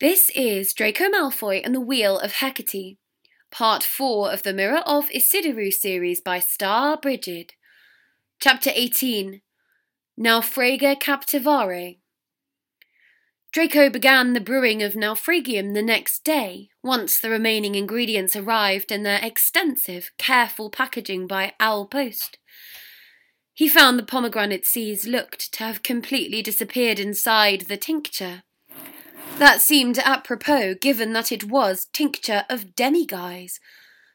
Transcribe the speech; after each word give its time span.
This 0.00 0.30
is 0.36 0.74
Draco 0.74 1.06
Malfoy 1.08 1.60
and 1.64 1.74
the 1.74 1.80
Wheel 1.80 2.20
of 2.20 2.34
Hecate, 2.34 2.98
part 3.50 3.82
4 3.82 4.30
of 4.30 4.44
the 4.44 4.52
Mirror 4.52 4.84
of 4.86 5.08
Ecidyrue 5.08 5.72
series 5.72 6.20
by 6.20 6.38
Starbrigid. 6.38 7.50
Chapter 8.38 8.70
18 8.72 9.40
Naufragia 10.16 10.94
Captivare. 10.94 11.98
Draco 13.50 13.90
began 13.90 14.34
the 14.34 14.40
brewing 14.40 14.84
of 14.84 14.92
Naufragium 14.92 15.74
the 15.74 15.82
next 15.82 16.22
day, 16.22 16.68
once 16.80 17.18
the 17.18 17.28
remaining 17.28 17.74
ingredients 17.74 18.36
arrived 18.36 18.92
in 18.92 19.02
their 19.02 19.18
extensive, 19.20 20.12
careful 20.16 20.70
packaging 20.70 21.26
by 21.26 21.54
Owl 21.58 21.86
Post. 21.86 22.38
He 23.52 23.68
found 23.68 23.98
the 23.98 24.04
pomegranate 24.04 24.64
seeds 24.64 25.08
looked 25.08 25.52
to 25.54 25.64
have 25.64 25.82
completely 25.82 26.40
disappeared 26.40 27.00
inside 27.00 27.62
the 27.62 27.76
tincture 27.76 28.44
that 29.38 29.60
seemed 29.60 29.98
apropos, 30.00 30.74
given 30.74 31.12
that 31.12 31.30
it 31.30 31.44
was 31.44 31.86
tincture 31.92 32.44
of 32.50 32.74
demiguise, 32.74 33.60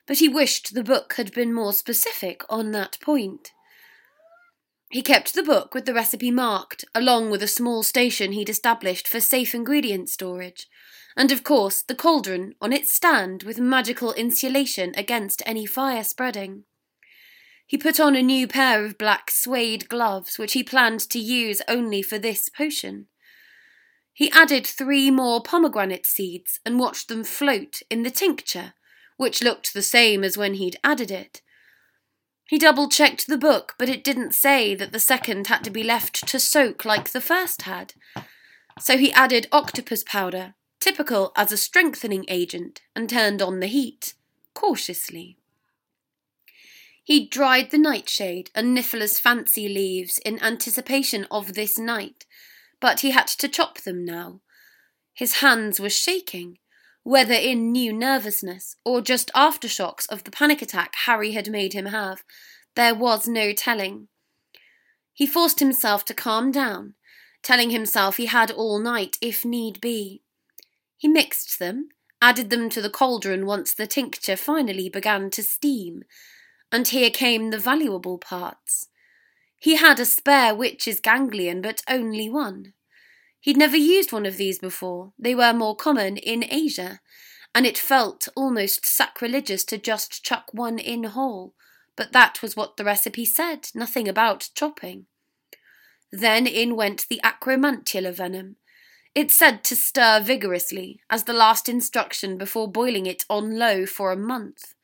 but 0.06 0.18
he 0.18 0.28
wished 0.28 0.74
the 0.74 0.84
book 0.84 1.14
had 1.14 1.32
been 1.32 1.54
more 1.54 1.72
specific 1.72 2.44
on 2.50 2.72
that 2.72 2.98
point. 3.02 3.52
He 4.90 5.02
kept 5.02 5.34
the 5.34 5.42
book 5.42 5.74
with 5.74 5.86
the 5.86 5.94
recipe 5.94 6.30
marked, 6.30 6.84
along 6.94 7.32
with 7.32 7.42
a 7.42 7.48
small 7.48 7.84
station 7.84 8.34
he'd 8.34 8.50
established 8.50 9.08
for 9.08 9.22
safe 9.22 9.56
ingredient 9.56 10.10
storage, 10.10 10.68
and 11.16 11.32
of 11.32 11.44
course 11.44 11.82
the 11.82 11.96
cauldron 11.96 12.56
on 12.62 12.74
its 12.74 12.92
stand 12.92 13.44
with 13.44 13.60
magical 13.60 14.12
insulation 14.14 14.92
against 14.98 15.42
any 15.46 15.66
fire 15.66 16.04
spreading. 16.04 16.66
He 17.66 17.78
put 17.78 17.98
on 17.98 18.16
a 18.16 18.22
new 18.22 18.46
pair 18.46 18.84
of 18.84 18.98
black 18.98 19.32
suede 19.32 19.88
gloves, 19.88 20.38
which 20.38 20.52
he 20.52 20.64
planned 20.64 21.00
to 21.10 21.18
use 21.18 21.62
only 21.70 22.02
for 22.02 22.20
this 22.20 22.50
potion. 22.50 23.08
He 24.14 24.30
added 24.32 24.66
three 24.66 25.10
more 25.10 25.42
pomegranate 25.42 26.06
seeds 26.06 26.60
and 26.66 26.80
watched 26.80 27.08
them 27.08 27.24
float 27.24 27.82
in 27.90 28.04
the 28.04 28.12
tincture, 28.12 28.74
which 29.18 29.42
looked 29.42 29.74
the 29.74 29.82
same 29.82 30.24
as 30.24 30.38
when 30.38 30.54
he'd 30.54 30.78
added 30.84 31.10
it. 31.10 31.42
He 32.46 32.60
double 32.60 32.90
checked 32.90 33.26
the 33.26 33.38
book, 33.38 33.74
but 33.80 33.90
it 33.90 34.04
didn't 34.04 34.34
say 34.34 34.76
that 34.76 34.92
the 34.92 35.00
second 35.00 35.48
had 35.48 35.64
to 35.64 35.72
be 35.72 35.84
left 35.84 36.28
to 36.28 36.40
soak 36.40 36.86
like 36.86 37.10
the 37.10 37.22
first 37.22 37.64
had. 37.64 37.96
So 38.80 38.98
he 38.98 39.12
added 39.14 39.48
octopus 39.52 40.04
powder, 40.04 40.54
typical 40.80 41.32
as 41.36 41.52
a 41.52 41.58
strengthening 41.58 42.26
agent, 42.28 42.82
and 42.96 43.10
turned 43.10 43.42
on 43.42 43.60
the 43.60 43.68
heat, 43.68 44.14
cautiously. 44.54 45.38
He 47.04 47.28
dried 47.28 47.72
the 47.72 47.78
nightshade 47.80 48.52
and 48.54 48.78
Niffler's 48.78 49.20
fancy 49.20 49.68
leaves 49.68 50.20
in 50.20 50.42
anticipation 50.44 51.26
of 51.32 51.54
this 51.54 51.80
night 51.80 52.26
but 52.84 53.00
he 53.00 53.12
had 53.12 53.28
to 53.28 53.48
chop 53.48 53.80
them 53.80 54.04
now. 54.04 54.42
His 55.14 55.36
hands 55.36 55.80
were 55.80 55.90
shaking, 55.90 56.58
whether 57.04 57.34
in 57.34 57.72
new 57.72 57.94
nervousness 57.94 58.76
or 58.84 59.00
just 59.00 59.32
aftershocks 59.34 60.06
of 60.10 60.26
the 60.26 60.32
panic 60.32 60.62
attack 60.62 60.92
Harry 61.06 61.32
had 61.32 61.50
made 61.50 61.72
him 61.72 61.86
have, 61.86 62.24
there 62.76 62.94
was 62.94 63.26
no 63.26 63.54
telling. 63.54 64.10
He 65.14 65.26
forced 65.26 65.62
himself 65.62 66.04
to 66.04 66.14
calm 66.14 66.52
down, 66.52 66.96
telling 67.42 67.70
himself 67.70 68.18
he 68.18 68.26
had 68.26 68.52
all 68.52 68.80
night 68.80 69.16
if 69.22 69.46
need 69.46 69.80
be. 69.80 70.22
He 70.98 71.08
mixed 71.08 71.60
them, 71.60 71.88
added 72.22 72.50
them 72.50 72.70
to 72.72 72.82
the 72.82 72.90
cauldron 72.90 73.46
once 73.46 73.74
the 73.74 73.88
tincture 73.88 74.36
finally 74.36 74.90
began 74.90 75.30
to 75.30 75.42
steam, 75.42 76.04
and 76.70 76.86
here 76.90 77.12
came 77.12 77.50
the 77.50 77.58
valuable 77.58 78.18
parts. 78.18 78.90
He 79.64 79.78
had 79.78 79.98
a 79.98 80.06
spare 80.06 80.54
witch's 80.54 81.00
ganglion, 81.00 81.62
but 81.62 81.84
only 81.88 82.28
one. 82.28 82.74
He'd 83.40 83.56
never 83.56 83.78
used 83.78 84.12
one 84.12 84.26
of 84.26 84.36
these 84.36 84.60
before, 84.60 85.14
they 85.18 85.34
were 85.34 85.54
more 85.54 85.74
common 85.74 86.18
in 86.18 86.44
Asia, 86.52 87.00
and 87.56 87.66
it 87.66 87.78
felt 87.78 88.28
almost 88.36 88.86
sacrilegious 88.86 89.64
to 89.64 89.78
just 89.78 90.22
chuck 90.22 90.50
one 90.52 90.80
in 90.80 91.06
whole, 91.06 91.56
but 91.96 92.12
that 92.12 92.42
was 92.42 92.58
what 92.58 92.76
the 92.76 92.84
recipe 92.84 93.24
said, 93.24 93.70
nothing 93.74 94.10
about 94.10 94.50
chopping. 94.54 95.06
Then 96.12 96.46
in 96.46 96.76
went 96.76 97.06
the 97.08 97.22
acromantula 97.24 98.14
venom. 98.14 98.58
It 99.16 99.32
said 99.32 99.64
to 99.64 99.78
stir 99.78 100.20
vigorously, 100.20 101.00
as 101.10 101.24
the 101.24 101.32
last 101.32 101.70
instruction 101.70 102.38
before 102.38 102.70
boiling 102.70 103.06
it 103.06 103.24
on 103.30 103.58
low 103.58 103.86
for 103.86 104.12
a 104.12 104.18
month. 104.18 104.76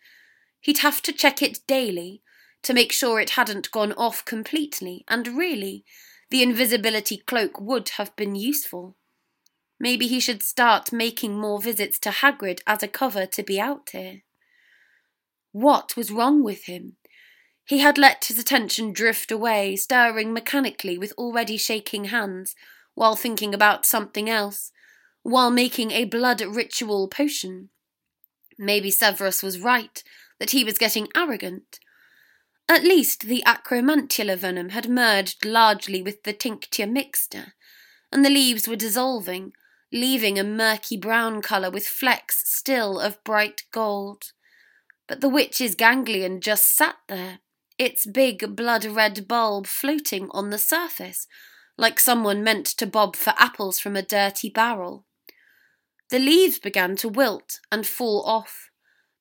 He'd 0.61 0.77
have 0.77 1.01
to 1.01 1.11
check 1.11 1.41
it 1.41 1.67
daily, 1.67 2.21
to 2.63 2.73
make 2.73 2.91
sure 2.91 3.19
it 3.19 3.31
hadn't 3.31 3.71
gone 3.71 3.93
off 3.93 4.25
completely, 4.25 5.03
and 5.07 5.27
really, 5.27 5.85
the 6.29 6.43
invisibility 6.43 7.17
cloak 7.17 7.59
would 7.59 7.89
have 7.97 8.15
been 8.15 8.35
useful. 8.35 8.95
Maybe 9.79 10.07
he 10.07 10.19
should 10.19 10.43
start 10.43 10.91
making 10.91 11.39
more 11.39 11.61
visits 11.61 11.97
to 11.99 12.09
Hagrid 12.09 12.59
as 12.67 12.83
a 12.83 12.87
cover 12.87 13.25
to 13.25 13.43
be 13.43 13.59
out 13.59 13.89
here. 13.91 14.21
What 15.51 15.95
was 15.95 16.11
wrong 16.11 16.43
with 16.43 16.65
him? 16.65 16.97
He 17.63 17.79
had 17.79 17.97
let 17.97 18.25
his 18.25 18.37
attention 18.37 18.93
drift 18.93 19.31
away, 19.31 19.75
stirring 19.75 20.33
mechanically 20.33 20.97
with 20.97 21.13
already 21.13 21.55
shaking 21.55 22.05
hands, 22.05 22.55
while 22.93 23.15
thinking 23.15 23.53
about 23.53 23.85
something 23.85 24.29
else, 24.29 24.71
while 25.23 25.51
making 25.51 25.91
a 25.91 26.05
blood 26.05 26.41
ritual 26.41 27.07
potion. 27.07 27.69
Maybe 28.57 28.91
Severus 28.91 29.41
was 29.41 29.59
right, 29.59 30.03
that 30.39 30.51
he 30.51 30.63
was 30.63 30.77
getting 30.77 31.07
arrogant, 31.15 31.79
at 32.69 32.83
least 32.83 33.23
the 33.23 33.43
acromantula 33.47 34.37
venom 34.37 34.69
had 34.69 34.87
merged 34.87 35.43
largely 35.43 36.03
with 36.03 36.23
the 36.23 36.33
tincture 36.33 36.85
mixture, 36.85 37.53
and 38.11 38.23
the 38.23 38.29
leaves 38.29 38.67
were 38.67 38.75
dissolving, 38.75 39.51
leaving 39.91 40.37
a 40.37 40.43
murky 40.43 40.95
brown 40.95 41.41
colour 41.41 41.71
with 41.71 41.87
flecks 41.87 42.43
still 42.47 42.99
of 42.99 43.23
bright 43.23 43.63
gold. 43.71 44.31
But 45.07 45.19
the 45.19 45.29
witch's 45.29 45.73
ganglion 45.73 46.41
just 46.41 46.75
sat 46.75 46.97
there, 47.07 47.39
its 47.79 48.05
big 48.05 48.55
blood 48.55 48.85
red 48.85 49.27
bulb 49.27 49.65
floating 49.65 50.29
on 50.29 50.51
the 50.51 50.59
surface, 50.59 51.25
like 51.75 51.99
someone 51.99 52.43
meant 52.43 52.67
to 52.67 52.85
bob 52.85 53.15
for 53.15 53.33
apples 53.37 53.79
from 53.79 53.95
a 53.95 54.03
dirty 54.03 54.49
barrel. 54.49 55.05
The 56.11 56.19
leaves 56.19 56.59
began 56.59 56.95
to 56.97 57.09
wilt 57.09 57.59
and 57.71 57.87
fall 57.87 58.23
off, 58.25 58.68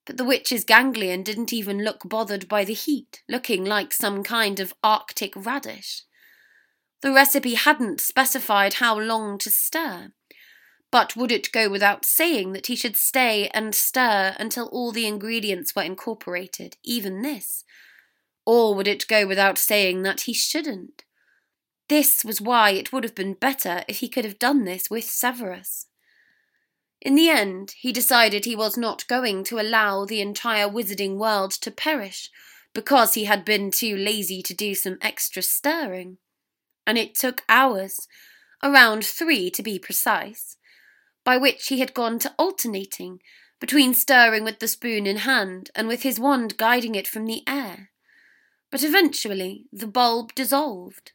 but 0.09 0.17
the 0.17 0.25
witch's 0.25 0.65
ganglion 0.65 1.23
didn't 1.23 1.53
even 1.53 1.85
look 1.85 2.01
bothered 2.03 2.49
by 2.49 2.65
the 2.65 2.73
heat, 2.73 3.23
looking 3.29 3.63
like 3.63 3.93
some 3.93 4.23
kind 4.23 4.59
of 4.59 4.73
arctic 4.83 5.35
radish. 5.37 6.01
The 7.03 7.13
recipe 7.13 7.53
hadn't 7.55 8.01
specified 8.01 8.75
how 8.75 8.99
long 8.99 9.37
to 9.37 9.51
stir, 9.51 10.13
but 10.91 11.15
would 11.15 11.31
it 11.31 11.53
go 11.53 11.69
without 11.69 12.07
saying 12.07 12.55
that 12.55 12.69
he 12.69 12.75
should 12.75 12.97
stay 12.97 13.49
and 13.53 13.75
stir 13.75 14.35
until 14.41 14.69
all 14.69 14.93
the 14.93 15.07
ingredients 15.07 15.77
were 15.77 15.83
incorporated, 15.83 16.79
even 16.83 17.21
this? 17.21 17.65
Or 18.47 18.75
would 18.75 18.89
it 18.89 19.07
go 19.09 19.27
without 19.27 19.59
saying 19.59 20.05
that 20.05 20.23
he 20.23 20.33
shouldn't? 20.33 21.05
This 21.91 22.25
was 22.25 22.41
why 22.41 22.71
it 22.71 22.95
would 22.95 23.05
have 23.05 23.15
been 23.15 23.35
better 23.35 23.85
if 23.87 23.99
he 23.99 24.09
could 24.09 24.25
have 24.25 24.39
done 24.39 24.65
this 24.65 24.89
with 24.89 25.05
Severus. 25.05 25.88
In 27.01 27.15
the 27.15 27.29
end, 27.29 27.75
he 27.79 27.93
decided 27.93 28.45
he 28.45 28.57
was 28.57 28.77
not 28.77 29.07
going 29.07 29.45
to 29.45 29.61
allow 29.61 30.05
the 30.05 30.21
entire 30.21 30.69
wizarding 30.69 31.17
world 31.17 31.53
to 31.53 31.71
perish 31.71 32.31
because 32.75 33.15
he 33.15 33.25
had 33.25 33.45
been 33.45 33.71
too 33.71 33.97
lazy 33.97 34.43
to 34.43 34.55
do 34.55 34.75
some 34.75 34.99
extra 35.01 35.43
stirring. 35.43 36.19
And 36.87 36.99
it 36.99 37.15
took 37.15 37.45
hours, 37.49 38.09
around 38.63 39.05
three 39.05 39.51
to 39.51 39.63
be 39.63 39.79
precise, 39.79 40.57
by 41.25 41.37
which 41.37 41.69
he 41.69 41.81
had 41.81 41.95
gone 41.95 42.19
to 42.21 42.35
alternating 42.39 43.21
between 43.61 43.95
stirring 43.95 44.45
with 44.45 44.59
the 44.59 44.69
spoon 44.69 45.07
in 45.07 45.19
hand 45.19 45.71
and 45.75 45.89
with 45.89 46.03
his 46.03 46.21
wand 46.21 46.57
guiding 46.57 46.95
it 46.95 47.09
from 47.09 47.27
the 47.27 47.43
air. 47.47 47.91
But 48.71 48.83
eventually 48.83 49.67
the 49.73 49.87
bulb 49.87 50.35
dissolved, 50.35 51.13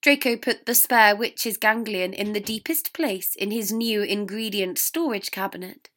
Draco 0.00 0.36
put 0.36 0.66
the 0.66 0.74
spare 0.74 1.16
witch's 1.16 1.56
ganglion 1.56 2.12
in 2.12 2.32
the 2.32 2.40
deepest 2.40 2.92
place 2.92 3.34
in 3.34 3.50
his 3.50 3.72
new 3.72 4.02
ingredient 4.02 4.78
storage 4.78 5.30
cabinet. 5.30 5.90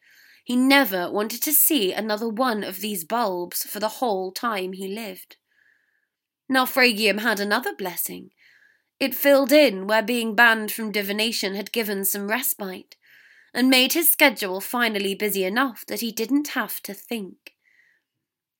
He 0.43 0.55
never 0.55 1.11
wanted 1.11 1.41
to 1.43 1.53
see 1.53 1.93
another 1.93 2.27
one 2.27 2.63
of 2.63 2.81
these 2.81 3.03
bulbs 3.03 3.63
for 3.63 3.79
the 3.79 3.99
whole 3.99 4.31
time 4.31 4.73
he 4.73 4.87
lived. 4.87 5.37
Naufragium 6.49 7.19
had 7.19 7.39
another 7.39 7.75
blessing. 7.75 8.31
It 8.99 9.15
filled 9.15 9.51
in 9.51 9.87
where 9.87 10.03
being 10.03 10.35
banned 10.35 10.71
from 10.71 10.91
divination 10.91 11.55
had 11.55 11.71
given 11.71 12.03
some 12.03 12.27
respite, 12.27 12.95
and 13.53 13.69
made 13.69 13.93
his 13.93 14.11
schedule 14.11 14.61
finally 14.61 15.13
busy 15.13 15.43
enough 15.43 15.85
that 15.87 16.01
he 16.01 16.11
didn't 16.11 16.49
have 16.49 16.81
to 16.83 16.93
think. 16.93 17.55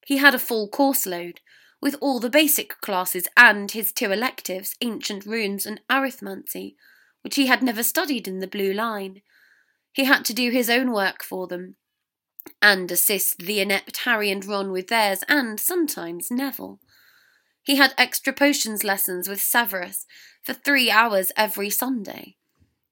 He 0.06 0.18
had 0.18 0.36
a 0.36 0.40
full 0.40 0.68
course 0.68 1.06
load, 1.06 1.42
with 1.82 1.96
all 2.00 2.20
the 2.20 2.30
basic 2.30 2.80
classes 2.82 3.28
and 3.36 3.72
his 3.72 3.92
two 3.92 4.12
electives, 4.12 4.76
ancient 4.82 5.26
runes 5.26 5.66
and 5.66 5.82
arithmancy, 5.90 6.76
which 7.24 7.36
he 7.36 7.48
had 7.48 7.64
never 7.64 7.84
studied 7.84 8.28
in 8.28 8.40
the 8.40 8.48
blue 8.48 8.72
line. 8.72 9.22
He 9.92 10.06
had 10.06 10.24
to 10.26 10.34
do 10.34 10.52
his 10.52 10.70
own 10.70 10.92
work 10.92 11.24
for 11.24 11.48
them, 11.48 11.76
and 12.62 12.90
assist 12.92 13.40
the 13.40 13.60
inept 13.60 13.98
Harry 13.98 14.32
and 14.32 14.46
Ron 14.46 14.72
with 14.72 14.88
theirs, 14.88 15.24
and 15.28 15.60
sometimes 15.60 16.30
Neville. 16.32 16.80
He 17.64 17.76
had 17.76 17.94
extra 17.98 18.34
potions 18.34 18.84
lessons 18.84 19.28
with 19.28 19.42
Severus 19.42 20.06
for 20.44 20.54
three 20.54 20.90
hours 20.90 21.32
every 21.36 21.70
Sunday. 21.70 22.38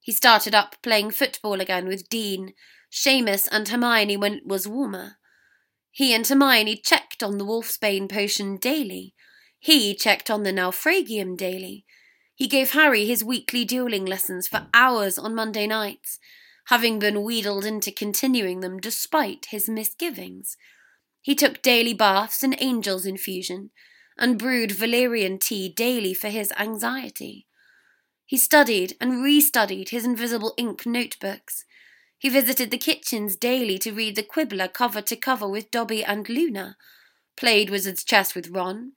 He 0.00 0.12
started 0.12 0.54
up 0.54 0.76
playing 0.82 1.10
football 1.10 1.60
again 1.60 1.86
with 1.86 2.08
Dean, 2.08 2.54
Seamus, 2.90 3.48
and 3.50 3.68
Hermione 3.68 4.16
when 4.16 4.34
it 4.34 4.46
was 4.46 4.66
warmer. 4.66 5.16
He 5.90 6.14
and 6.14 6.26
Hermione 6.26 6.76
checked 6.76 7.22
on 7.22 7.38
the 7.38 7.44
wolfsbane 7.44 8.08
potion 8.08 8.56
daily. 8.56 9.14
He 9.58 9.94
checked 9.94 10.30
on 10.30 10.42
the 10.42 10.52
naufragium 10.52 11.36
daily. 11.36 11.84
He 12.34 12.46
gave 12.46 12.70
Harry 12.70 13.04
his 13.04 13.24
weekly 13.24 13.64
dueling 13.64 14.06
lessons 14.06 14.48
for 14.48 14.68
hours 14.72 15.18
on 15.18 15.34
Monday 15.34 15.66
nights, 15.66 16.18
having 16.66 16.98
been 16.98 17.22
wheedled 17.22 17.64
into 17.64 17.90
continuing 17.90 18.60
them 18.60 18.78
despite 18.78 19.46
his 19.50 19.68
misgivings. 19.68 20.56
He 21.20 21.34
took 21.34 21.60
daily 21.60 21.92
baths 21.92 22.42
in 22.42 22.54
angel's 22.54 23.04
infusion, 23.04 23.70
and 24.16 24.38
brewed 24.38 24.72
valerian 24.72 25.38
tea 25.38 25.68
daily 25.68 26.14
for 26.14 26.28
his 26.28 26.52
anxiety. 26.58 27.46
He 28.24 28.36
studied 28.36 28.96
and 29.00 29.24
restudied 29.24 29.88
his 29.88 30.04
invisible 30.04 30.54
ink 30.56 30.86
notebooks. 30.86 31.64
He 32.20 32.28
visited 32.28 32.70
the 32.70 32.76
kitchens 32.76 33.34
daily 33.34 33.78
to 33.78 33.94
read 33.94 34.14
the 34.14 34.22
Quibbler 34.22 34.68
cover 34.68 35.00
to 35.00 35.16
cover 35.16 35.48
with 35.48 35.70
Dobby 35.70 36.04
and 36.04 36.28
Luna, 36.28 36.76
played 37.34 37.70
wizard's 37.70 38.04
chess 38.04 38.34
with 38.34 38.50
Ron, 38.50 38.92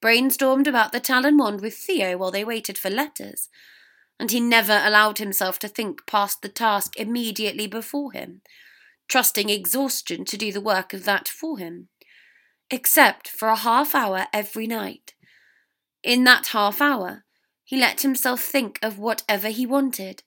brainstormed 0.00 0.68
about 0.68 0.92
the 0.92 1.00
Talon 1.00 1.36
wand 1.36 1.60
with 1.60 1.74
Theo 1.74 2.16
while 2.16 2.30
they 2.30 2.44
waited 2.44 2.78
for 2.78 2.88
letters, 2.88 3.48
and 4.20 4.30
he 4.30 4.38
never 4.38 4.80
allowed 4.84 5.18
himself 5.18 5.58
to 5.58 5.66
think 5.66 6.06
past 6.06 6.40
the 6.40 6.48
task 6.48 6.96
immediately 6.96 7.66
before 7.66 8.12
him, 8.12 8.42
trusting 9.08 9.50
exhaustion 9.50 10.24
to 10.26 10.36
do 10.36 10.52
the 10.52 10.60
work 10.60 10.94
of 10.94 11.04
that 11.04 11.26
for 11.26 11.58
him, 11.58 11.88
except 12.70 13.26
for 13.26 13.48
a 13.48 13.56
half 13.56 13.92
hour 13.92 14.28
every 14.32 14.68
night. 14.68 15.14
In 16.04 16.22
that 16.24 16.48
half 16.48 16.80
hour, 16.80 17.24
he 17.64 17.76
let 17.76 18.02
himself 18.02 18.40
think 18.40 18.78
of 18.82 19.00
whatever 19.00 19.48
he 19.48 19.66
wanted, 19.66 20.22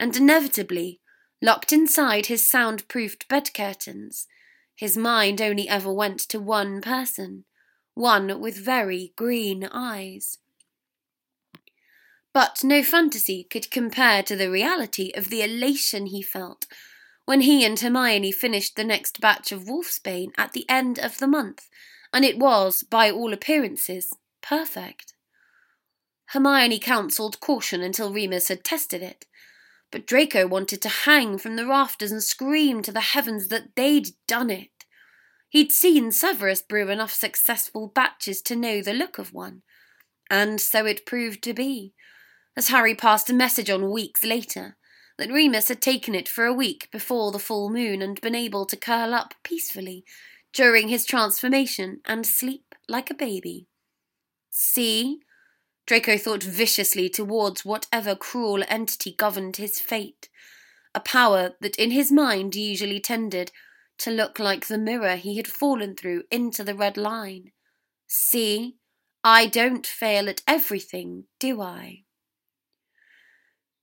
and 0.00 0.16
inevitably, 0.16 1.02
locked 1.44 1.74
inside 1.74 2.26
his 2.26 2.48
sound-proofed 2.48 3.28
bed 3.28 3.52
curtains, 3.52 4.26
his 4.74 4.96
mind 4.96 5.42
only 5.42 5.68
ever 5.68 5.92
went 5.92 6.18
to 6.18 6.40
one 6.40 6.80
person, 6.80 7.44
one 7.92 8.40
with 8.40 8.56
very 8.56 9.12
green 9.14 9.62
eyes. 9.70 10.38
But 12.32 12.64
no 12.64 12.82
fantasy 12.82 13.44
could 13.44 13.70
compare 13.70 14.22
to 14.22 14.34
the 14.34 14.50
reality 14.50 15.12
of 15.14 15.28
the 15.28 15.42
elation 15.42 16.06
he 16.06 16.22
felt 16.22 16.64
when 17.26 17.42
he 17.42 17.62
and 17.62 17.78
Hermione 17.78 18.32
finished 18.32 18.76
the 18.76 18.82
next 18.84 19.20
batch 19.20 19.52
of 19.52 19.64
Wolfsbane 19.64 20.32
at 20.38 20.52
the 20.52 20.64
end 20.66 20.98
of 20.98 21.18
the 21.18 21.26
month, 21.26 21.68
and 22.10 22.24
it 22.24 22.38
was, 22.38 22.82
by 22.82 23.10
all 23.10 23.34
appearances, 23.34 24.14
perfect. 24.40 25.12
Hermione 26.28 26.78
counselled 26.78 27.40
caution 27.40 27.82
until 27.82 28.12
Remus 28.12 28.48
had 28.48 28.64
tested 28.64 29.02
it. 29.02 29.26
But 29.94 30.08
Draco 30.08 30.48
wanted 30.48 30.82
to 30.82 30.88
hang 30.88 31.38
from 31.38 31.54
the 31.54 31.68
rafters 31.68 32.10
and 32.10 32.20
scream 32.20 32.82
to 32.82 32.90
the 32.90 33.00
heavens 33.00 33.46
that 33.46 33.76
they'd 33.76 34.08
done 34.26 34.50
it. 34.50 34.84
He'd 35.48 35.70
seen 35.70 36.10
Severus 36.10 36.62
brew 36.62 36.90
enough 36.90 37.12
successful 37.12 37.92
batches 37.94 38.42
to 38.42 38.56
know 38.56 38.82
the 38.82 38.92
look 38.92 39.18
of 39.18 39.32
one. 39.32 39.62
And 40.28 40.60
so 40.60 40.84
it 40.84 41.06
proved 41.06 41.44
to 41.44 41.54
be, 41.54 41.94
as 42.56 42.70
Harry 42.70 42.96
passed 42.96 43.30
a 43.30 43.32
message 43.32 43.70
on 43.70 43.88
weeks 43.88 44.24
later, 44.24 44.76
that 45.16 45.30
Remus 45.30 45.68
had 45.68 45.80
taken 45.80 46.12
it 46.16 46.28
for 46.28 46.44
a 46.44 46.52
week 46.52 46.88
before 46.90 47.30
the 47.30 47.38
full 47.38 47.70
moon 47.70 48.02
and 48.02 48.20
been 48.20 48.34
able 48.34 48.66
to 48.66 48.76
curl 48.76 49.14
up 49.14 49.34
peacefully 49.44 50.04
during 50.52 50.88
his 50.88 51.04
transformation 51.04 52.00
and 52.04 52.26
sleep 52.26 52.74
like 52.88 53.10
a 53.10 53.14
baby. 53.14 53.68
See, 54.50 55.20
Draco 55.86 56.16
thought 56.16 56.42
viciously 56.42 57.10
towards 57.10 57.64
whatever 57.64 58.14
cruel 58.14 58.64
entity 58.68 59.12
governed 59.12 59.56
his 59.56 59.80
fate, 59.80 60.28
a 60.94 61.00
power 61.00 61.56
that 61.60 61.76
in 61.76 61.90
his 61.90 62.10
mind 62.10 62.54
usually 62.54 63.00
tended 63.00 63.52
to 63.98 64.10
look 64.10 64.38
like 64.38 64.66
the 64.66 64.78
mirror 64.78 65.16
he 65.16 65.36
had 65.36 65.46
fallen 65.46 65.94
through 65.94 66.24
into 66.30 66.64
the 66.64 66.74
red 66.74 66.96
line. 66.96 67.52
See, 68.06 68.76
I 69.22 69.46
don't 69.46 69.86
fail 69.86 70.28
at 70.28 70.42
everything, 70.48 71.24
do 71.38 71.60
I? 71.60 72.04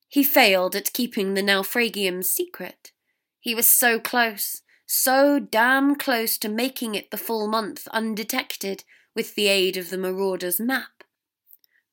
He 0.08 0.24
failed 0.24 0.76
at 0.76 0.94
keeping 0.94 1.36
the 1.36 1.44
naufragium 1.44 2.24
secret. 2.24 2.92
He 3.40 3.56
was 3.56 3.70
so 3.70 4.00
close, 4.00 4.62
so 4.86 5.40
damn 5.40 5.96
close 5.96 6.38
to 6.40 6.50
making 6.50 6.96
it 6.96 7.12
the 7.12 7.18
full 7.18 7.48
month 7.48 7.88
undetected 7.90 8.84
with 9.16 9.36
the 9.36 9.48
aid 9.48 9.78
of 9.78 9.90
the 9.90 9.98
marauder's 9.98 10.60
map 10.60 11.01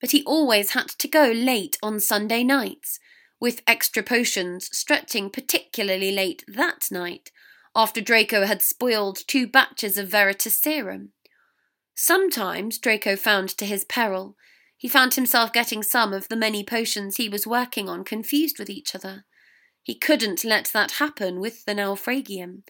but 0.01 0.13
he 0.13 0.23
always 0.25 0.73
had 0.73 0.89
to 0.89 1.09
go 1.09 1.31
late 1.31 1.77
on 1.83 2.01
Sunday 2.01 2.45
nights, 2.45 2.99
with 3.41 3.63
extra 3.67 4.03
potions 4.03 4.69
stretching 4.77 5.31
particularly 5.31 6.13
late 6.13 6.45
that 6.49 6.89
night, 6.91 7.31
after 7.75 8.01
Draco 8.01 8.47
had 8.47 8.63
spoiled 8.63 9.19
two 9.27 9.47
batches 9.47 9.97
of 9.97 10.09
Veritaserum. 10.09 11.09
Sometimes, 11.95 12.79
Draco 12.79 13.17
found 13.17 13.49
to 13.51 13.67
his 13.67 13.85
peril, 13.85 14.37
he 14.77 14.89
found 14.89 15.15
himself 15.15 15.53
getting 15.53 15.83
some 15.83 16.13
of 16.13 16.29
the 16.29 16.37
many 16.37 16.63
potions 16.63 17.17
he 17.17 17.29
was 17.29 17.47
working 17.47 17.89
on 17.89 18.05
confused 18.05 18.59
with 18.59 18.71
each 18.71 18.95
other. 18.95 19.25
He 19.83 19.97
couldn't 19.97 20.45
let 20.45 20.71
that 20.73 20.93
happen 20.93 21.41
with 21.41 21.65
the 21.65 21.75
Naufragium. 21.75 22.63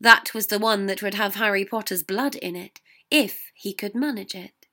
That 0.00 0.34
was 0.34 0.48
the 0.48 0.58
one 0.58 0.86
that 0.86 1.02
would 1.02 1.14
have 1.14 1.36
Harry 1.36 1.64
Potter's 1.64 2.02
blood 2.02 2.34
in 2.34 2.56
it, 2.56 2.80
if 3.10 3.52
he 3.54 3.72
could 3.72 3.94
manage 3.94 4.34
it. 4.34 4.63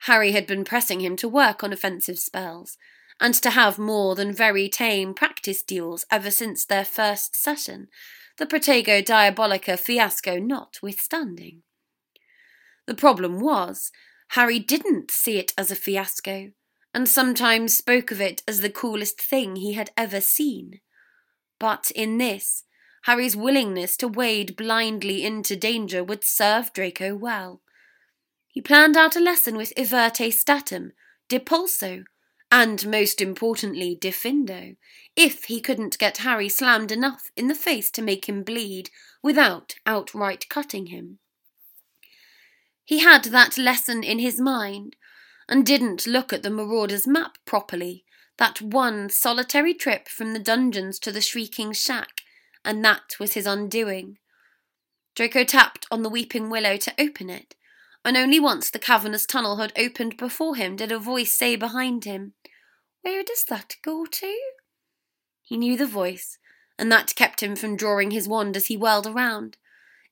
Harry 0.00 0.32
had 0.32 0.46
been 0.46 0.64
pressing 0.64 1.00
him 1.00 1.16
to 1.16 1.28
work 1.28 1.64
on 1.64 1.72
offensive 1.72 2.18
spells, 2.18 2.76
and 3.20 3.34
to 3.34 3.50
have 3.50 3.78
more 3.78 4.14
than 4.14 4.32
very 4.32 4.68
tame 4.68 5.14
practice 5.14 5.62
duels 5.62 6.04
ever 6.10 6.30
since 6.30 6.64
their 6.64 6.84
first 6.84 7.34
session, 7.34 7.88
the 8.38 8.46
Protego 8.46 9.02
Diabolica 9.04 9.78
fiasco 9.78 10.38
notwithstanding. 10.38 11.62
The 12.86 12.94
problem 12.94 13.40
was, 13.40 13.90
Harry 14.30 14.58
didn't 14.58 15.10
see 15.10 15.38
it 15.38 15.52
as 15.56 15.70
a 15.70 15.76
fiasco, 15.76 16.52
and 16.92 17.08
sometimes 17.08 17.76
spoke 17.76 18.10
of 18.10 18.20
it 18.20 18.42
as 18.46 18.60
the 18.60 18.70
coolest 18.70 19.20
thing 19.20 19.56
he 19.56 19.72
had 19.72 19.90
ever 19.96 20.20
seen. 20.20 20.80
But 21.58 21.90
in 21.92 22.18
this, 22.18 22.64
Harry's 23.02 23.36
willingness 23.36 23.96
to 23.98 24.08
wade 24.08 24.56
blindly 24.56 25.24
into 25.24 25.56
danger 25.56 26.02
would 26.04 26.24
serve 26.24 26.72
Draco 26.72 27.14
well. 27.14 27.62
He 28.56 28.62
planned 28.62 28.96
out 28.96 29.16
a 29.16 29.20
lesson 29.20 29.58
with 29.58 29.74
Everte 29.76 30.32
Statum, 30.32 30.92
Depulso, 31.28 32.04
and 32.50 32.86
most 32.86 33.20
importantly, 33.20 33.94
Diffindo, 34.00 34.76
if 35.14 35.44
he 35.44 35.60
couldn't 35.60 35.98
get 35.98 36.16
Harry 36.16 36.48
slammed 36.48 36.90
enough 36.90 37.30
in 37.36 37.48
the 37.48 37.54
face 37.54 37.90
to 37.90 38.00
make 38.00 38.30
him 38.30 38.42
bleed 38.42 38.88
without 39.22 39.74
outright 39.84 40.48
cutting 40.48 40.86
him. 40.86 41.18
He 42.82 43.00
had 43.00 43.24
that 43.24 43.58
lesson 43.58 44.02
in 44.02 44.20
his 44.20 44.40
mind, 44.40 44.96
and 45.46 45.66
didn't 45.66 46.06
look 46.06 46.32
at 46.32 46.42
the 46.42 46.48
Marauder's 46.48 47.06
map 47.06 47.36
properly, 47.44 48.06
that 48.38 48.62
one 48.62 49.10
solitary 49.10 49.74
trip 49.74 50.08
from 50.08 50.32
the 50.32 50.38
dungeons 50.38 50.98
to 51.00 51.12
the 51.12 51.20
Shrieking 51.20 51.74
Shack, 51.74 52.22
and 52.64 52.82
that 52.82 53.16
was 53.20 53.34
his 53.34 53.46
undoing. 53.46 54.16
Draco 55.14 55.44
tapped 55.44 55.86
on 55.90 56.02
the 56.02 56.08
Weeping 56.08 56.48
Willow 56.48 56.78
to 56.78 56.94
open 56.98 57.28
it, 57.28 57.54
and 58.06 58.16
only 58.16 58.38
once 58.38 58.70
the 58.70 58.78
cavernous 58.78 59.26
tunnel 59.26 59.56
had 59.56 59.72
opened 59.76 60.16
before 60.16 60.54
him 60.54 60.76
did 60.76 60.92
a 60.92 60.98
voice 60.98 61.32
say 61.32 61.56
behind 61.56 62.04
him, 62.04 62.34
Where 63.02 63.24
does 63.24 63.44
that 63.48 63.74
go 63.82 64.06
to? 64.06 64.38
He 65.42 65.56
knew 65.56 65.76
the 65.76 65.88
voice, 65.88 66.38
and 66.78 66.90
that 66.92 67.16
kept 67.16 67.42
him 67.42 67.56
from 67.56 67.76
drawing 67.76 68.12
his 68.12 68.28
wand 68.28 68.56
as 68.56 68.66
he 68.66 68.76
whirled 68.76 69.08
around. 69.08 69.56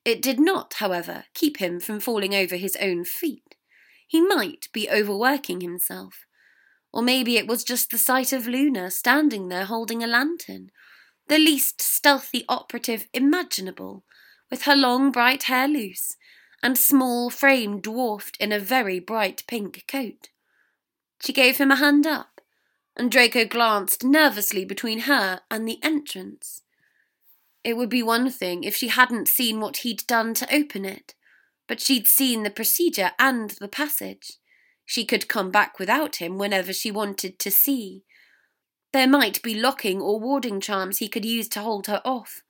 It 0.03 0.21
did 0.21 0.41
not, 0.41 0.75
however, 0.75 1.23
keep 1.33 1.57
him 1.57 1.79
from 1.79 2.01
falling 2.01 2.35
over 2.35 2.57
his 2.57 2.75
own 2.81 3.05
feet. 3.05 3.55
He 4.05 4.19
might 4.19 4.67
be 4.73 4.89
overworking 4.89 5.61
himself. 5.61 6.25
Or 6.91 7.01
maybe 7.01 7.37
it 7.37 7.47
was 7.47 7.63
just 7.63 7.91
the 7.91 7.97
sight 7.97 8.33
of 8.33 8.45
Luna 8.45 8.91
standing 8.91 9.47
there 9.47 9.65
holding 9.65 10.03
a 10.03 10.07
lantern, 10.07 10.69
the 11.29 11.37
least 11.37 11.81
stealthy 11.81 12.43
operative 12.49 13.07
imaginable, 13.13 14.03
with 14.51 14.63
her 14.63 14.75
long 14.75 15.11
bright 15.11 15.43
hair 15.43 15.69
loose, 15.69 16.17
and 16.65 16.79
small 16.79 17.29
frame 17.29 17.79
dwarfed 17.79 18.35
in 18.39 18.51
a 18.51 18.57
very 18.59 18.99
bright 18.99 19.43
pink 19.45 19.83
coat. 19.87 20.29
She 21.21 21.31
gave 21.31 21.57
him 21.57 21.69
a 21.69 21.75
hand 21.75 22.07
up, 22.07 22.41
and 22.97 23.11
Draco 23.11 23.45
glanced 23.45 24.03
nervously 24.03 24.65
between 24.65 25.01
her 25.01 25.41
and 25.51 25.67
the 25.67 25.77
entrance. 25.83 26.63
It 27.63 27.77
would 27.77 27.89
be 27.89 28.01
one 28.01 28.31
thing 28.31 28.63
if 28.63 28.75
she 28.75 28.87
hadn't 28.87 29.27
seen 29.27 29.59
what 29.59 29.77
he'd 29.77 30.07
done 30.07 30.33
to 30.33 30.51
open 30.51 30.85
it, 30.85 31.13
but 31.67 31.79
she'd 31.79 32.07
seen 32.07 32.41
the 32.41 32.49
procedure 32.49 33.11
and 33.19 33.51
the 33.61 33.67
passage. 33.67 34.39
She 34.87 35.05
could 35.05 35.27
come 35.27 35.51
back 35.51 35.77
without 35.77 36.15
him 36.15 36.39
whenever 36.39 36.73
she 36.73 36.89
wanted 36.89 37.37
to 37.37 37.51
see. 37.51 38.05
There 38.91 39.07
might 39.07 39.43
be 39.43 39.53
locking 39.53 40.01
or 40.01 40.19
warding 40.19 40.59
charms 40.59 40.97
he 40.97 41.09
could 41.09 41.25
use 41.25 41.47
to 41.49 41.59
hold 41.59 41.85
her 41.85 42.01
off. 42.03 42.41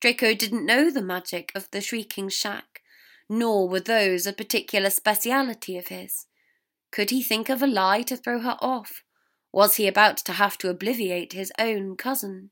Draco 0.00 0.34
didn't 0.34 0.64
know 0.64 0.88
the 0.88 1.02
magic 1.02 1.50
of 1.56 1.68
the 1.72 1.80
shrieking 1.80 2.28
shack, 2.28 2.82
nor 3.28 3.68
were 3.68 3.80
those 3.80 4.26
a 4.26 4.32
particular 4.32 4.90
speciality 4.90 5.76
of 5.76 5.88
his. 5.88 6.26
Could 6.92 7.10
he 7.10 7.22
think 7.22 7.48
of 7.48 7.62
a 7.62 7.66
lie 7.66 8.02
to 8.02 8.16
throw 8.16 8.40
her 8.40 8.56
off, 8.60 9.02
Was 9.52 9.76
he 9.76 9.86
about 9.86 10.18
to 10.18 10.32
have 10.32 10.58
to 10.58 10.68
obliviate 10.68 11.32
his 11.32 11.52
own 11.58 11.96
cousin? 11.96 12.50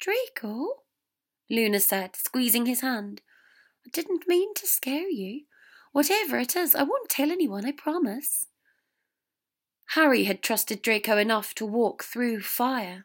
Draco, 0.00 0.82
Luna 1.50 1.80
said, 1.80 2.16
squeezing 2.16 2.66
his 2.66 2.80
hand. 2.80 3.20
I 3.86 3.90
didn't 3.92 4.26
mean 4.26 4.54
to 4.54 4.66
scare 4.66 5.08
you. 5.08 5.42
Whatever 5.92 6.38
it 6.38 6.56
is, 6.56 6.74
I 6.74 6.82
won't 6.82 7.10
tell 7.10 7.30
anyone, 7.30 7.66
I 7.66 7.72
promise. 7.72 8.48
Harry 9.94 10.24
had 10.24 10.42
trusted 10.42 10.80
Draco 10.80 11.18
enough 11.18 11.54
to 11.56 11.66
walk 11.66 12.02
through 12.02 12.40
fire. 12.40 13.04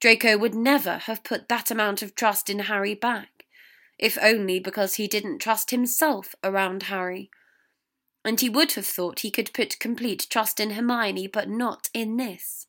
Draco 0.00 0.38
would 0.38 0.54
never 0.54 0.98
have 0.98 1.24
put 1.24 1.48
that 1.48 1.72
amount 1.72 2.02
of 2.02 2.14
trust 2.14 2.48
in 2.48 2.60
Harry 2.60 2.94
back, 2.94 3.37
if 3.98 4.16
only 4.22 4.60
because 4.60 4.94
he 4.94 5.08
didn't 5.08 5.38
trust 5.38 5.70
himself 5.70 6.34
around 6.44 6.84
Harry. 6.84 7.30
And 8.24 8.40
he 8.40 8.48
would 8.48 8.72
have 8.72 8.86
thought 8.86 9.20
he 9.20 9.30
could 9.30 9.52
put 9.52 9.78
complete 9.78 10.26
trust 10.30 10.60
in 10.60 10.70
Hermione, 10.70 11.26
but 11.26 11.48
not 11.48 11.88
in 11.92 12.16
this. 12.16 12.66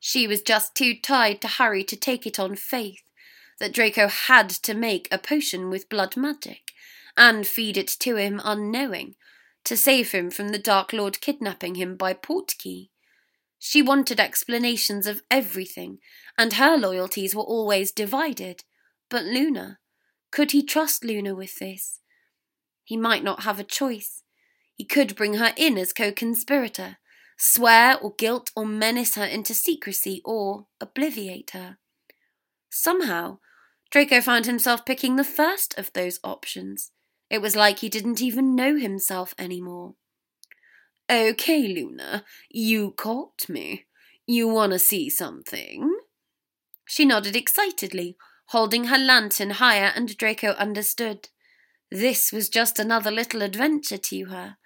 She 0.00 0.26
was 0.26 0.42
just 0.42 0.74
too 0.74 0.94
tied 0.94 1.40
to 1.42 1.48
Harry 1.48 1.82
to 1.84 1.96
take 1.96 2.26
it 2.26 2.38
on 2.38 2.56
faith 2.56 3.02
that 3.58 3.72
Draco 3.72 4.08
had 4.08 4.48
to 4.50 4.74
make 4.74 5.08
a 5.10 5.18
potion 5.18 5.68
with 5.70 5.88
blood 5.88 6.16
magic 6.16 6.72
and 7.16 7.46
feed 7.46 7.76
it 7.76 7.88
to 8.00 8.16
him 8.16 8.40
unknowing 8.44 9.16
to 9.64 9.76
save 9.76 10.12
him 10.12 10.30
from 10.30 10.48
the 10.48 10.58
Dark 10.58 10.92
Lord 10.92 11.20
kidnapping 11.20 11.74
him 11.74 11.96
by 11.96 12.14
Portkey. 12.14 12.90
She 13.58 13.82
wanted 13.82 14.20
explanations 14.20 15.06
of 15.06 15.22
everything, 15.30 15.98
and 16.38 16.54
her 16.54 16.76
loyalties 16.76 17.34
were 17.34 17.42
always 17.42 17.90
divided. 17.90 18.64
But 19.10 19.24
Luna, 19.24 19.78
could 20.30 20.52
he 20.52 20.62
trust 20.62 21.04
Luna 21.04 21.34
with 21.34 21.58
this? 21.58 22.00
He 22.84 22.96
might 22.96 23.24
not 23.24 23.42
have 23.42 23.58
a 23.58 23.64
choice. 23.64 24.22
He 24.74 24.84
could 24.84 25.16
bring 25.16 25.34
her 25.34 25.52
in 25.56 25.76
as 25.76 25.92
co 25.92 26.12
conspirator, 26.12 26.98
swear 27.36 27.98
or 27.98 28.14
guilt 28.14 28.50
or 28.54 28.66
menace 28.66 29.14
her 29.14 29.24
into 29.24 29.54
secrecy 29.54 30.22
or 30.24 30.66
obliviate 30.80 31.50
her. 31.50 31.78
Somehow, 32.70 33.38
Draco 33.90 34.20
found 34.20 34.46
himself 34.46 34.84
picking 34.84 35.16
the 35.16 35.24
first 35.24 35.76
of 35.78 35.92
those 35.92 36.20
options. 36.22 36.90
It 37.30 37.42
was 37.42 37.56
like 37.56 37.78
he 37.78 37.88
didn't 37.88 38.22
even 38.22 38.54
know 38.54 38.76
himself 38.76 39.34
anymore. 39.38 39.94
Okay, 41.10 41.66
Luna, 41.66 42.24
you 42.50 42.92
caught 42.92 43.48
me. 43.48 43.86
You 44.26 44.48
want 44.48 44.72
to 44.72 44.78
see 44.78 45.08
something? 45.08 45.90
She 46.84 47.04
nodded 47.06 47.34
excitedly, 47.34 48.16
holding 48.48 48.84
her 48.84 48.98
lantern 48.98 49.50
higher, 49.50 49.92
and 49.94 50.16
Draco 50.16 50.52
understood. 50.52 51.28
This 51.90 52.32
was 52.32 52.48
just 52.48 52.78
another 52.78 53.10
little 53.10 53.42
adventure 53.42 53.98
to 53.98 54.24
her, 54.26 54.56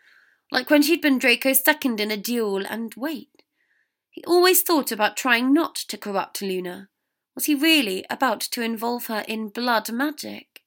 like 0.50 0.70
when 0.70 0.82
she'd 0.82 1.00
been 1.00 1.18
Draco's 1.18 1.64
second 1.64 2.00
in 2.00 2.10
a 2.10 2.16
duel, 2.16 2.64
and 2.66 2.94
wait. 2.96 3.42
He 4.10 4.22
always 4.24 4.62
thought 4.62 4.92
about 4.92 5.16
trying 5.16 5.54
not 5.54 5.74
to 5.74 5.96
corrupt 5.96 6.42
Luna. 6.42 6.88
Was 7.34 7.46
he 7.46 7.54
really 7.54 8.04
about 8.10 8.40
to 8.40 8.60
involve 8.60 9.06
her 9.06 9.24
in 9.26 9.48
blood 9.48 9.90
magic? 9.90 10.62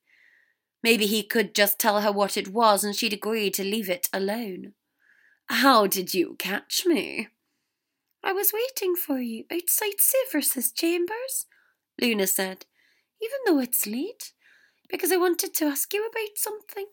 Maybe 0.81 1.05
he 1.05 1.23
could 1.23 1.53
just 1.53 1.79
tell 1.79 2.01
her 2.01 2.11
what 2.11 2.37
it 2.37 2.47
was 2.47 2.83
and 2.83 2.95
she'd 2.95 3.13
agree 3.13 3.49
to 3.51 3.63
leave 3.63 3.89
it 3.89 4.09
alone. 4.11 4.73
How 5.47 5.85
did 5.85 6.13
you 6.13 6.35
catch 6.39 6.85
me? 6.85 7.29
I 8.23 8.33
was 8.33 8.51
waiting 8.51 8.95
for 8.95 9.19
you 9.19 9.45
outside 9.51 9.99
Severus's 9.99 10.71
chambers, 10.71 11.45
Luna 12.01 12.25
said, 12.25 12.65
even 13.25 13.39
though 13.45 13.59
it's 13.59 13.87
late, 13.87 14.31
because 14.89 15.11
I 15.11 15.17
wanted 15.17 15.53
to 15.55 15.65
ask 15.65 15.93
you 15.93 16.05
about 16.05 16.37
something. 16.37 16.85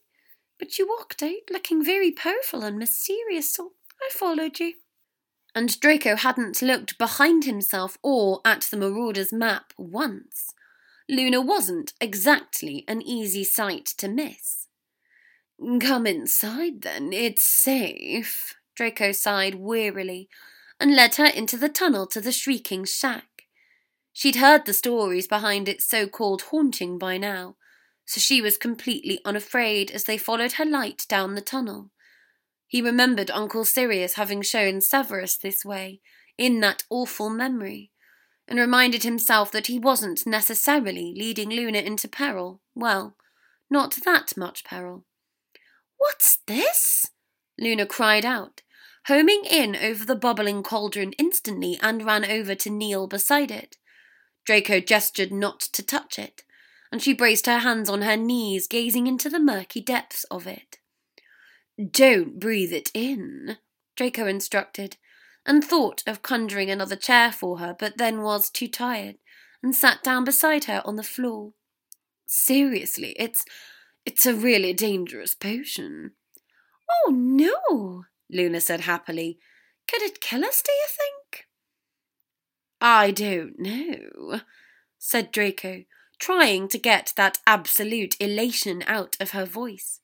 But 0.59 0.79
you 0.79 0.89
walked 0.89 1.23
out 1.23 1.51
looking 1.51 1.85
very 1.85 2.11
powerful 2.11 2.63
and 2.63 2.79
mysterious, 2.79 3.53
so 3.53 3.73
I 4.01 4.09
followed 4.13 4.61
you. 4.61 4.75
And 5.55 5.79
Draco 5.81 6.17
hadn't 6.17 6.63
looked 6.63 6.97
behind 6.99 7.45
himself 7.45 7.99
or 8.03 8.41
at 8.45 8.63
the 8.63 8.77
Marauder's 8.77 9.33
map 9.33 9.73
once. 9.77 10.55
Luna 11.09 11.41
wasn't 11.41 11.93
exactly 12.01 12.85
an 12.89 13.03
easy 13.03 13.45
sight 13.45 13.87
to 13.99 14.09
miss. 14.09 14.69
Come 15.81 16.07
inside 16.07 16.83
then, 16.83 17.13
it's 17.13 17.45
safe, 17.45 18.55
Draco 18.75 19.13
sighed 19.13 19.57
wearily 19.57 20.29
and 20.81 20.97
led 20.97 21.17
her 21.17 21.27
into 21.27 21.57
the 21.57 21.69
tunnel 21.69 22.07
to 22.07 22.21
the 22.21 22.33
shrieking 22.33 22.85
shack. 22.85 23.32
She'd 24.13 24.37
heard 24.37 24.67
the 24.67 24.75
stories 24.75 25.27
behind 25.27 25.69
its 25.69 25.85
so 25.85 26.07
called 26.07 26.43
haunting 26.43 26.99
by 26.99 27.17
now, 27.17 27.57
so 28.05 28.21
she 28.21 28.43
was 28.43 28.59
completely 28.59 29.21
unafraid 29.25 29.91
as 29.91 30.05
they 30.05 30.19
followed 30.19 30.53
her 30.53 30.67
light 30.67 31.07
down 31.09 31.35
the 31.35 31.41
tunnel. 31.41 31.91
He 32.67 32.83
remembered 32.83 33.31
Uncle 33.31 33.65
Sirius 33.65 34.15
having 34.15 34.43
shown 34.43 34.81
Severus 34.81 35.37
this 35.37 35.65
way, 35.65 36.01
in 36.39 36.61
that 36.61 36.85
awful 36.91 37.31
memory, 37.31 37.91
and 38.49 38.59
reminded 38.59 39.03
himself 39.03 39.51
that 39.53 39.67
he 39.67 39.79
wasn't 39.79 40.27
necessarily 40.27 41.15
leading 41.17 41.51
Luna 41.51 41.79
into 41.79 42.09
peril. 42.09 42.61
Well, 42.75 43.17
not 43.71 43.99
that 44.05 44.37
much 44.37 44.65
peril. 44.65 45.05
What's 45.97 46.39
this? 46.47 47.07
Luna 47.59 47.87
cried 47.87 48.25
out, 48.25 48.63
homing 49.07 49.45
in 49.45 49.77
over 49.77 50.05
the 50.05 50.17
bubbling 50.17 50.63
cauldron 50.63 51.13
instantly 51.19 51.79
and 51.81 52.05
ran 52.05 52.25
over 52.25 52.55
to 52.55 52.71
kneel 52.71 53.07
beside 53.07 53.51
it. 53.51 53.77
Draco 54.45 54.81
gestured 54.81 55.33
not 55.33 55.61
to 55.61 55.83
touch 55.83 56.19
it, 56.19 56.43
and 56.91 57.03
she 57.03 57.13
braced 57.13 57.47
her 57.47 57.59
hands 57.59 57.89
on 57.89 58.03
her 58.03 58.17
knees, 58.17 58.67
gazing 58.67 59.07
into 59.07 59.29
the 59.29 59.41
murky 59.41 59.81
depths 59.81 60.25
of 60.25 60.47
it. 60.47 60.79
Don't 61.91 62.39
breathe 62.39 62.73
it 62.73 62.91
in, 62.93 63.57
Draco 63.97 64.27
instructed, 64.27 64.97
and 65.47 65.65
thought 65.65 66.03
of 66.07 66.23
conjuring 66.23 66.71
another 66.71 66.97
chair 66.97 67.33
for 67.33 67.59
her, 67.59 67.75
but 67.79 67.99
then 67.99 68.23
was 68.23 68.51
too 68.51 68.69
tired 68.69 69.17
and 69.63 69.75
sat 69.75 70.03
down 70.03 70.25
beside 70.25 70.65
her 70.65 70.83
on 70.85 70.97
the 70.97 71.03
floor. 71.03 71.53
Seriously, 72.27 73.15
it's 73.19 73.45
it's 74.05 74.27
a 74.27 74.35
really 74.35 74.73
dangerous 74.73 75.35
potion. 75.35 76.13
Oh 76.91 77.11
no, 77.11 78.05
Luna 78.31 78.61
said 78.61 78.81
happily. 78.81 79.39
Could 79.89 80.03
it 80.03 80.21
kill 80.21 80.45
us, 80.45 80.63
do 80.63 80.73
you 80.73 80.87
think? 80.89 81.22
I 82.85 83.13
don't 83.13 83.61
know, 83.61 84.41
said 84.99 85.31
Draco, 85.31 85.85
trying 86.19 86.67
to 86.67 86.79
get 86.79 87.13
that 87.17 87.39
absolute 87.47 88.17
elation 88.19 88.83
out 88.89 89.17
of 89.21 89.31
her 89.31 89.45
voice. 89.45 90.01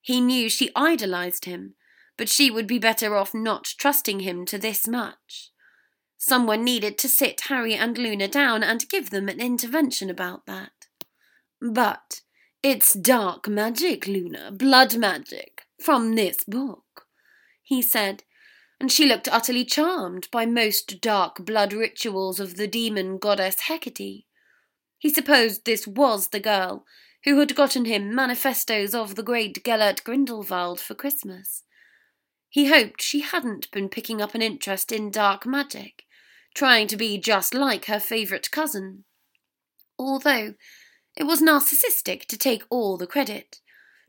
He 0.00 0.20
knew 0.20 0.48
she 0.48 0.70
idolized 0.76 1.46
him, 1.46 1.74
but 2.16 2.28
she 2.28 2.48
would 2.48 2.68
be 2.68 2.78
better 2.78 3.16
off 3.16 3.34
not 3.34 3.64
trusting 3.76 4.20
him 4.20 4.46
to 4.46 4.56
this 4.56 4.86
much. 4.86 5.50
Someone 6.16 6.62
needed 6.62 6.96
to 6.98 7.08
sit 7.08 7.40
Harry 7.48 7.74
and 7.74 7.98
Luna 7.98 8.28
down 8.28 8.62
and 8.62 8.88
give 8.88 9.10
them 9.10 9.28
an 9.28 9.40
intervention 9.40 10.08
about 10.08 10.46
that. 10.46 10.86
But 11.60 12.20
it's 12.62 12.94
dark 12.94 13.48
magic, 13.48 14.06
Luna, 14.06 14.52
blood 14.52 14.96
magic, 14.96 15.62
from 15.80 16.14
this 16.14 16.44
book, 16.44 17.08
he 17.64 17.82
said, 17.82 18.22
and 18.82 18.90
she 18.90 19.06
looked 19.06 19.28
utterly 19.28 19.64
charmed 19.64 20.26
by 20.32 20.44
most 20.44 21.00
dark 21.00 21.46
blood 21.46 21.72
rituals 21.72 22.40
of 22.40 22.56
the 22.56 22.66
demon 22.66 23.16
goddess 23.16 23.60
Hecate. 23.68 24.26
He 24.98 25.08
supposed 25.08 25.64
this 25.64 25.86
was 25.86 26.28
the 26.28 26.40
girl 26.40 26.84
who 27.22 27.38
had 27.38 27.54
gotten 27.54 27.84
him 27.84 28.12
manifestos 28.12 28.92
of 28.92 29.14
the 29.14 29.22
great 29.22 29.62
Gellert 29.62 30.02
Grindelwald 30.02 30.80
for 30.80 30.96
Christmas. 30.96 31.62
He 32.48 32.66
hoped 32.66 33.00
she 33.00 33.20
hadn't 33.20 33.70
been 33.70 33.88
picking 33.88 34.20
up 34.20 34.34
an 34.34 34.42
interest 34.42 34.90
in 34.90 35.12
dark 35.12 35.46
magic, 35.46 36.02
trying 36.52 36.88
to 36.88 36.96
be 36.96 37.18
just 37.18 37.54
like 37.54 37.84
her 37.84 38.00
favourite 38.00 38.50
cousin. 38.50 39.04
Although 39.96 40.54
it 41.16 41.22
was 41.22 41.40
narcissistic 41.40 42.24
to 42.24 42.36
take 42.36 42.64
all 42.68 42.96
the 42.96 43.06
credit. 43.06 43.60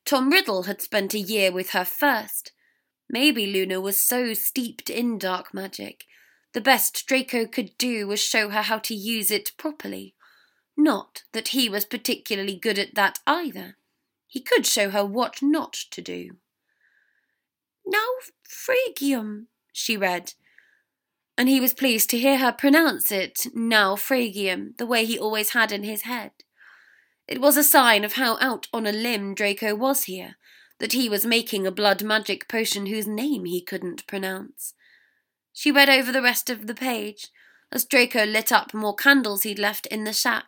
Tom 0.04 0.32
Riddle 0.32 0.64
had 0.64 0.82
spent 0.82 1.14
a 1.14 1.20
year 1.20 1.52
with 1.52 1.70
her 1.74 1.86
first. 1.86 2.53
Maybe 3.14 3.46
Luna 3.46 3.80
was 3.80 4.00
so 4.00 4.34
steeped 4.34 4.90
in 4.90 5.20
dark 5.20 5.54
magic, 5.54 6.06
the 6.54 6.62
best 6.62 7.06
Draco 7.06 7.46
could 7.46 7.78
do 7.78 8.08
was 8.08 8.20
show 8.20 8.50
her 8.50 8.64
how 8.64 8.80
to 8.80 8.96
use 8.96 9.30
it 9.30 9.52
properly. 9.56 10.16
Not 10.76 11.22
that 11.32 11.50
he 11.50 11.70
was 11.70 11.86
particularly 11.86 12.56
good 12.56 12.80
at 12.80 12.96
that 12.96 13.20
either. 13.28 13.78
He 14.26 14.42
could 14.42 14.66
show 14.66 14.90
her 14.90 15.06
what 15.06 15.44
not 15.44 15.74
to 15.92 16.02
do. 16.02 16.38
Now 17.86 18.08
Phrygium, 18.50 19.46
she 19.72 19.96
read, 19.96 20.34
and 21.38 21.48
he 21.48 21.60
was 21.60 21.76
pleased 21.76 22.10
to 22.10 22.20
hear 22.20 22.40
her 22.40 22.52
pronounce 22.52 23.12
it 23.12 23.46
now 23.54 23.96
Phrygium, 23.96 24.76
the 24.78 24.88
way 24.88 25.06
he 25.06 25.20
always 25.20 25.52
had 25.52 25.72
in 25.72 25.84
his 25.84 26.02
head. 26.02 26.32
It 27.28 27.40
was 27.40 27.58
a 27.58 27.64
sign 27.64 28.04
of 28.04 28.14
how 28.14 28.40
out 28.42 28.68
on 28.74 28.88
a 28.88 28.92
limb 28.92 29.36
Draco 29.36 29.76
was 29.76 30.06
here, 30.06 30.38
that 30.80 30.94
he 30.94 31.08
was 31.08 31.26
making 31.26 31.66
a 31.66 31.72
blood 31.72 32.04
magic 32.04 32.48
potion 32.48 32.88
whose 32.88 33.08
name 33.08 33.46
he 33.46 33.62
couldn't 33.62 34.06
pronounce. 34.08 34.74
She 35.54 35.72
read 35.72 35.90
over 35.90 36.12
the 36.12 36.22
rest 36.22 36.50
of 36.50 36.68
the 36.68 36.76
page 36.76 37.28
as 37.72 37.86
Draco 37.86 38.26
lit 38.26 38.52
up 38.52 38.74
more 38.74 38.96
candles 38.96 39.44
he'd 39.44 39.60
left 39.60 39.86
in 39.88 40.04
the 40.04 40.14
shack 40.14 40.46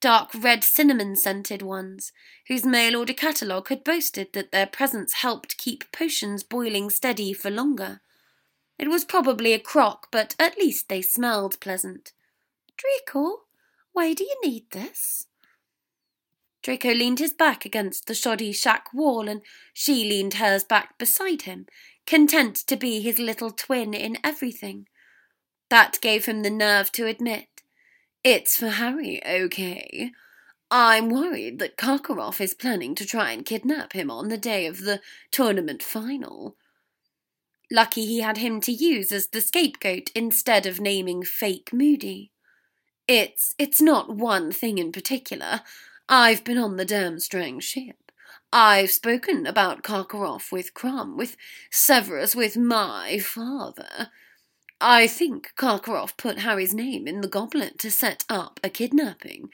dark 0.00 0.30
red 0.34 0.62
cinnamon 0.62 1.16
scented 1.16 1.62
ones, 1.62 2.12
whose 2.48 2.64
mail 2.64 2.96
order 2.96 3.12
catalogue 3.12 3.68
had 3.68 3.84
boasted 3.84 4.32
that 4.32 4.52
their 4.52 4.66
presence 4.66 5.14
helped 5.14 5.58
keep 5.58 5.90
potions 5.92 6.42
boiling 6.42 6.90
steady 6.90 7.32
for 7.32 7.50
longer. 7.50 8.00
It 8.78 8.88
was 8.88 9.04
probably 9.04 9.52
a 9.52 9.58
crock, 9.58 10.08
but 10.10 10.34
at 10.38 10.58
least 10.58 10.88
they 10.88 11.02
smelled 11.02 11.58
pleasant. 11.60 12.12
Draco, 12.76 13.42
why 13.92 14.12
do 14.12 14.24
you 14.24 14.36
need 14.44 14.70
this? 14.70 15.26
Draco 16.66 16.92
leaned 16.92 17.20
his 17.20 17.32
back 17.32 17.64
against 17.64 18.08
the 18.08 18.14
shoddy 18.14 18.50
shack 18.50 18.92
wall, 18.92 19.28
and 19.28 19.40
she 19.72 20.02
leaned 20.02 20.34
hers 20.34 20.64
back 20.64 20.98
beside 20.98 21.42
him, 21.42 21.66
content 22.06 22.56
to 22.56 22.74
be 22.74 23.00
his 23.00 23.20
little 23.20 23.52
twin 23.52 23.94
in 23.94 24.18
everything. 24.24 24.88
That 25.70 26.00
gave 26.00 26.24
him 26.24 26.42
the 26.42 26.50
nerve 26.50 26.90
to 26.92 27.06
admit, 27.06 27.62
It's 28.24 28.56
for 28.56 28.70
Harry, 28.70 29.24
okay. 29.24 30.10
I'm 30.68 31.08
worried 31.08 31.60
that 31.60 31.76
Karkaroff 31.76 32.40
is 32.40 32.52
planning 32.52 32.96
to 32.96 33.06
try 33.06 33.30
and 33.30 33.46
kidnap 33.46 33.92
him 33.92 34.10
on 34.10 34.26
the 34.26 34.36
day 34.36 34.66
of 34.66 34.80
the 34.80 35.00
tournament 35.30 35.84
final. 35.84 36.56
Lucky 37.70 38.06
he 38.06 38.22
had 38.22 38.38
him 38.38 38.60
to 38.62 38.72
use 38.72 39.12
as 39.12 39.28
the 39.28 39.40
scapegoat 39.40 40.10
instead 40.16 40.66
of 40.66 40.80
naming 40.80 41.22
fake 41.22 41.72
Moody. 41.72 42.32
It's 43.06 43.54
it's 43.56 43.80
not 43.80 44.16
one 44.16 44.50
thing 44.50 44.78
in 44.78 44.90
particular. 44.90 45.60
I've 46.08 46.44
been 46.44 46.58
on 46.58 46.76
the 46.76 46.86
Durmstrang 46.86 47.60
ship. 47.60 48.12
I've 48.52 48.92
spoken 48.92 49.44
about 49.44 49.82
Karkaroff 49.82 50.52
with 50.52 50.72
Krum, 50.72 51.16
with 51.16 51.36
Severus, 51.70 52.36
with 52.36 52.56
my 52.56 53.18
father. 53.18 54.10
I 54.80 55.08
think 55.08 55.52
Karkaroff 55.56 56.16
put 56.16 56.40
Harry's 56.40 56.74
name 56.74 57.08
in 57.08 57.22
the 57.22 57.28
goblet 57.28 57.78
to 57.80 57.90
set 57.90 58.24
up 58.28 58.60
a 58.62 58.70
kidnapping, 58.70 59.48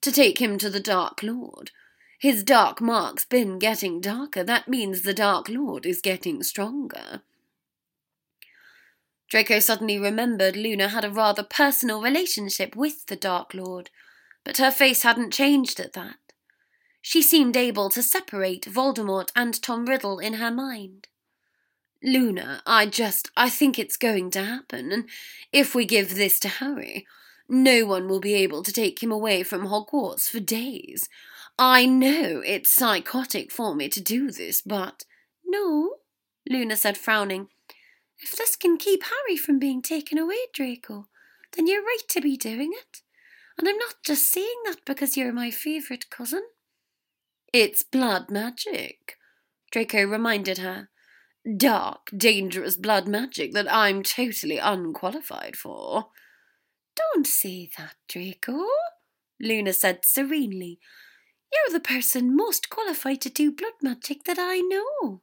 to 0.00 0.10
take 0.10 0.40
him 0.40 0.56
to 0.58 0.70
the 0.70 0.80
Dark 0.80 1.22
Lord. 1.22 1.72
His 2.18 2.42
dark 2.42 2.80
mark's 2.80 3.24
been 3.24 3.58
getting 3.58 4.00
darker. 4.00 4.42
That 4.42 4.66
means 4.66 5.02
the 5.02 5.14
Dark 5.14 5.48
Lord 5.48 5.84
is 5.84 6.00
getting 6.00 6.42
stronger. 6.42 7.22
Draco 9.28 9.58
suddenly 9.58 9.98
remembered 9.98 10.56
Luna 10.56 10.88
had 10.88 11.04
a 11.04 11.10
rather 11.10 11.42
personal 11.42 12.00
relationship 12.00 12.74
with 12.74 13.06
the 13.06 13.16
Dark 13.16 13.52
Lord 13.52 13.90
but 14.48 14.56
her 14.56 14.70
face 14.70 15.02
hadn't 15.02 15.30
changed 15.30 15.78
at 15.78 15.92
that. 15.92 16.16
She 17.02 17.20
seemed 17.20 17.54
able 17.54 17.90
to 17.90 18.02
separate 18.02 18.64
Voldemort 18.64 19.28
and 19.36 19.60
Tom 19.60 19.84
Riddle 19.84 20.18
in 20.18 20.34
her 20.34 20.50
mind. 20.50 21.06
Luna, 22.02 22.62
I 22.64 22.86
just, 22.86 23.30
I 23.36 23.50
think 23.50 23.78
it's 23.78 23.98
going 23.98 24.30
to 24.30 24.42
happen, 24.42 24.90
and 24.90 25.04
if 25.52 25.74
we 25.74 25.84
give 25.84 26.14
this 26.14 26.40
to 26.40 26.48
Harry, 26.48 27.06
no 27.46 27.84
one 27.84 28.08
will 28.08 28.20
be 28.20 28.32
able 28.36 28.62
to 28.62 28.72
take 28.72 29.02
him 29.02 29.12
away 29.12 29.42
from 29.42 29.66
Hogwarts 29.66 30.30
for 30.30 30.40
days. 30.40 31.10
I 31.58 31.84
know 31.84 32.42
it's 32.42 32.74
psychotic 32.74 33.52
for 33.52 33.74
me 33.74 33.90
to 33.90 34.00
do 34.00 34.30
this, 34.30 34.62
but. 34.62 35.04
No, 35.44 35.96
Luna 36.48 36.76
said, 36.76 36.96
frowning. 36.96 37.48
If 38.18 38.34
this 38.34 38.56
can 38.56 38.78
keep 38.78 39.02
Harry 39.02 39.36
from 39.36 39.58
being 39.58 39.82
taken 39.82 40.16
away, 40.16 40.38
Draco, 40.54 41.06
then 41.54 41.66
you're 41.66 41.82
right 41.82 42.08
to 42.08 42.22
be 42.22 42.38
doing 42.38 42.72
it. 42.72 43.02
And 43.58 43.68
I'm 43.68 43.76
not 43.78 43.96
just 44.04 44.30
saying 44.32 44.62
that 44.66 44.84
because 44.86 45.16
you're 45.16 45.32
my 45.32 45.50
favourite 45.50 46.10
cousin. 46.10 46.42
It's 47.52 47.82
blood 47.82 48.30
magic, 48.30 49.16
Draco 49.72 50.04
reminded 50.04 50.58
her. 50.58 50.88
Dark, 51.56 52.10
dangerous 52.16 52.76
blood 52.76 53.08
magic 53.08 53.52
that 53.54 53.72
I'm 53.72 54.02
totally 54.02 54.58
unqualified 54.58 55.56
for. 55.56 56.08
Don't 56.94 57.26
say 57.26 57.70
that, 57.78 57.94
Draco, 58.08 58.64
Luna 59.40 59.72
said 59.72 60.04
serenely. 60.04 60.78
You're 61.52 61.72
the 61.72 61.80
person 61.82 62.36
most 62.36 62.68
qualified 62.68 63.20
to 63.22 63.30
do 63.30 63.50
blood 63.50 63.74
magic 63.82 64.24
that 64.24 64.38
I 64.38 64.58
know. 64.58 65.22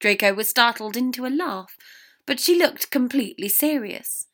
Draco 0.00 0.34
was 0.34 0.48
startled 0.48 0.96
into 0.96 1.24
a 1.24 1.28
laugh, 1.28 1.76
but 2.26 2.40
she 2.40 2.58
looked 2.58 2.90
completely 2.90 3.48
serious. 3.48 4.26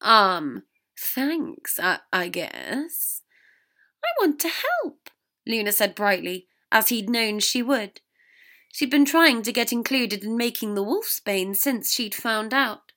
Um, 0.00 0.62
Thanks, 1.02 1.80
I, 1.80 1.98
I 2.12 2.28
guess. 2.28 3.22
I 4.04 4.08
want 4.20 4.38
to 4.40 4.48
help, 4.48 5.10
Luna 5.46 5.72
said 5.72 5.94
brightly, 5.96 6.46
as 6.70 6.88
he'd 6.90 7.10
known 7.10 7.40
she 7.40 7.60
would. 7.60 8.00
She'd 8.72 8.90
been 8.90 9.04
trying 9.04 9.42
to 9.42 9.52
get 9.52 9.72
included 9.72 10.22
in 10.22 10.36
making 10.36 10.74
the 10.74 10.84
wolfsbane 10.84 11.56
since 11.56 11.92
she'd 11.92 12.14
found 12.14 12.54
out. 12.54 12.92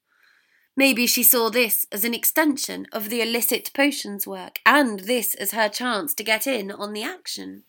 Maybe 0.77 1.07
she 1.07 1.23
saw 1.23 1.49
this 1.49 1.87
as 1.91 2.05
an 2.05 2.13
extension 2.13 2.85
of 2.91 3.09
the 3.09 3.21
illicit 3.21 3.71
potions 3.73 4.27
work, 4.27 4.59
and 4.65 5.01
this 5.01 5.33
as 5.33 5.51
her 5.51 5.67
chance 5.67 6.13
to 6.13 6.23
get 6.23 6.45
in 6.45 6.71
on 6.71 6.93
the 6.93 7.03
action. 7.03 7.63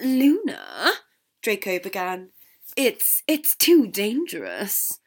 Luna, 0.00 0.92
Draco 1.42 1.78
began, 1.78 2.30
it's 2.76 3.22
it's 3.28 3.54
too 3.54 3.86
dangerous. 3.86 4.98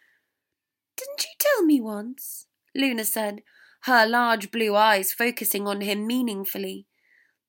Didn't 0.95 1.23
you 1.23 1.31
tell 1.37 1.65
me 1.65 1.81
once? 1.81 2.47
Luna 2.73 3.03
said, 3.03 3.41
her 3.85 4.07
large 4.07 4.49
blue 4.49 4.75
eyes 4.75 5.13
focusing 5.13 5.67
on 5.67 5.81
him 5.81 6.07
meaningfully. 6.07 6.87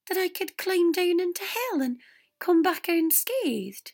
That 0.09 0.18
I 0.18 0.29
could 0.29 0.59
climb 0.59 0.92
down 0.92 1.18
into 1.18 1.42
hell 1.42 1.81
and 1.81 1.99
come 2.38 2.62
back 2.62 2.88
unscathed. 2.88 3.92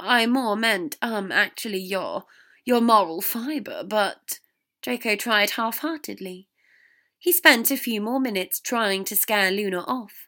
I 0.00 0.26
more 0.26 0.56
meant, 0.56 0.96
um, 1.00 1.30
actually 1.30 1.80
your 1.80 2.24
your 2.64 2.80
moral 2.80 3.20
fibre, 3.20 3.84
but 3.86 4.40
Draco 4.82 5.14
tried 5.14 5.50
half 5.50 5.78
heartedly. 5.78 6.48
He 7.18 7.32
spent 7.32 7.70
a 7.70 7.76
few 7.76 8.00
more 8.00 8.18
minutes 8.18 8.58
trying 8.58 9.04
to 9.04 9.16
scare 9.16 9.52
Luna 9.52 9.82
off. 9.82 10.26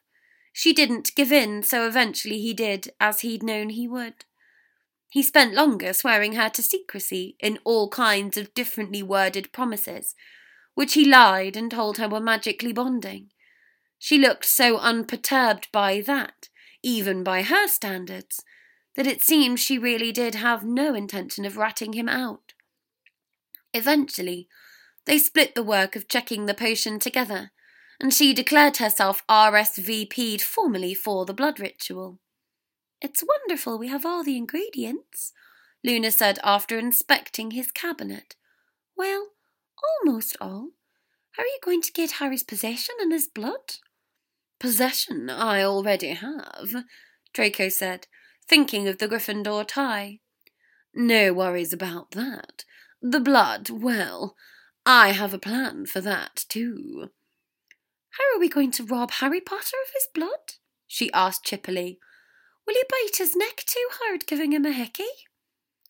She 0.53 0.73
didn't 0.73 1.15
give 1.15 1.31
in, 1.31 1.63
so 1.63 1.85
eventually 1.85 2.39
he 2.39 2.53
did, 2.53 2.91
as 2.99 3.21
he'd 3.21 3.43
known 3.43 3.69
he 3.69 3.87
would. 3.87 4.25
He 5.09 5.23
spent 5.23 5.53
longer 5.53 5.91
swearing 5.91 6.33
her 6.33 6.49
to 6.49 6.63
secrecy 6.63 7.35
in 7.39 7.59
all 7.63 7.89
kinds 7.89 8.37
of 8.37 8.53
differently 8.53 9.03
worded 9.03 9.51
promises, 9.51 10.15
which 10.79 10.93
he 10.93 11.03
lied 11.03 11.57
and 11.57 11.69
told 11.69 11.97
her 11.97 12.07
were 12.07 12.21
magically 12.21 12.71
bonding. 12.71 13.29
She 13.97 14.17
looked 14.17 14.45
so 14.45 14.77
unperturbed 14.77 15.67
by 15.73 15.99
that, 15.99 16.47
even 16.81 17.21
by 17.21 17.41
her 17.41 17.67
standards, 17.67 18.45
that 18.95 19.05
it 19.05 19.21
seemed 19.21 19.59
she 19.59 19.77
really 19.77 20.13
did 20.13 20.35
have 20.35 20.63
no 20.63 20.93
intention 20.93 21.43
of 21.43 21.57
ratting 21.57 21.91
him 21.91 22.07
out. 22.07 22.53
Eventually, 23.73 24.47
they 25.03 25.19
split 25.19 25.53
the 25.53 25.63
work 25.63 25.97
of 25.97 26.07
checking 26.07 26.45
the 26.45 26.53
potion 26.53 26.97
together, 26.97 27.51
and 27.99 28.13
she 28.13 28.33
declared 28.33 28.77
herself 28.77 29.21
RSVP'd 29.27 30.41
formally 30.41 30.93
for 30.93 31.25
the 31.25 31.33
blood 31.33 31.59
ritual. 31.59 32.21
It's 33.01 33.21
wonderful 33.21 33.77
we 33.77 33.89
have 33.89 34.05
all 34.05 34.23
the 34.23 34.37
ingredients, 34.37 35.33
Luna 35.83 36.09
said 36.09 36.39
after 36.41 36.79
inspecting 36.79 37.51
his 37.51 37.69
cabinet. 37.69 38.37
Well, 38.95 39.31
Almost 39.83 40.37
all. 40.41 40.69
How 41.31 41.43
are 41.43 41.47
you 41.47 41.59
going 41.63 41.81
to 41.81 41.91
get 41.91 42.11
Harry's 42.11 42.43
possession 42.43 42.95
and 42.99 43.11
his 43.11 43.27
blood? 43.27 43.75
Possession 44.59 45.29
I 45.29 45.63
already 45.63 46.09
have, 46.09 46.83
Draco 47.33 47.69
said, 47.69 48.07
thinking 48.47 48.87
of 48.87 48.97
the 48.97 49.07
Gryffindor 49.07 49.65
tie. 49.67 50.19
No 50.93 51.33
worries 51.33 51.71
about 51.71 52.11
that. 52.11 52.65
The 53.01 53.19
blood, 53.19 53.69
well, 53.69 54.35
I 54.85 55.11
have 55.11 55.33
a 55.33 55.39
plan 55.39 55.85
for 55.85 56.01
that 56.01 56.45
too. 56.49 57.09
How 58.11 58.35
are 58.35 58.39
we 58.39 58.49
going 58.49 58.71
to 58.71 58.83
rob 58.83 59.11
Harry 59.11 59.39
Potter 59.39 59.77
of 59.85 59.93
his 59.93 60.07
blood? 60.13 60.55
she 60.87 61.11
asked 61.13 61.45
chippily. 61.45 61.99
Will 62.65 62.73
you 62.73 62.83
bite 62.89 63.17
his 63.17 63.35
neck 63.35 63.63
too 63.65 63.87
hard 63.93 64.27
giving 64.27 64.51
him 64.51 64.65
a 64.65 64.71
hickey? 64.71 65.03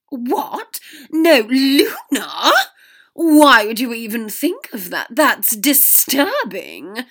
What? 0.09 0.79
No, 1.11 1.39
Luna! 1.41 2.51
Why 3.31 3.67
would 3.67 3.79
you 3.79 3.93
even 3.93 4.27
think 4.27 4.73
of 4.73 4.89
that? 4.89 5.09
That's 5.11 5.55
disturbing, 5.55 7.05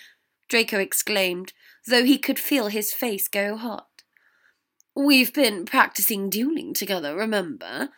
Draco 0.48 0.80
exclaimed, 0.80 1.52
though 1.86 2.02
he 2.02 2.18
could 2.18 2.40
feel 2.40 2.66
his 2.66 2.92
face 2.92 3.28
go 3.28 3.56
hot. 3.56 4.02
We've 4.96 5.32
been 5.32 5.64
practicing 5.64 6.28
dueling 6.28 6.74
together, 6.74 7.14
remember? 7.14 7.90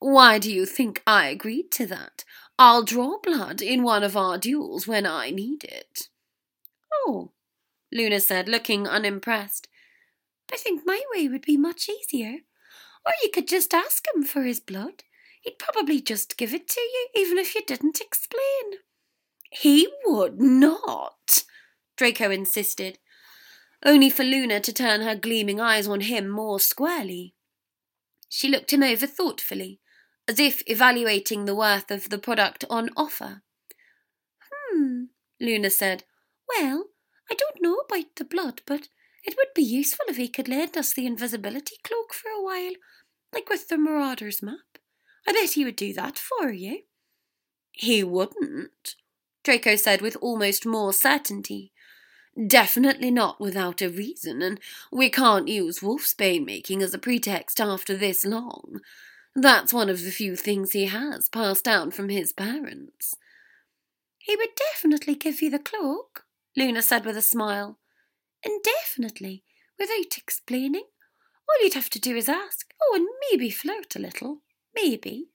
Why 0.00 0.40
do 0.40 0.52
you 0.52 0.66
think 0.66 1.04
I 1.06 1.28
agreed 1.28 1.70
to 1.72 1.86
that? 1.86 2.24
I'll 2.58 2.82
draw 2.82 3.20
blood 3.22 3.62
in 3.62 3.84
one 3.84 4.02
of 4.02 4.16
our 4.16 4.38
duels 4.38 4.88
when 4.88 5.06
I 5.06 5.30
need 5.30 5.62
it. 5.62 6.08
Oh, 6.92 7.30
Luna 7.92 8.18
said, 8.18 8.48
looking 8.48 8.88
unimpressed. 8.88 9.68
I 10.52 10.56
think 10.56 10.82
my 10.84 11.00
way 11.14 11.28
would 11.28 11.42
be 11.42 11.56
much 11.56 11.88
easier. 11.88 12.38
Or 13.06 13.12
you 13.22 13.30
could 13.32 13.46
just 13.46 13.72
ask 13.72 14.04
him 14.12 14.24
for 14.24 14.42
his 14.42 14.58
blood. 14.58 15.04
He'd 15.42 15.58
probably 15.58 16.00
just 16.00 16.36
give 16.36 16.52
it 16.52 16.68
to 16.68 16.80
you, 16.80 17.08
even 17.16 17.38
if 17.38 17.54
you 17.54 17.62
didn't 17.66 18.00
explain. 18.00 18.80
He 19.50 19.88
would 20.04 20.40
not, 20.40 21.44
Draco 21.96 22.30
insisted, 22.30 22.98
only 23.84 24.10
for 24.10 24.24
Luna 24.24 24.60
to 24.60 24.72
turn 24.72 25.02
her 25.02 25.14
gleaming 25.14 25.60
eyes 25.60 25.86
on 25.86 26.00
him 26.00 26.28
more 26.28 26.60
squarely. 26.60 27.34
She 28.28 28.48
looked 28.48 28.72
him 28.72 28.82
over 28.82 29.06
thoughtfully, 29.06 29.80
as 30.26 30.38
if 30.38 30.62
evaluating 30.66 31.44
the 31.44 31.54
worth 31.54 31.90
of 31.90 32.10
the 32.10 32.18
product 32.18 32.64
on 32.68 32.90
offer. 32.96 33.42
Hmm, 34.52 35.04
Luna 35.40 35.70
said. 35.70 36.04
Well, 36.48 36.86
I 37.30 37.34
don't 37.34 37.62
know 37.62 37.76
about 37.76 38.16
the 38.16 38.24
blood, 38.24 38.62
but 38.66 38.88
it 39.24 39.36
would 39.36 39.54
be 39.54 39.62
useful 39.62 40.06
if 40.08 40.16
he 40.16 40.28
could 40.28 40.48
lend 40.48 40.76
us 40.76 40.92
the 40.92 41.06
invisibility 41.06 41.76
cloak 41.84 42.12
for 42.12 42.28
a 42.28 42.42
while, 42.42 42.72
like 43.32 43.48
with 43.48 43.68
the 43.68 43.78
Marauder's 43.78 44.42
map. 44.42 44.67
I 45.28 45.32
bet 45.32 45.50
he 45.50 45.64
would 45.66 45.76
do 45.76 45.92
that 45.92 46.18
for 46.18 46.50
you. 46.50 46.84
He 47.72 48.02
wouldn't, 48.02 48.94
Draco 49.44 49.76
said 49.76 50.00
with 50.00 50.16
almost 50.22 50.64
more 50.64 50.94
certainty. 50.94 51.70
Definitely 52.46 53.10
not 53.10 53.38
without 53.38 53.82
a 53.82 53.90
reason, 53.90 54.40
and 54.40 54.58
we 54.90 55.10
can't 55.10 55.46
use 55.46 55.80
wolfsbane 55.80 56.46
making 56.46 56.80
as 56.80 56.94
a 56.94 56.98
pretext 56.98 57.60
after 57.60 57.94
this 57.94 58.24
long. 58.24 58.80
That's 59.36 59.70
one 59.70 59.90
of 59.90 60.02
the 60.02 60.10
few 60.10 60.34
things 60.34 60.72
he 60.72 60.86
has 60.86 61.28
passed 61.28 61.64
down 61.64 61.90
from 61.90 62.08
his 62.08 62.32
parents. 62.32 63.14
He 64.16 64.34
would 64.34 64.54
definitely 64.72 65.14
give 65.14 65.42
you 65.42 65.50
the 65.50 65.58
cloak, 65.58 66.24
Luna 66.56 66.80
said 66.80 67.04
with 67.04 67.18
a 67.18 67.22
smile. 67.22 67.78
Indefinitely, 68.42 69.44
without 69.78 70.16
explaining. 70.16 70.84
All 71.46 71.62
you'd 71.62 71.74
have 71.74 71.90
to 71.90 72.00
do 72.00 72.16
is 72.16 72.30
ask. 72.30 72.72
Oh, 72.82 72.94
and 72.94 73.06
maybe 73.30 73.50
flirt 73.50 73.94
a 73.94 73.98
little. 73.98 74.40
Maybe. 74.82 75.28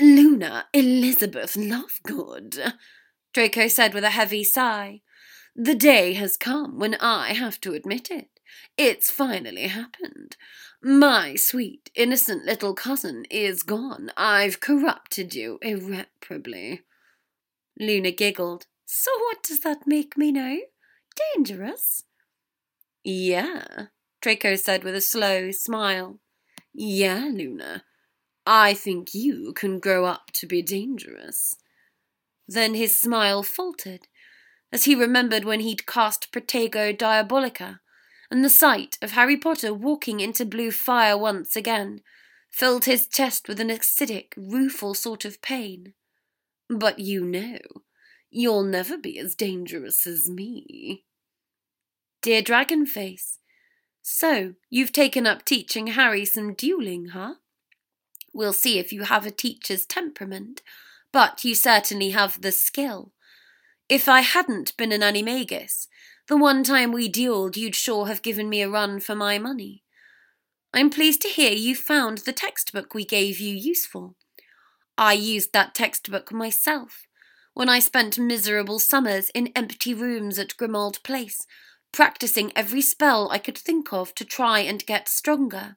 Luna 0.00 0.66
Elizabeth 0.72 1.54
Lovegood, 1.54 2.72
Draco 3.34 3.68
said 3.68 3.92
with 3.92 4.04
a 4.04 4.10
heavy 4.10 4.44
sigh. 4.44 5.02
The 5.54 5.74
day 5.74 6.14
has 6.14 6.38
come 6.38 6.78
when 6.78 6.94
I 6.94 7.34
have 7.34 7.60
to 7.60 7.74
admit 7.74 8.10
it. 8.10 8.28
It's 8.78 9.10
finally 9.10 9.68
happened. 9.68 10.36
My 10.82 11.34
sweet, 11.36 11.90
innocent 11.94 12.44
little 12.44 12.74
cousin 12.74 13.24
is 13.30 13.62
gone. 13.62 14.10
I've 14.16 14.60
corrupted 14.60 15.34
you 15.34 15.58
irreparably. 15.60 16.82
Luna 17.78 18.10
giggled. 18.10 18.66
So 18.86 19.10
what 19.18 19.42
does 19.42 19.60
that 19.60 19.86
make 19.86 20.16
me 20.16 20.32
now? 20.32 20.56
Dangerous? 21.34 22.04
Yeah, 23.04 23.86
Draco 24.22 24.56
said 24.56 24.82
with 24.82 24.94
a 24.94 25.00
slow 25.02 25.50
smile. 25.50 26.21
Yeah, 26.74 27.28
Luna. 27.32 27.84
I 28.46 28.74
think 28.74 29.14
you 29.14 29.52
can 29.52 29.78
grow 29.78 30.04
up 30.04 30.30
to 30.34 30.46
be 30.46 30.62
dangerous. 30.62 31.56
Then 32.48 32.74
his 32.74 33.00
smile 33.00 33.42
faltered 33.42 34.08
as 34.72 34.84
he 34.84 34.94
remembered 34.94 35.44
when 35.44 35.60
he'd 35.60 35.86
cast 35.86 36.32
Protego 36.32 36.96
Diabolica, 36.96 37.80
and 38.30 38.42
the 38.42 38.50
sight 38.50 38.96
of 39.02 39.12
Harry 39.12 39.36
Potter 39.36 39.74
walking 39.74 40.20
into 40.20 40.46
blue 40.46 40.70
fire 40.70 41.16
once 41.16 41.54
again 41.54 42.00
filled 42.50 42.86
his 42.86 43.06
chest 43.06 43.48
with 43.48 43.60
an 43.60 43.68
acidic, 43.68 44.32
rueful 44.36 44.94
sort 44.94 45.24
of 45.24 45.42
pain. 45.42 45.92
But 46.68 46.98
you 46.98 47.24
know, 47.24 47.58
you'll 48.30 48.64
never 48.64 48.96
be 48.96 49.18
as 49.18 49.34
dangerous 49.34 50.06
as 50.06 50.28
me. 50.30 51.04
Dear 52.22 52.42
Dragonface, 52.42 53.38
so 54.02 54.54
you've 54.68 54.92
taken 54.92 55.26
up 55.26 55.44
teaching 55.44 55.88
Harry 55.88 56.24
some 56.24 56.54
dueling, 56.54 57.08
huh? 57.08 57.34
We'll 58.34 58.52
see 58.52 58.78
if 58.78 58.92
you 58.92 59.04
have 59.04 59.24
a 59.26 59.30
teacher's 59.30 59.86
temperament, 59.86 60.62
but 61.12 61.44
you 61.44 61.54
certainly 61.54 62.10
have 62.10 62.40
the 62.40 62.52
skill. 62.52 63.12
If 63.88 64.08
I 64.08 64.20
hadn't 64.20 64.76
been 64.76 64.92
an 64.92 65.02
animagus, 65.02 65.86
the 66.28 66.36
one 66.36 66.64
time 66.64 66.92
we 66.92 67.10
duelled, 67.10 67.56
you'd 67.56 67.74
sure 67.74 68.06
have 68.06 68.22
given 68.22 68.48
me 68.48 68.62
a 68.62 68.68
run 68.68 69.00
for 69.00 69.14
my 69.14 69.38
money. 69.38 69.82
I'm 70.72 70.88
pleased 70.88 71.20
to 71.22 71.28
hear 71.28 71.52
you 71.52 71.76
found 71.76 72.18
the 72.18 72.32
textbook 72.32 72.94
we 72.94 73.04
gave 73.04 73.38
you 73.38 73.54
useful. 73.54 74.16
I 74.96 75.12
used 75.12 75.52
that 75.52 75.74
textbook 75.74 76.32
myself 76.32 77.06
when 77.54 77.68
I 77.68 77.80
spent 77.80 78.18
miserable 78.18 78.78
summers 78.78 79.30
in 79.30 79.52
empty 79.54 79.92
rooms 79.92 80.38
at 80.38 80.56
Grimmauld 80.56 81.02
Place, 81.02 81.46
practicing 81.92 82.52
every 82.56 82.82
spell 82.82 83.30
I 83.30 83.38
could 83.38 83.58
think 83.58 83.92
of 83.92 84.14
to 84.16 84.24
try 84.24 84.60
and 84.60 84.84
get 84.86 85.08
stronger. 85.08 85.76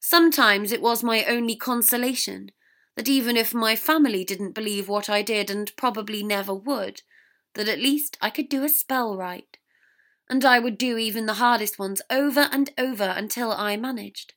Sometimes 0.00 0.72
it 0.72 0.82
was 0.82 1.02
my 1.04 1.24
only 1.24 1.56
consolation 1.56 2.50
that 2.96 3.08
even 3.08 3.36
if 3.36 3.54
my 3.54 3.76
family 3.76 4.24
didn't 4.24 4.52
believe 4.52 4.88
what 4.88 5.08
I 5.08 5.22
did 5.22 5.50
and 5.50 5.74
probably 5.76 6.22
never 6.22 6.52
would, 6.52 7.02
that 7.54 7.68
at 7.68 7.78
least 7.78 8.18
I 8.20 8.30
could 8.30 8.48
do 8.48 8.64
a 8.64 8.68
spell 8.68 9.16
right. 9.16 9.56
And 10.28 10.44
I 10.44 10.58
would 10.58 10.76
do 10.76 10.98
even 10.98 11.26
the 11.26 11.34
hardest 11.34 11.78
ones 11.78 12.02
over 12.10 12.48
and 12.52 12.70
over 12.76 13.14
until 13.16 13.52
I 13.52 13.76
managed. 13.76 14.34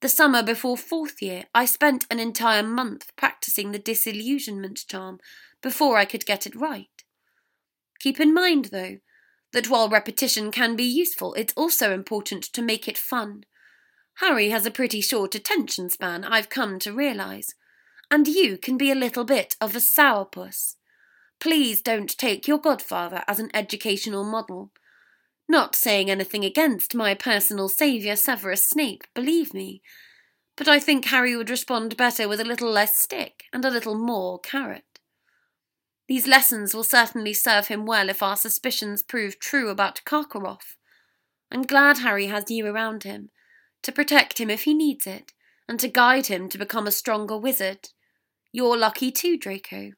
The 0.00 0.08
summer 0.08 0.42
before 0.42 0.76
fourth 0.76 1.20
year, 1.22 1.44
I 1.54 1.64
spent 1.64 2.06
an 2.10 2.20
entire 2.20 2.62
month 2.62 3.10
practicing 3.16 3.72
the 3.72 3.78
disillusionment 3.78 4.80
charm 4.86 5.18
before 5.62 5.96
I 5.96 6.04
could 6.04 6.26
get 6.26 6.46
it 6.46 6.54
right. 6.54 6.86
Keep 7.98 8.20
in 8.20 8.34
mind, 8.34 8.66
though, 8.66 8.98
that 9.56 9.70
while 9.70 9.88
repetition 9.88 10.52
can 10.52 10.76
be 10.76 10.84
useful, 10.84 11.32
it's 11.32 11.54
also 11.56 11.90
important 11.90 12.44
to 12.44 12.60
make 12.60 12.86
it 12.86 12.98
fun. 12.98 13.42
Harry 14.16 14.50
has 14.50 14.66
a 14.66 14.70
pretty 14.70 15.00
short 15.00 15.34
attention 15.34 15.88
span, 15.88 16.24
I've 16.24 16.50
come 16.50 16.78
to 16.80 16.92
realise, 16.92 17.54
and 18.10 18.28
you 18.28 18.58
can 18.58 18.76
be 18.76 18.90
a 18.90 18.94
little 18.94 19.24
bit 19.24 19.56
of 19.58 19.74
a 19.74 19.78
sourpuss. 19.78 20.74
Please 21.40 21.80
don't 21.80 22.18
take 22.18 22.46
your 22.46 22.58
godfather 22.58 23.24
as 23.26 23.38
an 23.38 23.48
educational 23.54 24.24
model. 24.24 24.72
Not 25.48 25.74
saying 25.74 26.10
anything 26.10 26.44
against 26.44 26.94
my 26.94 27.14
personal 27.14 27.70
saviour 27.70 28.14
Severus 28.14 28.62
Snape, 28.62 29.04
believe 29.14 29.54
me, 29.54 29.80
but 30.58 30.68
I 30.68 30.78
think 30.78 31.06
Harry 31.06 31.34
would 31.34 31.48
respond 31.48 31.96
better 31.96 32.28
with 32.28 32.40
a 32.40 32.44
little 32.44 32.70
less 32.70 32.98
stick 32.98 33.44
and 33.54 33.64
a 33.64 33.70
little 33.70 33.94
more 33.94 34.38
carrot. 34.38 34.95
These 36.08 36.26
lessons 36.26 36.74
will 36.74 36.84
certainly 36.84 37.34
serve 37.34 37.66
him 37.66 37.84
well 37.84 38.08
if 38.08 38.22
our 38.22 38.36
suspicions 38.36 39.02
prove 39.02 39.40
true 39.40 39.68
about 39.68 40.02
Karkaroff. 40.04 40.76
I'm 41.50 41.62
glad 41.62 41.98
Harry 41.98 42.26
has 42.26 42.50
you 42.50 42.66
around 42.66 43.02
him, 43.02 43.30
to 43.82 43.92
protect 43.92 44.38
him 44.38 44.50
if 44.50 44.64
he 44.64 44.74
needs 44.74 45.06
it, 45.06 45.32
and 45.68 45.80
to 45.80 45.88
guide 45.88 46.26
him 46.26 46.48
to 46.48 46.58
become 46.58 46.86
a 46.86 46.92
stronger 46.92 47.36
wizard. 47.36 47.88
You're 48.52 48.76
lucky 48.76 49.10
too, 49.10 49.36
Draco. 49.36 49.92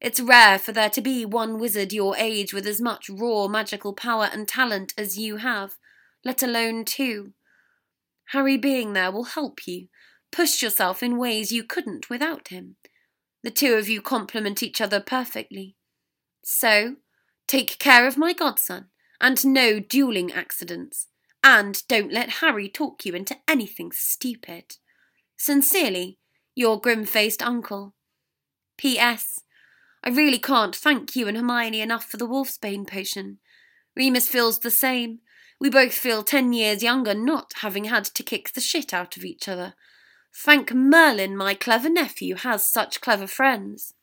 It's 0.00 0.20
rare 0.20 0.58
for 0.58 0.72
there 0.72 0.90
to 0.90 1.00
be 1.00 1.24
one 1.24 1.58
wizard 1.58 1.92
your 1.92 2.16
age 2.16 2.52
with 2.52 2.66
as 2.66 2.80
much 2.80 3.08
raw 3.08 3.48
magical 3.48 3.94
power 3.94 4.28
and 4.32 4.48
talent 4.48 4.92
as 4.98 5.18
you 5.18 5.36
have, 5.36 5.76
let 6.24 6.42
alone 6.42 6.84
two. 6.84 7.32
Harry 8.28 8.56
being 8.56 8.92
there 8.92 9.12
will 9.12 9.24
help 9.24 9.66
you 9.66 9.88
push 10.32 10.62
yourself 10.62 11.02
in 11.02 11.16
ways 11.16 11.52
you 11.52 11.62
couldn't 11.62 12.10
without 12.10 12.48
him. 12.48 12.76
The 13.44 13.50
two 13.50 13.74
of 13.74 13.90
you 13.90 14.00
complement 14.00 14.62
each 14.62 14.80
other 14.80 15.00
perfectly. 15.00 15.76
So, 16.42 16.96
take 17.46 17.78
care 17.78 18.06
of 18.06 18.16
my 18.16 18.32
godson, 18.32 18.86
and 19.20 19.44
no 19.44 19.78
dueling 19.78 20.32
accidents, 20.32 21.08
and 21.42 21.86
don't 21.86 22.10
let 22.10 22.40
Harry 22.40 22.70
talk 22.70 23.04
you 23.04 23.14
into 23.14 23.36
anything 23.46 23.92
stupid. 23.92 24.78
Sincerely, 25.36 26.18
your 26.54 26.80
grim 26.80 27.04
faced 27.04 27.42
uncle. 27.42 27.94
P.S. 28.78 29.40
I 30.02 30.08
really 30.08 30.38
can't 30.38 30.74
thank 30.74 31.14
you 31.14 31.28
and 31.28 31.36
Hermione 31.36 31.82
enough 31.82 32.06
for 32.06 32.16
the 32.16 32.26
wolfsbane 32.26 32.88
potion. 32.88 33.40
Remus 33.94 34.26
feels 34.26 34.60
the 34.60 34.70
same. 34.70 35.18
We 35.60 35.68
both 35.68 35.92
feel 35.92 36.22
ten 36.22 36.54
years 36.54 36.82
younger 36.82 37.12
not 37.12 37.52
having 37.56 37.84
had 37.84 38.04
to 38.06 38.22
kick 38.22 38.54
the 38.54 38.62
shit 38.62 38.94
out 38.94 39.18
of 39.18 39.24
each 39.24 39.48
other. 39.48 39.74
Thank 40.36 40.72
Merlin, 40.72 41.36
my 41.36 41.54
clever 41.54 41.88
nephew 41.88 42.34
has 42.36 42.64
such 42.64 43.00
clever 43.00 43.26
friends. 43.26 43.94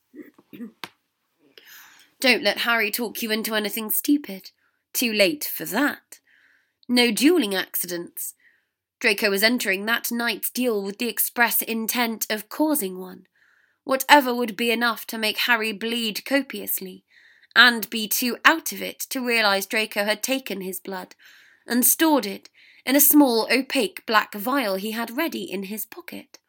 Don't 2.20 2.44
let 2.44 2.60
Harry 2.60 2.92
talk 2.92 3.22
you 3.22 3.32
into 3.32 3.56
anything 3.56 3.90
stupid. 3.92 4.52
Too 4.94 5.12
late 5.12 5.44
for 5.44 5.66
that. 5.66 6.20
No 6.88 7.12
dueling 7.12 7.56
accidents. 7.56 8.36
Draco 9.00 9.30
was 9.30 9.44
entering 9.44 9.86
that 9.86 10.12
night's 10.12 10.50
duel 10.50 10.84
with 10.84 11.00
the 11.00 11.10
express 11.10 11.62
intent 11.62 12.28
of 12.30 12.50
causing 12.50 13.00
one 13.00 13.26
whatever 13.84 14.34
would 14.34 14.56
be 14.56 14.72
enough 14.72 15.06
to 15.08 15.18
make 15.18 15.40
Harry 15.40 15.72
bleed 15.72 16.24
copiously, 16.26 17.04
and 17.56 17.90
be 17.90 18.08
too 18.08 18.38
out 18.46 18.72
of 18.72 18.82
it 18.82 19.00
to 19.00 19.26
realize 19.26 19.66
Draco 19.66 20.04
had 20.04 20.24
taken 20.24 20.62
his 20.62 20.80
blood 20.80 21.16
and 21.68 21.86
stored 21.86 22.26
it 22.26 22.50
in 22.86 22.96
a 22.96 23.02
small 23.02 23.48
opaque 23.52 24.06
black 24.06 24.34
vial 24.34 24.76
he 24.76 24.92
had 24.92 25.16
ready 25.16 25.44
in 25.44 25.64
his 25.64 25.86
pocket. 25.86 26.40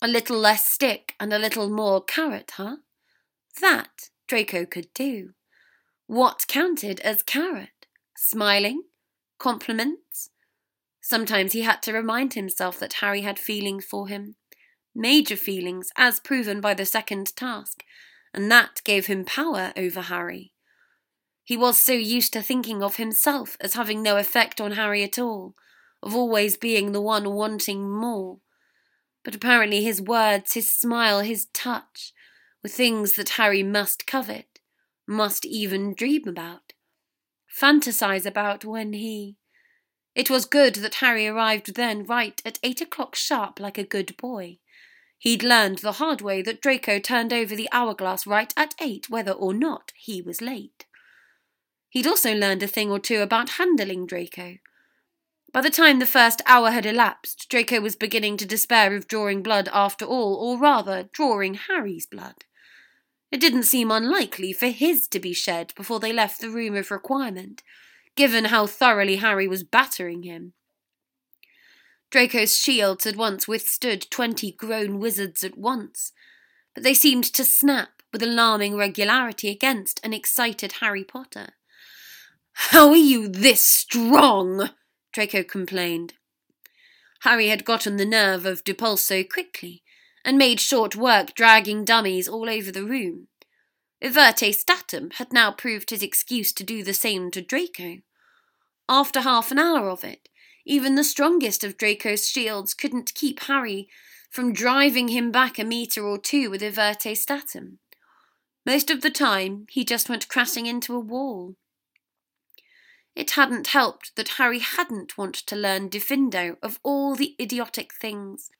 A 0.00 0.08
little 0.08 0.38
less 0.38 0.68
stick 0.68 1.14
and 1.18 1.32
a 1.32 1.38
little 1.38 1.68
more 1.68 2.02
carrot, 2.02 2.52
huh? 2.56 2.76
That 3.60 4.10
Draco 4.28 4.66
could 4.66 4.88
do. 4.94 5.30
What 6.06 6.46
counted 6.48 7.00
as 7.00 7.22
carrot? 7.22 7.86
Smiling? 8.16 8.82
Compliments? 9.38 10.30
Sometimes 11.00 11.52
he 11.52 11.62
had 11.62 11.82
to 11.82 11.92
remind 11.92 12.34
himself 12.34 12.78
that 12.80 12.94
Harry 12.94 13.22
had 13.22 13.38
feelings 13.38 13.84
for 13.84 14.08
him 14.08 14.36
major 14.96 15.36
feelings, 15.36 15.90
as 15.96 16.18
proven 16.18 16.60
by 16.60 16.74
the 16.74 16.86
second 16.86 17.36
task, 17.36 17.84
and 18.32 18.50
that 18.50 18.80
gave 18.84 19.06
him 19.06 19.24
power 19.24 19.72
over 19.76 20.00
Harry. 20.00 20.52
He 21.46 21.56
was 21.56 21.78
so 21.78 21.92
used 21.92 22.32
to 22.32 22.42
thinking 22.42 22.82
of 22.82 22.96
himself 22.96 23.56
as 23.60 23.74
having 23.74 24.02
no 24.02 24.16
effect 24.16 24.60
on 24.60 24.72
Harry 24.72 25.04
at 25.04 25.16
all, 25.16 25.54
of 26.02 26.12
always 26.12 26.56
being 26.56 26.90
the 26.90 27.00
one 27.00 27.32
wanting 27.34 27.88
more. 27.88 28.40
But 29.22 29.36
apparently 29.36 29.84
his 29.84 30.02
words, 30.02 30.54
his 30.54 30.76
smile, 30.76 31.20
his 31.20 31.46
touch 31.54 32.12
were 32.64 32.68
things 32.68 33.14
that 33.14 33.28
Harry 33.38 33.62
must 33.62 34.08
covet, 34.08 34.58
must 35.06 35.46
even 35.46 35.94
dream 35.94 36.26
about, 36.26 36.72
fantasize 37.48 38.26
about 38.26 38.64
when 38.64 38.92
he. 38.92 39.36
It 40.16 40.28
was 40.28 40.46
good 40.46 40.74
that 40.76 40.96
Harry 40.96 41.28
arrived 41.28 41.76
then 41.76 42.02
right 42.02 42.42
at 42.44 42.58
eight 42.64 42.80
o'clock 42.80 43.14
sharp 43.14 43.60
like 43.60 43.78
a 43.78 43.84
good 43.84 44.16
boy. 44.16 44.58
He'd 45.16 45.44
learned 45.44 45.78
the 45.78 45.92
hard 45.92 46.20
way 46.22 46.42
that 46.42 46.60
Draco 46.60 46.98
turned 46.98 47.32
over 47.32 47.54
the 47.54 47.68
hourglass 47.70 48.26
right 48.26 48.52
at 48.56 48.74
eight, 48.80 49.08
whether 49.08 49.30
or 49.30 49.54
not 49.54 49.92
he 49.94 50.20
was 50.20 50.40
late. 50.40 50.85
He'd 51.90 52.06
also 52.06 52.34
learned 52.34 52.62
a 52.62 52.66
thing 52.66 52.90
or 52.90 52.98
two 52.98 53.20
about 53.20 53.50
handling 53.50 54.06
Draco. 54.06 54.58
By 55.52 55.62
the 55.62 55.70
time 55.70 55.98
the 55.98 56.06
first 56.06 56.42
hour 56.44 56.70
had 56.70 56.84
elapsed, 56.84 57.48
Draco 57.48 57.80
was 57.80 57.96
beginning 57.96 58.36
to 58.38 58.46
despair 58.46 58.94
of 58.94 59.08
drawing 59.08 59.42
blood 59.42 59.68
after 59.72 60.04
all, 60.04 60.34
or 60.34 60.58
rather, 60.58 61.08
drawing 61.12 61.54
Harry's 61.54 62.06
blood. 62.06 62.44
It 63.30 63.40
didn't 63.40 63.62
seem 63.62 63.90
unlikely 63.90 64.52
for 64.52 64.66
his 64.66 65.08
to 65.08 65.18
be 65.18 65.32
shed 65.32 65.72
before 65.74 65.98
they 65.98 66.12
left 66.12 66.40
the 66.40 66.50
room 66.50 66.76
of 66.76 66.90
requirement, 66.90 67.62
given 68.16 68.46
how 68.46 68.66
thoroughly 68.66 69.16
Harry 69.16 69.48
was 69.48 69.64
battering 69.64 70.24
him. 70.24 70.52
Draco's 72.10 72.56
shields 72.56 73.04
had 73.04 73.16
once 73.16 73.48
withstood 73.48 74.10
twenty 74.10 74.52
grown 74.52 74.98
wizards 74.98 75.42
at 75.42 75.58
once, 75.58 76.12
but 76.74 76.82
they 76.82 76.94
seemed 76.94 77.24
to 77.24 77.44
snap 77.44 78.02
with 78.12 78.22
alarming 78.22 78.76
regularity 78.76 79.48
against 79.48 80.00
an 80.04 80.12
excited 80.12 80.74
Harry 80.80 81.04
Potter. 81.04 81.54
How 82.58 82.88
are 82.88 82.96
you 82.96 83.28
this 83.28 83.62
strong? 83.62 84.70
Draco 85.12 85.42
complained. 85.42 86.14
Harry 87.20 87.48
had 87.48 87.66
gotten 87.66 87.96
the 87.96 88.06
nerve 88.06 88.46
of 88.46 88.64
Depulso 88.64 89.28
quickly, 89.28 89.82
and 90.24 90.38
made 90.38 90.58
short 90.58 90.96
work 90.96 91.34
dragging 91.34 91.84
dummies 91.84 92.26
all 92.26 92.48
over 92.48 92.72
the 92.72 92.84
room. 92.84 93.28
Everte 94.02 94.54
Statum 94.54 95.12
had 95.14 95.34
now 95.34 95.50
proved 95.50 95.90
his 95.90 96.02
excuse 96.02 96.50
to 96.54 96.64
do 96.64 96.82
the 96.82 96.94
same 96.94 97.30
to 97.30 97.42
Draco. 97.42 97.98
After 98.88 99.20
half 99.20 99.50
an 99.50 99.58
hour 99.58 99.90
of 99.90 100.02
it, 100.02 100.30
even 100.64 100.94
the 100.94 101.04
strongest 101.04 101.62
of 101.62 101.76
Draco's 101.76 102.26
shields 102.26 102.72
couldn't 102.72 103.14
keep 103.14 103.40
Harry 103.40 103.86
from 104.30 104.54
driving 104.54 105.08
him 105.08 105.30
back 105.30 105.58
a 105.58 105.64
metre 105.64 106.04
or 106.04 106.18
two 106.18 106.50
with 106.50 106.62
Everte 106.62 107.12
Statum. 107.16 107.78
Most 108.64 108.90
of 108.90 109.02
the 109.02 109.10
time, 109.10 109.66
he 109.70 109.84
just 109.84 110.08
went 110.08 110.28
crashing 110.28 110.64
into 110.64 110.94
a 110.94 111.00
wall. 111.00 111.54
It 113.16 113.30
hadn't 113.30 113.68
helped 113.68 114.14
that 114.16 114.36
Harry 114.36 114.58
hadn't 114.58 115.16
wanted 115.16 115.46
to 115.46 115.56
learn 115.56 115.88
Diffindo 115.88 116.58
of 116.62 116.78
all 116.82 117.16
the 117.16 117.34
idiotic 117.40 117.94
things, 117.94 118.50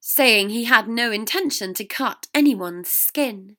saying 0.00 0.48
he 0.48 0.64
had 0.64 0.88
no 0.88 1.12
intention 1.12 1.74
to 1.74 1.84
cut 1.84 2.26
anyone's 2.34 2.90
skin. 2.90 3.56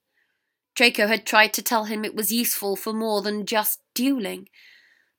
Draco 0.73 1.05
had 1.05 1.27
tried 1.27 1.53
to 1.53 1.61
tell 1.61 1.83
him 1.83 2.03
it 2.03 2.15
was 2.15 2.31
useful 2.31 2.75
for 2.75 2.91
more 2.91 3.21
than 3.21 3.45
just 3.45 3.81
duelling, 3.93 4.49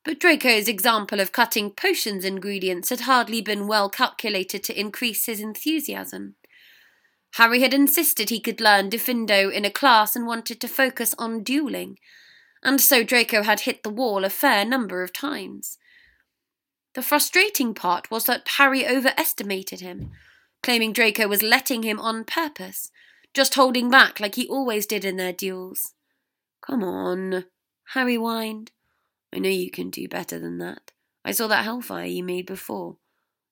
but 0.03 0.19
Draco's 0.19 0.67
example 0.67 1.21
of 1.21 1.31
cutting 1.31 1.71
potions 1.71 2.25
ingredients 2.25 2.89
had 2.89 3.01
hardly 3.01 3.39
been 3.39 3.65
well 3.65 3.89
calculated 3.89 4.61
to 4.65 4.77
increase 4.77 5.25
his 5.27 5.39
enthusiasm. 5.39 6.35
Harry 7.35 7.61
had 7.61 7.73
insisted 7.73 8.29
he 8.29 8.41
could 8.41 8.59
learn 8.59 8.89
Diffindo 8.89 9.49
in 9.49 9.63
a 9.63 9.71
class 9.71 10.17
and 10.17 10.27
wanted 10.27 10.59
to 10.59 10.67
focus 10.67 11.15
on 11.17 11.43
duelling, 11.43 11.97
and 12.63 12.79
so 12.79 13.03
Draco 13.03 13.43
had 13.43 13.61
hit 13.61 13.83
the 13.83 13.89
wall 13.89 14.23
a 14.23 14.29
fair 14.29 14.65
number 14.65 15.03
of 15.03 15.13
times. 15.13 15.77
The 16.95 17.01
frustrating 17.01 17.73
part 17.73 18.09
was 18.09 18.25
that 18.25 18.47
Harry 18.57 18.87
overestimated 18.87 19.81
him, 19.81 20.11
claiming 20.61 20.93
Draco 20.93 21.27
was 21.27 21.43
letting 21.43 21.83
him 21.83 21.99
on 21.99 22.23
purpose, 22.23 22.91
just 23.33 23.55
holding 23.55 23.89
back 23.89 24.19
like 24.19 24.35
he 24.35 24.47
always 24.47 24.85
did 24.85 25.03
in 25.03 25.17
their 25.17 25.33
duels. 25.33 25.93
Come 26.65 26.83
on, 26.83 27.45
Harry 27.93 28.15
whined. 28.15 28.71
I 29.33 29.39
know 29.39 29.49
you 29.49 29.71
can 29.71 29.89
do 29.89 30.07
better 30.07 30.39
than 30.39 30.59
that. 30.59 30.91
I 31.25 31.31
saw 31.31 31.47
that 31.47 31.63
hellfire 31.63 32.05
you 32.05 32.23
made 32.23 32.45
before. 32.45 32.97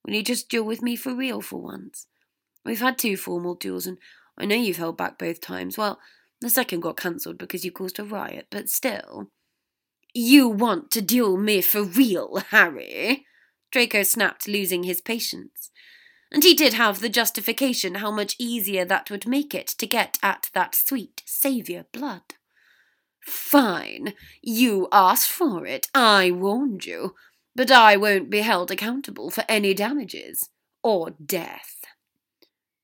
Will 0.06 0.14
you 0.14 0.24
just 0.24 0.50
duel 0.50 0.66
with 0.66 0.82
me 0.82 0.96
for 0.96 1.14
real 1.14 1.42
for 1.42 1.62
once? 1.62 2.08
We've 2.64 2.80
had 2.80 2.98
two 2.98 3.18
formal 3.18 3.56
duels, 3.56 3.88
and 3.88 3.98
I 4.38 4.46
know 4.46 4.56
you've 4.56 4.78
held 4.78 4.98
back 4.98 5.18
both 5.18 5.42
times. 5.42 5.78
Well, 5.78 6.00
the 6.42 6.50
second 6.50 6.82
got 6.82 6.98
cancelled 6.98 7.38
because 7.38 7.64
you 7.64 7.72
caused 7.72 8.00
a 8.00 8.04
riot, 8.04 8.48
but 8.50 8.70
still. 8.70 9.30
You 10.14 10.50
want 10.50 10.92
to 10.92 11.02
duel 11.02 11.38
me 11.38 11.62
for 11.62 11.84
real, 11.84 12.42
Harry? 12.50 13.26
Draco 13.72 14.04
snapped, 14.04 14.48
losing 14.48 14.84
his 14.84 15.00
patience. 15.00 15.72
And 16.32 16.44
he 16.44 16.54
did 16.54 16.74
have 16.74 17.00
the 17.00 17.10
justification 17.10 17.96
how 17.96 18.12
much 18.12 18.36
easier 18.40 18.84
that 18.86 19.10
would 19.10 19.28
make 19.28 19.54
it 19.54 19.68
to 19.68 19.88
get 19.88 20.18
at 20.24 20.50
that 20.54 20.76
sweet 20.76 21.24
saviour 21.26 21.86
blood. 21.92 22.36
Fine, 23.22 24.14
you 24.42 24.88
asked 24.92 25.30
for 25.30 25.66
it, 25.66 25.88
I 25.94 26.32
warned 26.32 26.86
you, 26.86 27.16
but 27.56 27.70
I 27.70 27.98
won't 27.98 28.30
be 28.30 28.40
held 28.40 28.72
accountable 28.72 29.30
for 29.30 29.44
any 29.48 29.74
damages 29.74 30.50
or 30.82 31.12
death. 31.24 31.82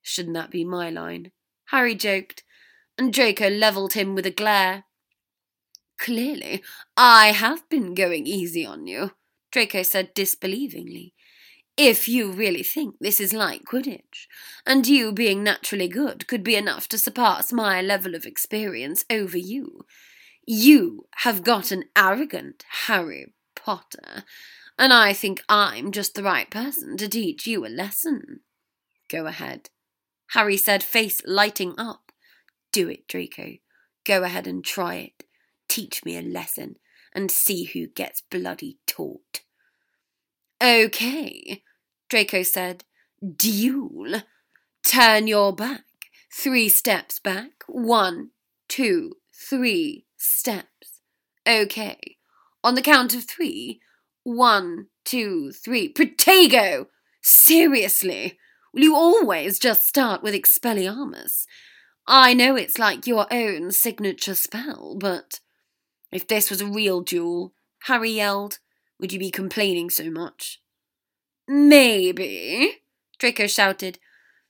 Shouldn't 0.01 0.35
that 0.35 0.51
be 0.51 0.63
my 0.63 0.89
line? 0.89 1.31
Harry 1.67 1.95
joked, 1.95 2.43
and 2.97 3.13
Draco 3.13 3.49
levelled 3.49 3.93
him 3.93 4.15
with 4.15 4.25
a 4.25 4.31
glare. 4.31 4.85
Clearly, 5.97 6.63
I 6.95 7.27
have 7.27 7.67
been 7.69 7.93
going 7.93 8.27
easy 8.27 8.65
on 8.65 8.87
you, 8.87 9.11
Draco 9.51 9.83
said 9.83 10.13
disbelievingly. 10.13 11.13
If 11.75 12.07
you 12.07 12.31
really 12.31 12.63
think 12.63 12.95
this 12.99 13.19
is 13.19 13.33
like 13.33 13.65
Quidditch, 13.65 14.27
and 14.65 14.87
you 14.87 15.11
being 15.11 15.43
naturally 15.43 15.87
good 15.87 16.27
could 16.27 16.43
be 16.43 16.55
enough 16.55 16.87
to 16.89 16.97
surpass 16.97 17.53
my 17.53 17.81
level 17.81 18.15
of 18.15 18.25
experience 18.25 19.05
over 19.11 19.37
you, 19.37 19.85
you 20.45 21.05
have 21.17 21.43
got 21.43 21.71
an 21.71 21.85
arrogant 21.95 22.65
Harry 22.87 23.33
Potter, 23.55 24.23
and 24.79 24.91
I 24.91 25.13
think 25.13 25.43
I'm 25.47 25.91
just 25.91 26.15
the 26.15 26.23
right 26.23 26.49
person 26.49 26.97
to 26.97 27.07
teach 27.07 27.45
you 27.45 27.65
a 27.65 27.69
lesson. 27.69 28.39
Go 29.09 29.27
ahead, 29.27 29.69
Harry 30.31 30.57
said, 30.57 30.83
face 30.83 31.21
lighting 31.25 31.75
up. 31.77 32.06
Do 32.77 32.89
it, 32.89 33.07
Draco. 33.07 33.53
Go 34.05 34.21
ahead 34.21 34.45
and 34.45 34.63
try 34.63 34.97
it. 34.97 35.23
Teach 35.67 36.05
me 36.05 36.15
a 36.15 36.21
lesson 36.21 36.75
and 37.11 37.31
see 37.31 37.63
who 37.63 37.87
gets 37.87 38.21
bloody 38.21 38.77
taught. 38.85 39.41
Okay, 40.63 41.63
Draco 42.07 42.43
said. 42.43 42.83
Duel. 43.35 44.21
Turn 44.83 45.25
your 45.25 45.55
back. 45.55 45.85
Three 46.31 46.69
steps 46.69 47.17
back. 47.17 47.63
One, 47.65 48.29
two, 48.69 49.13
three 49.33 50.05
steps. 50.15 51.01
Okay. 51.49 51.97
On 52.63 52.75
the 52.75 52.83
count 52.83 53.15
of 53.15 53.23
three. 53.23 53.79
One, 54.21 54.89
two, 55.03 55.51
three. 55.51 55.91
Protego! 55.91 56.85
Seriously? 57.23 58.37
Will 58.71 58.83
you 58.83 58.95
always 58.95 59.57
just 59.57 59.87
start 59.87 60.21
with 60.21 60.35
Expelliarmus? 60.35 61.47
I 62.07 62.33
know 62.33 62.55
it's 62.55 62.79
like 62.79 63.05
your 63.05 63.27
own 63.31 63.71
signature 63.71 64.35
spell, 64.35 64.95
but 64.97 65.41
if 66.09 66.25
this 66.25 66.49
was 66.49 66.61
a 66.61 66.65
real 66.65 67.01
duel, 67.01 67.53
Harry 67.83 68.11
yelled, 68.11 68.59
would 68.97 69.11
you 69.11 69.19
be 69.19 69.29
complaining 69.29 69.89
so 69.89 70.09
much? 70.09 70.61
Maybe, 71.49 72.81
Draco 73.19 73.47
shouted, 73.47 73.99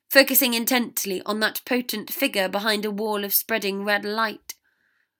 focusing 0.10 0.54
intently 0.54 1.22
on 1.26 1.40
that 1.40 1.62
potent 1.66 2.12
figure 2.12 2.48
behind 2.48 2.86
a 2.86 2.92
wall 2.92 3.24
of 3.24 3.34
spreading 3.34 3.84
red 3.84 4.06
light. 4.06 4.54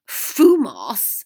Fumos! 0.08 1.24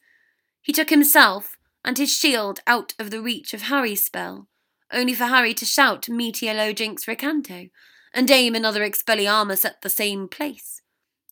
He 0.63 0.73
took 0.73 0.91
himself 0.91 1.57
and 1.85 1.99
his 1.99 2.13
shield 2.13 2.61
out 2.67 2.95
of 2.99 3.11
the 3.11 3.21
reach 3.21 3.53
of 3.53 3.63
Harry's 3.63 4.05
spell, 4.05 4.49
only 4.91 5.15
for 5.15 5.25
Harry 5.25 5.53
to 5.55 5.65
shout 5.67 6.03
Meteolojinx 6.03 7.07
Recanto 7.07 7.71
and 8.15 8.31
aim 8.31 8.55
another 8.55 8.81
Expelliarmus 8.81 9.65
at 9.65 9.83
the 9.83 9.91
same 9.91 10.29
place. 10.29 10.82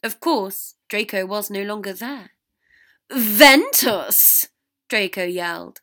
Of 0.03 0.21
course, 0.21 0.77
Draco 0.89 1.27
was 1.27 1.51
no 1.51 1.63
longer 1.63 1.93
there. 1.93 2.31
Ventus! 3.13 4.49
Draco 4.89 5.25
yelled, 5.25 5.81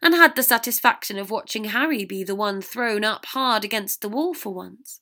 and 0.00 0.14
had 0.14 0.36
the 0.36 0.42
satisfaction 0.42 1.18
of 1.18 1.30
watching 1.30 1.64
Harry 1.64 2.04
be 2.04 2.24
the 2.24 2.34
one 2.34 2.62
thrown 2.62 3.04
up 3.04 3.26
hard 3.26 3.64
against 3.64 4.00
the 4.00 4.08
wall 4.08 4.34
for 4.34 4.54
once. 4.54 5.00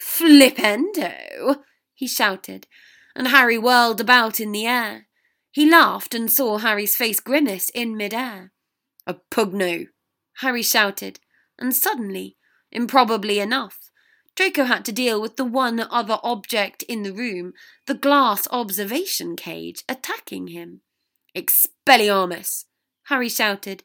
Flipendo! 0.00 1.62
he 1.94 2.08
shouted, 2.08 2.66
and 3.14 3.28
Harry 3.28 3.58
whirled 3.58 4.00
about 4.00 4.40
in 4.40 4.52
the 4.52 4.66
air. 4.66 5.06
He 5.50 5.70
laughed 5.70 6.14
and 6.14 6.32
saw 6.32 6.58
Harry's 6.58 6.96
face 6.96 7.20
grimace 7.20 7.70
in 7.70 7.96
mid-air. 7.96 8.52
A 9.06 9.16
pugno! 9.30 9.86
Harry 10.38 10.62
shouted, 10.62 11.20
and 11.58 11.74
suddenly, 11.74 12.36
improbably 12.70 13.38
enough, 13.38 13.91
Draco 14.34 14.64
had 14.64 14.84
to 14.86 14.92
deal 14.92 15.20
with 15.20 15.36
the 15.36 15.44
one 15.44 15.80
other 15.90 16.18
object 16.22 16.82
in 16.84 17.02
the 17.02 17.12
room, 17.12 17.52
the 17.86 17.94
glass 17.94 18.48
observation 18.50 19.36
cage, 19.36 19.84
attacking 19.88 20.48
him. 20.48 20.80
Expelliarmus! 21.36 22.64
Harry 23.04 23.28
shouted, 23.28 23.82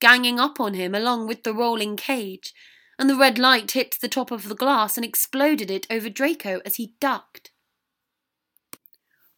ganging 0.00 0.38
up 0.38 0.60
on 0.60 0.74
him 0.74 0.94
along 0.94 1.26
with 1.26 1.44
the 1.44 1.54
rolling 1.54 1.96
cage, 1.96 2.52
and 2.98 3.08
the 3.08 3.16
red 3.16 3.38
light 3.38 3.72
hit 3.72 3.96
the 4.00 4.08
top 4.08 4.30
of 4.30 4.48
the 4.48 4.54
glass 4.54 4.96
and 4.96 5.04
exploded 5.04 5.70
it 5.70 5.86
over 5.90 6.08
Draco 6.10 6.60
as 6.64 6.76
he 6.76 6.94
ducked. 7.00 7.52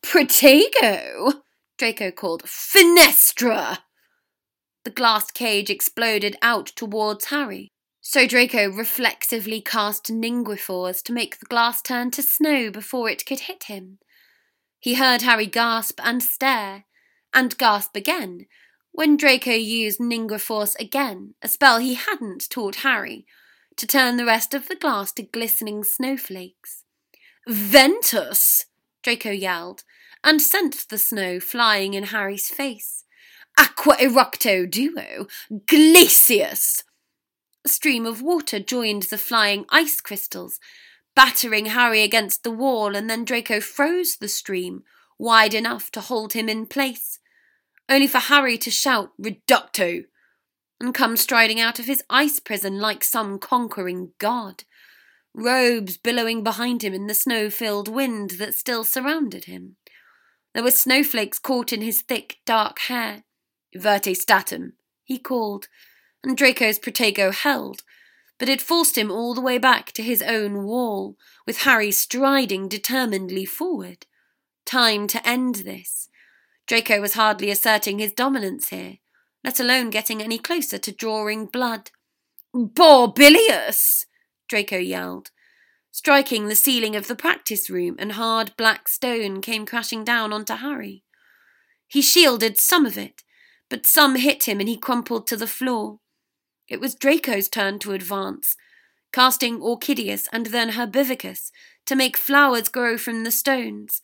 Protego! 0.03 1.43
Draco 1.77 2.11
called. 2.11 2.43
Finestra! 2.45 3.79
The 4.85 4.91
glass 4.91 5.31
cage 5.31 5.71
exploded 5.71 6.37
out 6.41 6.67
towards 6.67 7.27
Harry, 7.27 7.73
So 8.11 8.27
Draco 8.27 8.71
reflexively 8.71 9.61
cast 9.61 10.11
Ninguiforce 10.11 11.03
to 11.03 11.13
make 11.13 11.39
the 11.39 11.45
glass 11.45 11.83
turn 11.83 12.11
to 12.13 12.23
snow 12.23 12.71
before 12.71 13.11
it 13.11 13.27
could 13.27 13.41
hit 13.41 13.65
him. 13.65 13.99
He 14.81 14.95
heard 14.95 15.21
Harry 15.21 15.45
gasp 15.45 16.01
and 16.03 16.23
stare, 16.23 16.87
and 17.35 17.59
gasp 17.59 17.95
again, 17.95 18.47
when 18.93 19.19
Draco 19.19 19.51
used 19.51 20.01
Ninguiforce 20.01 20.75
again, 20.81 21.35
a 21.43 21.49
spell 21.49 21.81
he 21.81 21.97
hadn't 21.97 22.49
taught 22.49 22.77
Harry, 22.77 23.27
to 23.77 23.87
turn 23.87 24.17
the 24.17 24.25
rest 24.25 24.55
of 24.55 24.69
the 24.69 24.77
glass 24.77 25.13
to 25.13 25.23
glistening 25.23 25.85
snowflakes. 25.85 26.85
Ventus! 27.47 28.65
Draco 29.03 29.33
yelled, 29.33 29.85
and 30.25 30.41
sent 30.41 30.87
the 30.89 30.97
snow 30.97 31.41
flying 31.41 31.93
in 31.93 32.05
Harry's 32.05 32.49
face. 32.49 33.05
Aqua 33.59 33.97
eructo 33.97 34.65
duo, 34.65 35.27
glacius! 35.67 36.85
Stream 37.69 38.07
of 38.07 38.23
water 38.23 38.59
joined 38.59 39.05
the 39.05 39.19
flying 39.19 39.65
ice 39.69 40.01
crystals, 40.01 40.59
battering 41.15 41.67
Harry 41.67 42.03
against 42.03 42.43
the 42.43 42.51
wall, 42.51 42.97
and 42.97 43.09
then 43.09 43.25
Draco 43.25 43.61
froze 43.61 44.17
the 44.17 44.29
stream, 44.29 44.83
wide 45.19 45.55
enough 45.55 45.91
to 45.93 46.01
hold 46.01 46.33
him 46.33 46.49
in 46.49 46.67
place, 46.67 47.21
only 47.89 48.07
for 48.07 48.19
Harry 48.19 48.59
to 48.59 48.71
shout, 48.71 49.13
Reducto! 49.21 50.05
and 50.81 50.95
come 50.95 51.17
striding 51.17 51.61
out 51.61 51.79
of 51.79 51.87
his 51.87 52.05
ice 52.09 52.39
prison 52.39 52.79
like 52.79 53.03
some 53.03 53.39
conquering 53.39 54.13
god, 54.19 54.65
robes 55.35 55.97
billowing 55.97 56.43
behind 56.43 56.83
him 56.83 56.95
in 56.95 57.07
the 57.07 57.15
snow 57.15 57.51
filled 57.51 57.89
wind 57.89 58.31
that 58.33 58.55
still 58.55 58.85
surrounded 58.85 59.45
him. 59.45 59.77
There 60.55 60.63
were 60.63 60.71
snowflakes 60.71 61.39
caught 61.39 61.73
in 61.73 61.83
his 61.83 62.03
thick, 62.03 62.39
dark 62.47 62.79
hair. 62.81 63.25
Everte 63.77 64.17
Statum, 64.17 64.73
he 65.05 65.19
called, 65.19 65.69
and 66.25 66.37
Draco's 66.37 66.79
Protego 66.79 67.33
held, 67.33 67.83
but 68.39 68.49
it 68.49 68.63
forced 68.63 68.97
him 68.97 69.11
all 69.11 69.35
the 69.35 69.41
way 69.41 69.59
back 69.59 69.93
to 69.93 70.03
his 70.03 70.23
own 70.23 70.65
wall, 70.65 71.17
with 71.47 71.63
Harry 71.63 71.91
striding 71.91 72.69
determinedly 72.69 73.45
forward. 73.45 74.07
Time 74.65 75.07
to 75.09 75.27
end 75.27 75.57
this. 75.57 76.09
Draco 76.67 77.01
was 77.01 77.15
hardly 77.15 77.51
asserting 77.51 77.99
his 77.99 78.13
dominance 78.13 78.69
here, 78.69 78.99
let 79.43 79.59
alone 79.59 79.91
getting 79.91 80.23
any 80.23 80.39
closer 80.39 80.79
to 80.79 80.93
drawing 80.93 81.47
blood. 81.47 81.91
Borbilius! 82.55 84.07
Draco 84.49 84.77
yelled. 84.77 85.31
Striking 85.91 86.47
the 86.47 86.55
ceiling 86.55 86.95
of 86.95 87.09
the 87.09 87.17
practice 87.17 87.71
room, 87.71 87.97
and 87.99 88.13
hard 88.13 88.53
black 88.57 88.89
stone 88.89 89.41
came 89.41 89.67
crashing 89.67 90.05
down 90.05 90.33
onto 90.33 90.55
Harry. 90.55 91.03
He 91.89 92.03
shielded 92.03 92.59
some 92.59 92.85
of 92.85 92.99
it, 92.99 93.25
but 93.71 93.87
some 93.87 94.17
hit 94.17 94.47
him 94.47 94.61
and 94.61 94.69
he 94.69 94.77
crumpled 94.77 95.27
to 95.27 95.37
the 95.37 95.47
floor. 95.47 96.01
It 96.69 96.81
was 96.81 96.95
Draco's 96.95 97.49
turn 97.49 97.79
to 97.81 97.93
advance, 97.93 98.57
casting 99.13 99.61
Orchideus 99.61 100.29
and 100.33 100.47
then 100.47 100.73
Herbivicus 100.73 101.51
to 101.87 101.97
make 101.97 102.17
flowers 102.17 102.69
grow 102.69 102.99
from 102.99 103.25
the 103.25 103.31
stones. 103.31 104.03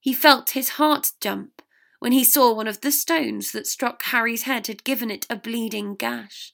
He 0.00 0.12
felt 0.12 0.50
his 0.50 0.70
heart 0.70 1.12
jump 1.20 1.62
when 2.00 2.10
he 2.12 2.24
saw 2.24 2.52
one 2.52 2.66
of 2.66 2.80
the 2.80 2.90
stones 2.90 3.52
that 3.52 3.66
struck 3.66 4.02
Harry's 4.04 4.42
head 4.42 4.66
had 4.66 4.82
given 4.82 5.10
it 5.10 5.26
a 5.30 5.36
bleeding 5.36 5.94
gash. 5.94 6.52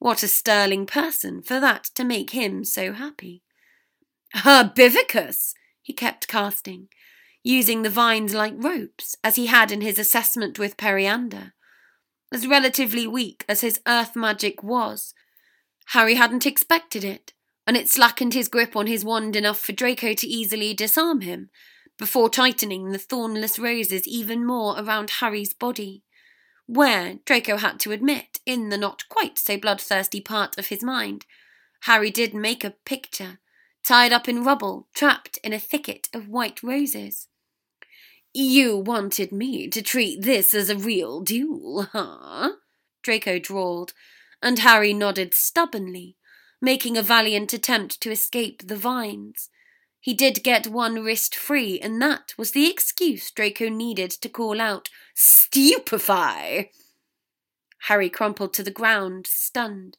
What 0.00 0.24
a 0.24 0.28
sterling 0.28 0.86
person 0.86 1.42
for 1.42 1.60
that 1.60 1.84
to 1.94 2.02
make 2.02 2.30
him 2.30 2.64
so 2.64 2.92
happy. 2.92 3.44
Herbivicus! 4.34 5.54
he 5.80 5.92
kept 5.92 6.26
casting, 6.26 6.88
using 7.44 7.82
the 7.82 7.90
vines 7.90 8.34
like 8.34 8.54
ropes, 8.56 9.14
as 9.22 9.36
he 9.36 9.46
had 9.46 9.70
in 9.70 9.80
his 9.80 9.98
assessment 9.98 10.58
with 10.58 10.76
Periander. 10.76 11.52
As 12.32 12.46
relatively 12.46 13.06
weak 13.06 13.44
as 13.48 13.60
his 13.60 13.80
earth 13.86 14.14
magic 14.14 14.62
was, 14.62 15.14
Harry 15.86 16.14
hadn't 16.14 16.46
expected 16.46 17.04
it, 17.04 17.32
and 17.66 17.76
it 17.76 17.88
slackened 17.88 18.34
his 18.34 18.48
grip 18.48 18.76
on 18.76 18.86
his 18.86 19.04
wand 19.04 19.34
enough 19.34 19.58
for 19.58 19.72
Draco 19.72 20.14
to 20.14 20.26
easily 20.26 20.72
disarm 20.72 21.22
him, 21.22 21.50
before 21.98 22.30
tightening 22.30 22.90
the 22.90 22.98
thornless 22.98 23.58
roses 23.58 24.06
even 24.06 24.46
more 24.46 24.78
around 24.78 25.10
Harry's 25.10 25.52
body, 25.52 26.02
where, 26.66 27.18
Draco 27.26 27.56
had 27.56 27.80
to 27.80 27.90
admit, 27.90 28.38
in 28.46 28.68
the 28.68 28.78
not 28.78 29.08
quite 29.08 29.38
so 29.38 29.58
bloodthirsty 29.58 30.20
part 30.20 30.56
of 30.56 30.68
his 30.68 30.84
mind, 30.84 31.26
Harry 31.82 32.10
did 32.10 32.32
make 32.32 32.62
a 32.62 32.74
picture, 32.84 33.40
tied 33.84 34.12
up 34.12 34.28
in 34.28 34.44
rubble, 34.44 34.86
trapped 34.94 35.38
in 35.42 35.52
a 35.52 35.58
thicket 35.58 36.08
of 36.14 36.28
white 36.28 36.62
roses. 36.62 37.26
You 38.32 38.76
wanted 38.76 39.32
me 39.32 39.66
to 39.68 39.82
treat 39.82 40.22
this 40.22 40.54
as 40.54 40.70
a 40.70 40.76
real 40.76 41.20
duel, 41.20 41.88
huh? 41.92 42.52
Draco 43.02 43.40
drawled, 43.40 43.92
and 44.40 44.60
Harry 44.60 44.94
nodded 44.94 45.34
stubbornly, 45.34 46.16
making 46.60 46.96
a 46.96 47.02
valiant 47.02 47.52
attempt 47.52 48.00
to 48.02 48.10
escape 48.12 48.68
the 48.68 48.76
vines. 48.76 49.50
He 49.98 50.14
did 50.14 50.44
get 50.44 50.68
one 50.68 51.02
wrist 51.02 51.34
free, 51.34 51.80
and 51.80 52.00
that 52.00 52.34
was 52.38 52.52
the 52.52 52.70
excuse 52.70 53.32
Draco 53.32 53.68
needed 53.68 54.10
to 54.12 54.28
call 54.28 54.60
out, 54.60 54.88
Stupefy! 55.14 56.70
Harry 57.84 58.10
crumpled 58.10 58.54
to 58.54 58.62
the 58.62 58.70
ground, 58.70 59.26
stunned, 59.26 59.96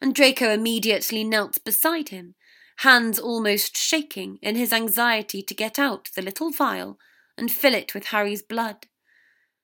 and 0.00 0.14
Draco 0.14 0.50
immediately 0.50 1.22
knelt 1.22 1.62
beside 1.64 2.08
him, 2.08 2.34
hands 2.78 3.20
almost 3.20 3.76
shaking 3.76 4.38
in 4.42 4.56
his 4.56 4.72
anxiety 4.72 5.42
to 5.42 5.54
get 5.54 5.78
out 5.78 6.08
the 6.14 6.22
little 6.22 6.50
vial 6.50 6.98
and 7.38 7.50
fill 7.50 7.74
it 7.74 7.94
with 7.94 8.06
Harry's 8.06 8.42
blood. 8.42 8.86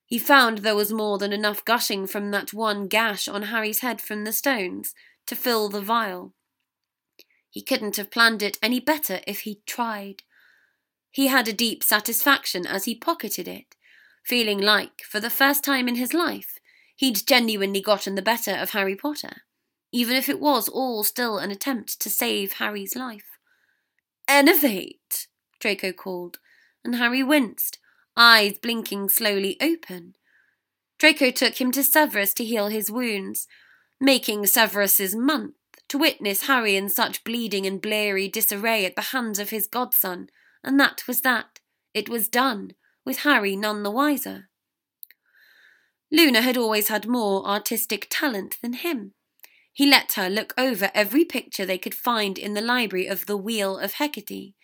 He 0.07 0.19
found 0.19 0.59
there 0.59 0.77
was 0.77 0.93
more 0.93 1.19
than 1.19 1.33
enough 1.33 1.65
gushing 1.65 2.07
from 2.07 2.31
that 2.31 2.53
one 2.53 2.89
gash 2.89 3.27
on 3.27 3.45
Harry's 3.45 3.81
head 3.81 4.01
from 4.01 4.25
the 4.25 4.33
stones 4.33 4.95
to 5.27 5.35
fill 5.35 5.69
the 5.69 5.81
vial. 5.81 6.35
He 7.51 7.63
couldn't 7.63 7.97
have 7.97 8.11
planned 8.11 8.43
it 8.43 8.59
any 8.63 8.81
better 8.81 9.21
if 9.27 9.41
he'd 9.41 9.65
tried. 9.67 10.23
He 11.11 11.29
had 11.29 11.49
a 11.49 11.53
deep 11.53 11.83
satisfaction 11.83 12.67
as 12.67 12.85
he 12.85 12.95
pocketed 12.95 13.49
it, 13.49 13.77
feeling 14.25 14.61
like, 14.61 15.03
for 15.09 15.21
the 15.21 15.31
first 15.31 15.63
time 15.63 15.87
in 15.89 15.95
his 15.95 16.13
life, 16.13 16.59
he'd 16.97 17.27
genuinely 17.27 17.81
gotten 17.81 18.15
the 18.15 18.23
better 18.23 18.53
of 18.53 18.71
Harry 18.71 18.97
Potter, 18.97 19.43
even 19.93 20.17
if 20.17 20.29
it 20.29 20.41
was 20.41 20.69
all 20.69 21.05
still 21.05 21.39
an 21.39 21.51
attempt 21.51 22.01
to 22.01 22.11
save 22.11 22.55
Harry's 22.55 22.97
life. 22.97 23.39
Enervate, 24.29 25.29
Draco 25.61 25.93
called, 25.93 26.39
and 26.85 26.97
Harry 26.97 27.23
winced, 27.23 27.79
eyes 28.17 28.59
blinking 28.59 29.09
slowly 29.09 29.57
open. 29.61 30.15
Draco 30.99 31.31
took 31.31 31.61
him 31.61 31.73
to 31.73 31.83
Severus 31.83 32.35
to 32.35 32.45
heal 32.45 32.69
his 32.69 32.91
wounds, 32.91 33.49
making 34.01 34.47
Severus's 34.47 35.15
month 35.15 35.55
to 35.89 35.99
witness 35.99 36.47
Harry 36.47 36.77
in 36.77 36.89
such 36.89 37.25
bleeding 37.25 37.67
and 37.67 37.81
bleary 37.81 38.29
disarray 38.29 38.85
at 38.85 38.97
the 38.97 39.03
hands 39.13 39.39
of 39.39 39.51
his 39.51 39.67
godson, 39.67 40.29
and 40.63 40.79
that 40.81 41.03
was 41.07 41.21
that. 41.23 41.61
It 41.93 42.09
was 42.09 42.29
done, 42.29 42.73
with 43.05 43.19
Harry 43.19 43.55
none 43.55 43.83
the 43.83 43.91
wiser. 43.91 44.49
Luna 46.11 46.43
had 46.43 46.57
always 46.57 46.89
had 46.89 47.07
more 47.07 47.47
artistic 47.47 48.07
talent 48.11 48.57
than 48.63 48.73
him. 48.73 49.13
He 49.73 49.87
let 49.87 50.13
her 50.13 50.29
look 50.29 50.55
over 50.57 50.91
every 50.95 51.25
picture 51.25 51.67
they 51.67 51.79
could 51.79 51.95
find 51.95 52.39
in 52.39 52.55
the 52.55 52.61
library 52.61 53.07
of 53.07 53.27
the 53.27 53.37
Wheel 53.37 53.77
of 53.77 53.95
Hecate, 53.95 54.55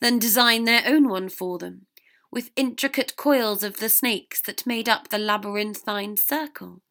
then 0.00 0.18
design 0.18 0.64
their 0.64 0.82
own 0.86 1.08
one 1.08 1.28
for 1.28 1.58
them, 1.58 1.86
with 2.30 2.50
intricate 2.56 3.16
coils 3.16 3.62
of 3.62 3.78
the 3.78 3.88
snakes 3.88 4.40
that 4.42 4.66
made 4.66 4.88
up 4.88 5.08
the 5.08 5.18
labyrinthine 5.18 6.16
circle. 6.16 6.82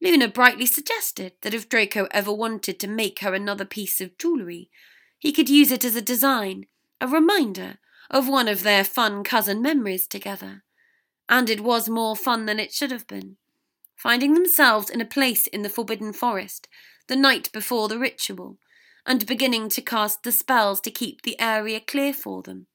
Luna 0.00 0.28
brightly 0.28 0.66
suggested 0.66 1.32
that 1.42 1.54
if 1.54 1.68
Draco 1.68 2.08
ever 2.10 2.32
wanted 2.32 2.80
to 2.80 2.88
make 2.88 3.20
her 3.20 3.34
another 3.34 3.64
piece 3.64 4.00
of 4.00 4.18
jewellery, 4.18 4.68
he 5.18 5.32
could 5.32 5.48
use 5.48 5.70
it 5.70 5.84
as 5.84 5.94
a 5.94 6.02
design, 6.02 6.66
a 7.00 7.06
reminder 7.06 7.78
of 8.10 8.28
one 8.28 8.48
of 8.48 8.62
their 8.62 8.82
fun 8.82 9.22
cousin 9.22 9.62
memories 9.62 10.08
together. 10.08 10.64
And 11.28 11.48
it 11.48 11.60
was 11.60 11.88
more 11.88 12.16
fun 12.16 12.46
than 12.46 12.58
it 12.58 12.72
should 12.72 12.90
have 12.90 13.06
been. 13.06 13.36
Finding 13.94 14.34
themselves 14.34 14.90
in 14.90 15.00
a 15.00 15.06
place 15.06 15.46
in 15.46 15.62
the 15.62 15.68
Forbidden 15.68 16.12
Forest 16.12 16.66
the 17.06 17.14
night 17.14 17.50
before 17.52 17.86
the 17.88 17.98
ritual, 17.98 18.58
and 19.06 19.26
beginning 19.26 19.68
to 19.70 19.82
cast 19.82 20.22
the 20.22 20.32
spells 20.32 20.80
to 20.80 20.90
keep 20.90 21.22
the 21.22 21.38
area 21.40 21.80
clear 21.80 22.12
for 22.12 22.42
them, 22.42 22.66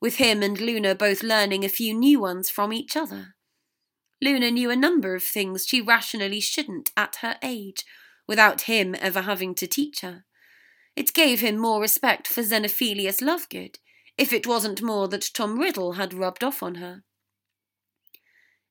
with 0.00 0.16
him 0.16 0.42
and 0.42 0.60
Luna 0.60 0.94
both 0.94 1.22
learning 1.22 1.64
a 1.64 1.68
few 1.68 1.94
new 1.94 2.20
ones 2.20 2.48
from 2.48 2.72
each 2.72 2.96
other. 2.96 3.34
Luna 4.22 4.50
knew 4.50 4.70
a 4.70 4.76
number 4.76 5.14
of 5.14 5.22
things 5.22 5.66
she 5.66 5.80
rationally 5.80 6.40
shouldn't 6.40 6.90
at 6.96 7.16
her 7.16 7.36
age, 7.42 7.84
without 8.26 8.62
him 8.62 8.96
ever 9.00 9.22
having 9.22 9.54
to 9.54 9.66
teach 9.66 10.00
her. 10.00 10.24
It 10.96 11.12
gave 11.12 11.40
him 11.40 11.58
more 11.58 11.80
respect 11.80 12.26
for 12.26 12.42
Xenophilius 12.42 13.20
Lovegood, 13.20 13.76
if 14.16 14.32
it 14.32 14.46
wasn't 14.46 14.82
more 14.82 15.08
that 15.08 15.30
Tom 15.34 15.58
Riddle 15.58 15.92
had 15.92 16.14
rubbed 16.14 16.42
off 16.42 16.62
on 16.62 16.76
her. 16.76 17.02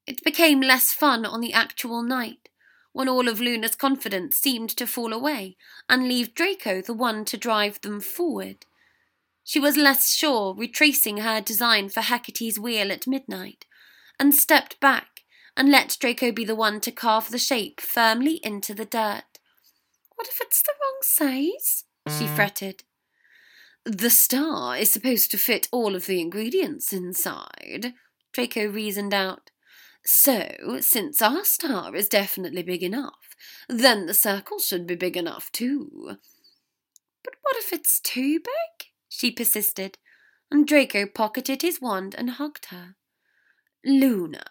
It 0.07 0.23
became 0.23 0.61
less 0.61 0.91
fun 0.91 1.25
on 1.25 1.41
the 1.41 1.53
actual 1.53 2.01
night, 2.01 2.49
when 2.95 3.09
all 3.09 3.27
of 3.27 3.41
Luna's 3.41 3.75
confidence 3.75 4.37
seemed 4.37 4.69
to 4.69 4.87
fall 4.87 5.11
away 5.11 5.57
and 5.89 6.07
leave 6.07 6.33
Draco 6.33 6.81
the 6.81 6.93
one 6.93 7.25
to 7.25 7.35
drive 7.35 7.81
them 7.81 7.99
forward. 7.99 8.65
She 9.43 9.59
was 9.59 9.75
less 9.75 10.13
sure, 10.13 10.55
retracing 10.55 11.17
her 11.17 11.41
design 11.41 11.89
for 11.89 11.99
Hecate's 11.99 12.57
wheel 12.57 12.93
at 12.93 13.05
midnight, 13.05 13.65
and 14.17 14.33
stepped 14.33 14.79
back 14.79 15.23
and 15.57 15.69
let 15.69 15.97
Draco 15.99 16.31
be 16.31 16.45
the 16.45 16.55
one 16.55 16.79
to 16.79 16.91
carve 16.91 17.31
the 17.31 17.37
shape 17.37 17.81
firmly 17.81 18.39
into 18.41 18.73
the 18.73 18.85
dirt. 18.85 19.39
What 20.15 20.29
if 20.29 20.39
it's 20.39 20.61
the 20.61 20.71
wrong 20.81 20.99
size? 21.01 21.83
She 22.17 22.27
mm. 22.27 22.33
fretted. 22.33 22.83
The 23.83 24.09
star 24.09 24.77
is 24.77 24.89
supposed 24.89 25.31
to 25.31 25.37
fit 25.37 25.67
all 25.69 25.95
of 25.95 26.05
the 26.05 26.21
ingredients 26.21 26.93
inside, 26.93 27.93
Draco 28.31 28.67
reasoned 28.67 29.13
out. 29.13 29.51
So, 30.05 30.79
since 30.81 31.19
our 31.21 31.43
star 31.43 31.95
is 31.95 32.07
definitely 32.07 32.61
big 32.61 32.83
enough, 32.83 33.35
then 33.67 34.05
the 34.05 34.13
circle 34.13 34.59
should 34.59 34.85
be 34.85 34.95
big 34.95 35.17
enough 35.17 35.51
too. 35.51 36.17
But 37.23 37.33
what 37.41 37.57
if 37.57 37.73
it's 37.73 37.99
too 37.99 38.39
big? 38.39 38.87
She 39.09 39.31
persisted, 39.31 39.97
and 40.51 40.67
Draco 40.67 41.07
pocketed 41.07 41.63
his 41.63 41.81
wand 41.81 42.13
and 42.15 42.31
hugged 42.31 42.65
her. 42.65 42.95
Luna, 43.83 44.43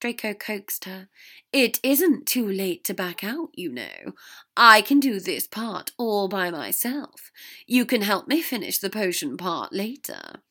Draco 0.00 0.34
coaxed 0.34 0.84
her, 0.84 1.08
it 1.52 1.78
isn't 1.84 2.26
too 2.26 2.46
late 2.48 2.82
to 2.84 2.94
back 2.94 3.22
out, 3.22 3.50
you 3.54 3.70
know. 3.70 4.14
I 4.56 4.82
can 4.82 4.98
do 4.98 5.20
this 5.20 5.46
part 5.46 5.92
all 5.96 6.26
by 6.26 6.50
myself. 6.50 7.30
You 7.68 7.86
can 7.86 8.02
help 8.02 8.26
me 8.26 8.42
finish 8.42 8.78
the 8.78 8.90
potion 8.90 9.36
part 9.36 9.72
later. 9.72 10.42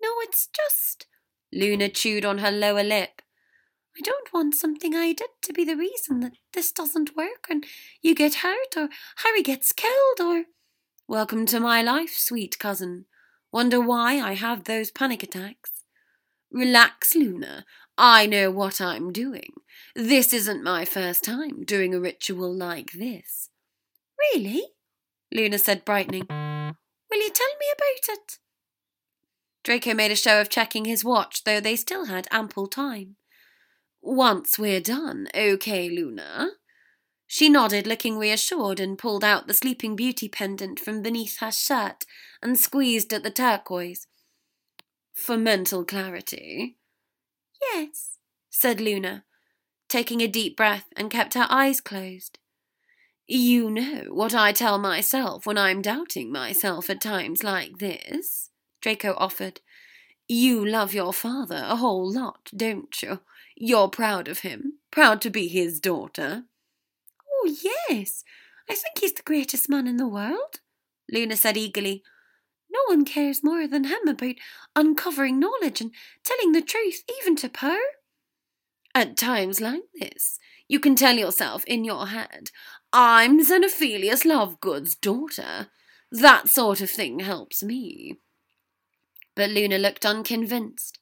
No, 0.00 0.10
it's 0.20 0.46
just. 0.46 1.06
Luna 1.52 1.88
chewed 1.88 2.24
on 2.24 2.38
her 2.38 2.50
lower 2.52 2.82
lip. 2.84 3.22
I 3.96 4.00
don't 4.00 4.32
want 4.32 4.56
something 4.56 4.96
I 4.96 5.12
did 5.12 5.28
to 5.42 5.52
be 5.52 5.64
the 5.64 5.76
reason 5.76 6.18
that 6.20 6.32
this 6.52 6.72
doesn't 6.72 7.16
work 7.16 7.46
and 7.48 7.64
you 8.02 8.12
get 8.12 8.36
hurt 8.36 8.76
or 8.76 8.88
Harry 9.18 9.42
gets 9.42 9.72
killed 9.72 10.20
or. 10.20 10.44
Welcome 11.06 11.46
to 11.46 11.60
my 11.60 11.80
life, 11.80 12.14
sweet 12.16 12.58
cousin. 12.58 13.04
Wonder 13.52 13.80
why 13.80 14.20
I 14.20 14.34
have 14.34 14.64
those 14.64 14.90
panic 14.90 15.22
attacks? 15.22 15.84
Relax, 16.50 17.14
Luna. 17.14 17.64
I 17.96 18.26
know 18.26 18.50
what 18.50 18.80
I'm 18.80 19.12
doing. 19.12 19.52
This 19.94 20.32
isn't 20.32 20.64
my 20.64 20.84
first 20.84 21.22
time 21.22 21.62
doing 21.64 21.94
a 21.94 22.00
ritual 22.00 22.52
like 22.52 22.92
this. 22.92 23.50
Really? 24.18 24.62
Luna 25.30 25.58
said, 25.58 25.84
brightening. 25.84 26.26
Will 26.28 27.22
you 27.22 27.30
tell 27.30 27.54
me 27.60 27.66
about 27.76 28.18
it? 28.18 28.38
Draco 29.62 29.94
made 29.94 30.10
a 30.10 30.16
show 30.16 30.40
of 30.40 30.48
checking 30.48 30.84
his 30.84 31.04
watch, 31.04 31.44
though 31.44 31.60
they 31.60 31.76
still 31.76 32.06
had 32.06 32.26
ample 32.32 32.66
time. 32.66 33.16
Once 34.06 34.58
we're 34.58 34.82
done, 34.82 35.26
okay, 35.34 35.88
Luna? 35.88 36.50
She 37.26 37.48
nodded, 37.48 37.86
looking 37.86 38.18
reassured, 38.18 38.78
and 38.78 38.98
pulled 38.98 39.24
out 39.24 39.46
the 39.46 39.54
Sleeping 39.54 39.96
Beauty 39.96 40.28
pendant 40.28 40.78
from 40.78 41.00
beneath 41.00 41.38
her 41.38 41.50
shirt 41.50 42.04
and 42.42 42.60
squeezed 42.60 43.14
at 43.14 43.22
the 43.22 43.30
turquoise. 43.30 44.06
For 45.14 45.38
mental 45.38 45.86
clarity. 45.86 46.76
Yes, 47.72 48.18
said 48.50 48.78
Luna, 48.78 49.24
taking 49.88 50.20
a 50.20 50.28
deep 50.28 50.54
breath 50.54 50.84
and 50.94 51.10
kept 51.10 51.32
her 51.32 51.46
eyes 51.48 51.80
closed. 51.80 52.38
You 53.26 53.70
know 53.70 54.04
what 54.10 54.34
I 54.34 54.52
tell 54.52 54.78
myself 54.78 55.46
when 55.46 55.56
I'm 55.56 55.80
doubting 55.80 56.30
myself 56.30 56.90
at 56.90 57.00
times 57.00 57.42
like 57.42 57.78
this, 57.78 58.50
Draco 58.82 59.14
offered. 59.16 59.62
You 60.28 60.62
love 60.62 60.92
your 60.92 61.14
father 61.14 61.64
a 61.66 61.76
whole 61.76 62.12
lot, 62.12 62.50
don't 62.54 63.02
you? 63.02 63.20
You're 63.56 63.88
proud 63.88 64.28
of 64.28 64.40
him, 64.40 64.74
proud 64.90 65.20
to 65.22 65.30
be 65.30 65.48
his 65.48 65.80
daughter. 65.80 66.44
Oh, 67.30 67.56
yes, 67.62 68.24
I 68.68 68.74
think 68.74 68.98
he's 69.00 69.12
the 69.12 69.22
greatest 69.22 69.68
man 69.68 69.86
in 69.86 69.96
the 69.96 70.08
world, 70.08 70.60
Luna 71.10 71.36
said 71.36 71.56
eagerly. 71.56 72.02
No 72.70 72.80
one 72.86 73.04
cares 73.04 73.44
more 73.44 73.66
than 73.68 73.84
him 73.84 74.08
about 74.08 74.34
uncovering 74.74 75.38
knowledge 75.38 75.80
and 75.80 75.92
telling 76.24 76.52
the 76.52 76.62
truth, 76.62 77.04
even 77.20 77.36
to 77.36 77.48
Poe. 77.48 77.78
At 78.94 79.16
times 79.16 79.60
like 79.60 79.82
this, 79.94 80.38
you 80.68 80.80
can 80.80 80.96
tell 80.96 81.16
yourself 81.16 81.64
in 81.66 81.84
your 81.84 82.08
head, 82.08 82.50
I'm 82.92 83.44
Xenophilius 83.44 84.24
Lovegood's 84.24 84.94
daughter. 84.94 85.68
That 86.10 86.48
sort 86.48 86.80
of 86.80 86.90
thing 86.90 87.20
helps 87.20 87.62
me. 87.62 88.18
But 89.34 89.50
Luna 89.50 89.78
looked 89.78 90.06
unconvinced. 90.06 90.98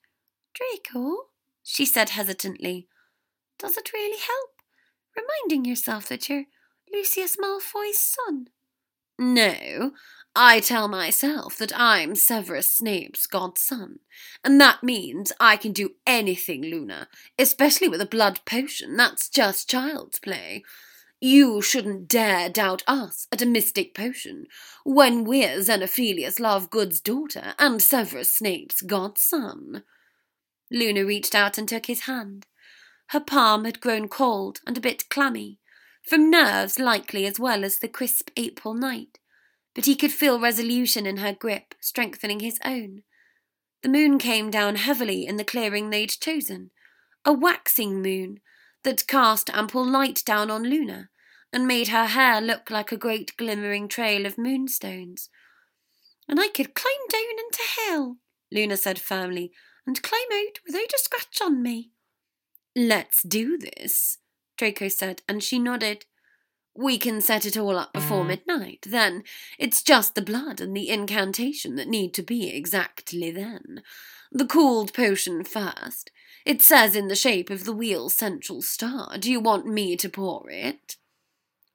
Draco, 0.55 1.17
she 1.63 1.85
said 1.85 2.11
hesitantly. 2.11 2.89
Does 3.59 3.77
it 3.77 3.93
really 3.93 4.19
help? 4.19 4.51
Reminding 5.17 5.65
yourself 5.65 6.09
that 6.09 6.29
you're 6.29 6.45
Lucius 6.93 7.37
Malfoy's 7.37 7.99
son? 7.99 8.49
No, 9.19 9.93
I 10.35 10.61
tell 10.61 10.89
myself 10.89 11.59
that 11.59 11.73
I'm 11.79 12.15
Severus 12.15 12.73
Snape's 12.73 13.27
godson, 13.27 13.99
and 14.43 14.61
that 14.61 14.83
means 14.83 15.33
I 15.39 15.57
can 15.57 15.73
do 15.73 15.91
anything, 16.07 16.63
Luna, 16.63 17.09
especially 17.39 17.89
with 17.89 18.01
a 18.01 18.07
blood 18.07 18.41
potion. 18.47 18.97
That's 18.97 19.29
just 19.29 19.69
child's 19.69 20.19
play. 20.19 20.65
You 21.21 21.63
shouldn't 21.63 22.09
dare 22.09 22.49
doubt 22.49 22.83
us 22.89 23.29
at 23.31 23.43
a 23.43 23.47
mystic 23.47 23.95
potion 23.95 24.47
when 24.85 25.23
we're 25.25 25.59
Xenophilius 25.59 26.41
Lovegood's 26.41 27.01
daughter 27.01 27.55
and 27.59 27.81
Severus 27.81 28.35
Snape's 28.35 28.81
godson. 28.81 29.85
Luna 30.73 31.05
reached 31.05 31.35
out 31.35 31.59
and 31.59 31.69
took 31.69 31.87
his 31.87 32.03
hand. 32.03 32.47
Her 33.09 33.21
palm 33.21 33.65
had 33.67 33.81
grown 33.81 34.09
cold 34.09 34.61
and 34.67 34.77
a 34.79 34.81
bit 34.81 35.09
clammy, 35.11 35.59
from 36.03 36.31
nerves 36.31 36.79
likely 36.79 37.27
as 37.27 37.39
well 37.39 37.63
as 37.63 37.79
the 37.79 37.89
crisp 37.89 38.31
April 38.37 38.75
night, 38.75 39.19
but 39.75 39.85
he 39.85 39.95
could 39.95 40.13
feel 40.13 40.41
resolution 40.41 41.07
in 41.07 41.19
her 41.19 41.33
grip 41.33 41.75
strengthening 41.81 42.41
his 42.41 42.59
own. 42.65 43.03
The 43.83 43.89
moon 43.89 44.19
came 44.19 44.51
down 44.51 44.77
heavily 44.77 45.27
in 45.27 45.37
the 45.37 45.45
clearing 45.45 45.91
they'd 45.91 46.11
chosen, 46.11 46.71
a 47.25 47.33
waxing 47.33 48.01
moon 48.01 48.41
that 48.83 49.07
cast 49.07 49.51
ample 49.51 49.85
light 49.85 50.23
down 50.25 50.51
on 50.51 50.65
Luna 50.65 51.11
and 51.53 51.67
made 51.67 51.89
her 51.89 52.07
hair 52.07 52.41
look 52.41 52.71
like 52.71 52.91
a 52.91 52.97
great 52.97 53.37
glimmering 53.37 53.89
trail 53.89 54.25
of 54.25 54.39
moonstones. 54.39 55.29
And 56.29 56.41
I 56.41 56.49
could 56.49 56.75
climb 56.75 56.95
down 57.11 57.39
into 57.39 57.63
hell, 57.77 58.17
Luna 58.51 58.77
said 58.77 58.99
firmly, 58.99 59.53
and 59.87 60.03
climb 60.03 60.21
out 60.33 60.61
without 60.67 60.93
a 60.95 60.99
scratch 60.99 61.41
on 61.43 61.63
me. 61.63 61.91
Let's 62.75 63.23
do 63.23 63.59
this, 63.59 64.19
Draco 64.57 64.89
said, 64.89 65.23
and 65.29 65.43
she 65.43 65.59
nodded. 65.59 66.07
We 66.75 66.97
can 66.97 67.21
set 67.21 67.45
it 67.45 67.57
all 67.57 67.77
up 67.77 67.93
before 67.93 68.25
midnight. 68.25 68.87
Then 68.89 69.25
it's 69.59 69.83
just 69.83 70.15
the 70.15 70.23
blood 70.23 70.61
and 70.61 70.75
the 70.75 70.89
incantation 70.89 71.77
that 71.77 71.89
need 71.89 72.15
to 72.15 72.23
be 72.23 72.49
exactly 72.49 73.31
then. 73.31 73.83
The 74.31 74.47
cooled 74.47 74.95
potion 74.95 75.45
first. 75.45 76.11
It 76.47 76.63
says 76.63 76.97
in 76.97 77.09
the 77.09 77.15
shape 77.15 77.51
of 77.51 77.65
the 77.65 77.75
wheel's 77.75 78.15
central 78.15 78.63
star. 78.63 79.19
Do 79.19 79.31
you 79.31 79.39
want 79.39 79.67
me 79.67 79.97
to 79.99 80.09
pour 80.09 80.49
it? 80.49 80.97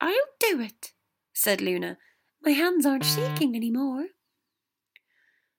I'll 0.01 0.13
do 0.39 0.59
it, 0.59 0.93
said 1.31 1.61
Luna. 1.61 1.97
My 2.41 2.51
hands 2.51 2.85
aren't 2.85 3.05
shaking 3.05 3.55
any 3.55 3.69
more 3.69 4.07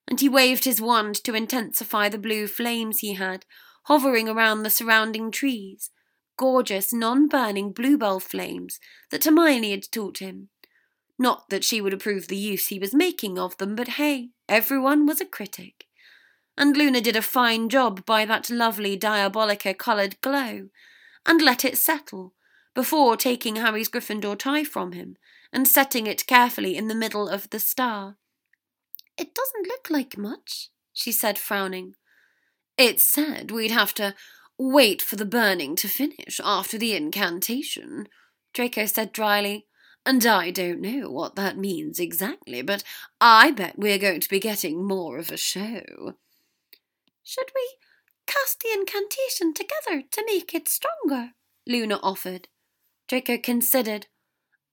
and 0.09 0.20
he 0.20 0.28
waved 0.28 0.64
his 0.64 0.80
wand 0.80 1.14
to 1.22 1.34
intensify 1.34 2.09
the 2.09 2.18
blue 2.18 2.46
flames 2.46 3.00
he 3.00 3.14
had, 3.14 3.44
hovering 3.84 4.28
around 4.28 4.62
the 4.62 4.70
surrounding 4.70 5.30
trees, 5.30 5.90
gorgeous, 6.38 6.92
non 6.92 7.28
burning 7.28 7.72
bluebell 7.72 8.18
flames 8.18 8.80
that 9.11 9.24
Hermione 9.24 9.70
had 9.70 9.92
taught 9.92 10.18
him. 10.18 10.48
Not 11.18 11.50
that 11.50 11.64
she 11.64 11.80
would 11.80 11.92
approve 11.92 12.28
the 12.28 12.36
use 12.36 12.68
he 12.68 12.78
was 12.78 12.94
making 12.94 13.38
of 13.38 13.56
them, 13.59 13.76
but 13.76 13.88
hey, 13.88 14.30
everyone 14.48 15.04
was 15.04 15.20
a 15.20 15.26
critic. 15.26 15.84
And 16.56 16.76
Luna 16.76 17.00
did 17.00 17.16
a 17.16 17.22
fine 17.22 17.68
job 17.68 18.06
by 18.06 18.24
that 18.24 18.48
lovely 18.48 18.96
Diabolica 18.96 19.74
coloured 19.74 20.20
glow, 20.22 20.68
and 21.26 21.42
let 21.42 21.64
it 21.64 21.76
settle, 21.76 22.32
before 22.74 23.16
taking 23.16 23.56
Harry's 23.56 23.90
Gryffindor 23.90 24.38
tie 24.38 24.64
from 24.64 24.92
him 24.92 25.16
and 25.52 25.68
setting 25.68 26.06
it 26.06 26.26
carefully 26.26 26.76
in 26.76 26.88
the 26.88 26.94
middle 26.94 27.28
of 27.28 27.50
the 27.50 27.61
star. 27.61 28.16
It 29.19 29.35
doesn't 29.35 29.66
look 29.66 29.91
like 29.91 30.16
much, 30.16 30.71
she 30.93 31.11
said, 31.11 31.39
frowning. 31.39 31.97
It 32.77 33.01
said 33.01 33.51
we'd 33.51 33.73
have 33.73 33.93
to 33.95 34.14
wait 34.57 35.03
for 35.03 35.16
the 35.16 35.25
burning 35.25 35.75
to 35.77 35.89
finish 35.89 36.41
after 36.43 36.79
the 36.79 36.95
incantation, 36.95 38.09
Draco 38.55 38.87
said 38.87 39.12
dryly. 39.12 39.66
And 40.07 40.25
I 40.25 40.51
don't 40.51 40.81
know 40.81 41.11
what 41.11 41.35
that 41.35 41.59
means 41.59 41.99
exactly, 41.99 42.62
but 42.62 42.83
I 43.21 43.51
bet 43.51 43.79
we're 43.79 43.99
going 43.99 44.21
to 44.21 44.29
be 44.29 44.41
getting 44.41 44.87
more 44.87 45.19
of 45.19 45.31
a 45.31 45.37
show. 45.37 46.14
Should 47.23 47.51
we 47.55 47.75
cast 48.27 48.61
the 48.61 48.73
incantation 48.73 49.53
together 49.53 50.03
to 50.11 50.25
make 50.27 50.55
it 50.55 50.69
stronger? 50.69 51.33
Luna 51.66 51.99
offered. 52.03 52.49
Draco 53.09 53.37
considered. 53.37 54.07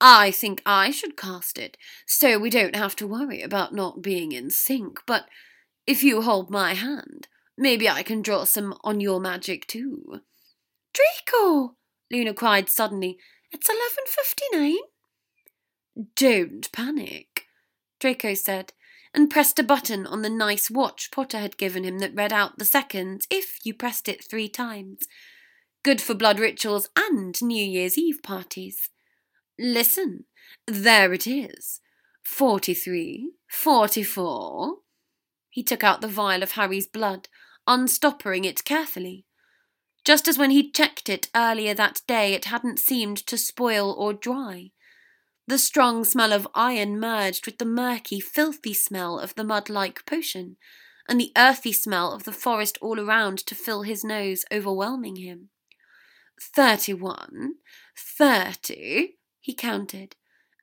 I 0.02 0.32
think 0.32 0.62
I 0.66 0.92
should 0.92 1.16
cast 1.16 1.58
it, 1.58 1.78
so 2.06 2.38
we 2.38 2.50
don't 2.50 2.76
have 2.76 2.96
to 2.98 3.08
worry 3.08 3.42
about 3.42 3.74
not 3.74 4.02
being 4.02 4.32
in 4.32 4.50
sync. 4.50 5.00
But 5.06 5.26
if 5.88 6.04
you 6.04 6.22
hold 6.22 6.50
my 6.50 6.74
hand, 6.74 7.28
maybe 7.58 7.88
I 7.88 8.04
can 8.04 8.22
draw 8.22 8.44
some 8.44 8.76
on 8.84 9.00
your 9.00 9.20
magic 9.20 9.68
too. 9.68 10.22
Draco! 10.94 11.76
Luna 12.12 12.34
cried 12.34 12.70
suddenly. 12.70 13.18
It's 13.52 13.70
eleven 13.70 14.06
fifty 14.08 14.46
nine. 14.52 16.06
Don't 16.16 16.70
panic, 16.74 17.44
Draco 18.00 18.34
said, 18.34 18.74
and 19.14 19.30
pressed 19.30 19.58
a 19.60 19.64
button 19.64 20.06
on 20.06 20.22
the 20.22 20.30
nice 20.30 20.70
watch 20.70 21.10
Potter 21.10 21.40
had 21.40 21.58
given 21.58 21.86
him 21.86 22.00
that 22.00 22.14
read 22.14 22.34
out 22.34 22.58
the 22.60 22.66
seconds 22.66 23.26
if 23.32 23.60
you 23.64 23.74
pressed 23.74 24.10
it 24.10 24.30
three 24.30 24.50
times. 24.50 25.08
Good 25.84 26.02
for 26.02 26.14
blood 26.14 26.38
rituals 26.38 26.90
and 26.98 27.42
New 27.42 27.64
Year's 27.64 27.98
Eve 27.98 28.22
parties. 28.22 28.90
Listen, 29.58 30.26
there 30.68 31.14
it 31.14 31.26
is. 31.26 31.82
Forty-three, 32.24 33.32
forty-four. 33.48 34.78
He 35.50 35.64
took 35.64 35.84
out 35.84 36.02
the 36.02 36.08
vial 36.08 36.44
of 36.44 36.54
Harry's 36.54 36.88
blood, 36.88 37.30
unstoppering 37.68 38.44
it 38.44 38.66
carefully. 38.66 39.26
Just 40.04 40.28
as 40.28 40.38
when 40.38 40.52
he'd 40.52 40.74
checked 40.74 41.10
it 41.10 41.30
earlier 41.34 41.74
that 41.74 42.02
day, 42.08 42.34
it 42.34 42.46
hadn't 42.46 42.80
seemed 42.80 43.18
to 43.26 43.38
spoil 43.38 43.92
or 43.92 44.14
dry. 44.14 44.72
The 45.48 45.58
strong 45.58 46.04
smell 46.04 46.34
of 46.34 46.48
iron 46.54 47.00
merged 47.00 47.46
with 47.46 47.58
the 47.58 47.66
murky, 47.66 48.20
filthy 48.20 48.74
smell 48.74 49.20
of 49.20 49.36
the 49.36 49.44
mud 49.44 49.70
like 49.70 50.06
potion, 50.06 50.58
and 51.08 51.20
the 51.20 51.32
earthy 51.38 51.72
smell 51.72 52.12
of 52.12 52.24
the 52.24 52.32
forest 52.32 52.78
all 52.82 53.00
around 53.00 53.38
to 53.46 53.56
fill 53.56 53.84
his 53.84 54.04
nose, 54.04 54.44
overwhelming 54.52 55.18
him. 55.18 55.50
Thirty 56.42 56.94
one, 56.94 57.56
thirty, 57.98 59.18
he 59.46 59.54
counted, 59.54 60.16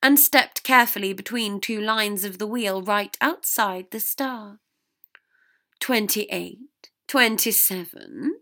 and 0.02 0.18
stepped 0.18 0.64
carefully 0.64 1.12
between 1.12 1.60
two 1.60 1.80
lines 1.80 2.24
of 2.24 2.38
the 2.38 2.48
wheel 2.48 2.82
right 2.82 3.16
outside 3.20 3.86
the 3.92 4.00
star. 4.00 4.58
Twenty-eight, 5.78 6.90
twenty-seven. 7.06 8.34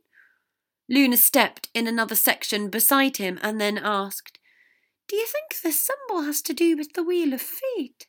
Luna 0.89 1.19
stepped 1.19 1.69
in 1.75 1.87
another 1.87 2.15
section 2.15 2.71
beside 2.71 3.19
him 3.19 3.39
and 3.43 3.61
then 3.61 3.77
asked, 3.77 4.39
Do 5.09 5.17
you 5.17 5.27
think 5.27 5.61
this 5.61 5.85
symbol 5.85 6.23
has 6.23 6.41
to 6.41 6.55
do 6.55 6.75
with 6.75 6.95
the 6.95 7.03
Wheel 7.03 7.35
of 7.35 7.43
Fate? 7.43 8.07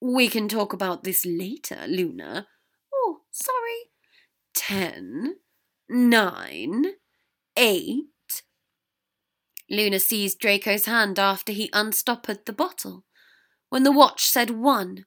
We 0.00 0.26
can 0.28 0.48
talk 0.48 0.72
about 0.72 1.04
this 1.04 1.24
later, 1.24 1.86
Luna. 1.86 2.48
Oh, 2.92 3.20
sorry. 3.30 3.92
Ten, 4.52 5.36
nine, 5.88 6.86
eight, 7.56 8.06
Luna 9.68 9.98
seized 9.98 10.38
Draco's 10.38 10.86
hand 10.86 11.18
after 11.18 11.52
he 11.52 11.70
unstoppered 11.70 12.44
the 12.44 12.52
bottle. 12.52 13.04
When 13.68 13.82
the 13.82 13.92
watch 13.92 14.24
said 14.24 14.50
one, 14.50 15.04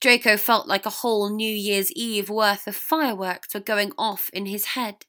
Draco 0.00 0.38
felt 0.38 0.66
like 0.66 0.86
a 0.86 0.90
whole 0.90 1.28
New 1.28 1.52
Year's 1.54 1.92
Eve 1.92 2.30
worth 2.30 2.66
of 2.66 2.74
fireworks 2.74 3.52
were 3.52 3.60
going 3.60 3.92
off 3.98 4.30
in 4.32 4.46
his 4.46 4.66
head. 4.66 5.04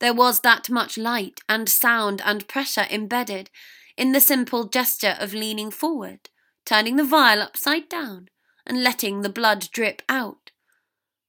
There 0.00 0.12
was 0.12 0.40
that 0.40 0.68
much 0.68 0.98
light 0.98 1.40
and 1.48 1.68
sound 1.68 2.20
and 2.24 2.46
pressure 2.46 2.86
embedded 2.90 3.48
in 3.96 4.12
the 4.12 4.20
simple 4.20 4.64
gesture 4.64 5.16
of 5.18 5.32
leaning 5.32 5.70
forward, 5.70 6.28
turning 6.66 6.96
the 6.96 7.04
vial 7.04 7.40
upside 7.40 7.88
down, 7.88 8.28
and 8.66 8.82
letting 8.82 9.22
the 9.22 9.28
blood 9.30 9.68
drip 9.72 10.02
out. 10.08 10.50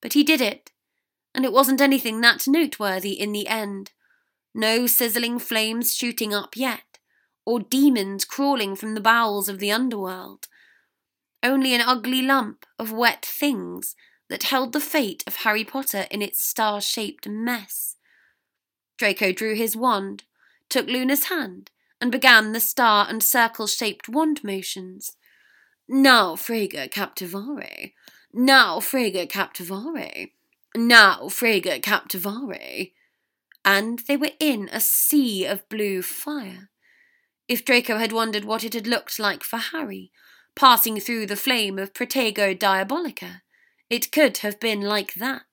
But 0.01 0.13
he 0.13 0.23
did 0.23 0.41
it, 0.41 0.71
and 1.33 1.45
it 1.45 1.53
wasn't 1.53 1.79
anything 1.79 2.19
that 2.21 2.47
noteworthy 2.47 3.13
in 3.13 3.31
the 3.31 3.47
end. 3.47 3.91
No 4.53 4.87
sizzling 4.87 5.39
flames 5.39 5.93
shooting 5.93 6.33
up 6.33 6.57
yet 6.57 6.81
or 7.45 7.59
demons 7.59 8.25
crawling 8.25 8.75
from 8.75 8.95
the 8.95 9.01
bowels 9.01 9.47
of 9.47 9.59
the 9.59 9.71
underworld. 9.71 10.47
Only 11.43 11.73
an 11.73 11.81
ugly 11.81 12.21
lump 12.21 12.65
of 12.79 12.91
wet 12.91 13.23
things 13.23 13.95
that 14.29 14.43
held 14.43 14.73
the 14.73 14.79
fate 14.79 15.23
of 15.27 15.37
Harry 15.37 15.63
Potter 15.63 16.07
in 16.09 16.21
its 16.21 16.43
star 16.43 16.81
shaped 16.81 17.27
mess. 17.27 17.97
Draco 18.97 19.31
drew 19.31 19.55
his 19.55 19.75
wand, 19.75 20.23
took 20.69 20.87
Luna's 20.87 21.25
hand, 21.25 21.69
and 22.01 22.11
began 22.11 22.51
the 22.51 22.59
star 22.59 23.07
and 23.07 23.21
circle 23.21 23.67
shaped 23.67 24.09
wand 24.09 24.43
motions. 24.43 25.15
Naufraga 25.89 26.89
Captivare. 26.89 27.93
Naufraga 28.35 29.29
Captivare. 29.29 30.31
Naufraga 30.75 31.81
Captivare. 31.81 32.91
And 33.63 33.99
they 34.07 34.17
were 34.17 34.31
in 34.39 34.69
a 34.71 34.79
sea 34.79 35.45
of 35.45 35.67
blue 35.69 36.01
fire. 36.01 36.69
If 37.47 37.63
Draco 37.63 37.97
had 37.97 38.11
wondered 38.11 38.45
what 38.45 38.63
it 38.63 38.73
had 38.73 38.87
looked 38.87 39.19
like 39.19 39.43
for 39.43 39.57
Harry, 39.57 40.11
passing 40.55 40.99
through 40.99 41.27
the 41.27 41.35
flame 41.35 41.77
of 41.77 41.93
Protego 41.93 42.57
Diabolica, 42.57 43.43
it 43.89 44.11
could 44.11 44.37
have 44.37 44.59
been 44.59 44.81
like 44.81 45.13
that. 45.15 45.43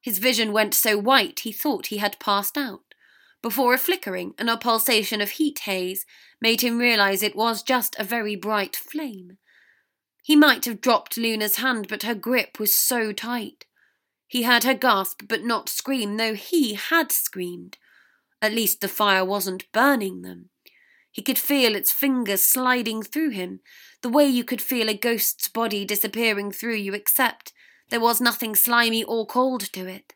His 0.00 0.18
vision 0.18 0.52
went 0.52 0.74
so 0.74 0.98
white 0.98 1.40
he 1.40 1.52
thought 1.52 1.86
he 1.86 1.98
had 1.98 2.18
passed 2.18 2.58
out, 2.58 2.94
before 3.42 3.74
a 3.74 3.78
flickering 3.78 4.34
and 4.38 4.50
a 4.50 4.56
pulsation 4.56 5.20
of 5.20 5.32
heat 5.32 5.60
haze 5.60 6.04
made 6.40 6.62
him 6.62 6.78
realize 6.78 7.22
it 7.22 7.36
was 7.36 7.62
just 7.62 7.94
a 7.98 8.04
very 8.04 8.34
bright 8.34 8.74
flame. 8.74 9.38
He 10.22 10.34
might 10.34 10.64
have 10.64 10.80
dropped 10.80 11.18
Luna's 11.18 11.56
hand, 11.56 11.86
but 11.88 12.02
her 12.02 12.14
grip 12.14 12.58
was 12.58 12.74
so 12.74 13.12
tight. 13.12 13.66
He 14.26 14.44
heard 14.44 14.64
her 14.64 14.74
gasp, 14.74 15.24
but 15.28 15.44
not 15.44 15.68
scream, 15.68 16.16
though 16.16 16.34
he 16.34 16.74
had 16.74 17.12
screamed. 17.12 17.76
At 18.40 18.54
least 18.54 18.80
the 18.80 18.88
fire 18.88 19.24
wasn't 19.24 19.70
burning 19.72 20.22
them. 20.22 20.48
He 21.14 21.22
could 21.22 21.38
feel 21.38 21.76
its 21.76 21.92
fingers 21.92 22.42
sliding 22.42 23.04
through 23.04 23.30
him, 23.30 23.60
the 24.02 24.08
way 24.08 24.26
you 24.26 24.42
could 24.42 24.60
feel 24.60 24.88
a 24.88 24.94
ghost's 24.94 25.46
body 25.46 25.84
disappearing 25.84 26.50
through 26.50 26.74
you, 26.74 26.92
except 26.92 27.52
there 27.88 28.00
was 28.00 28.20
nothing 28.20 28.56
slimy 28.56 29.04
or 29.04 29.24
cold 29.24 29.60
to 29.74 29.86
it. 29.86 30.14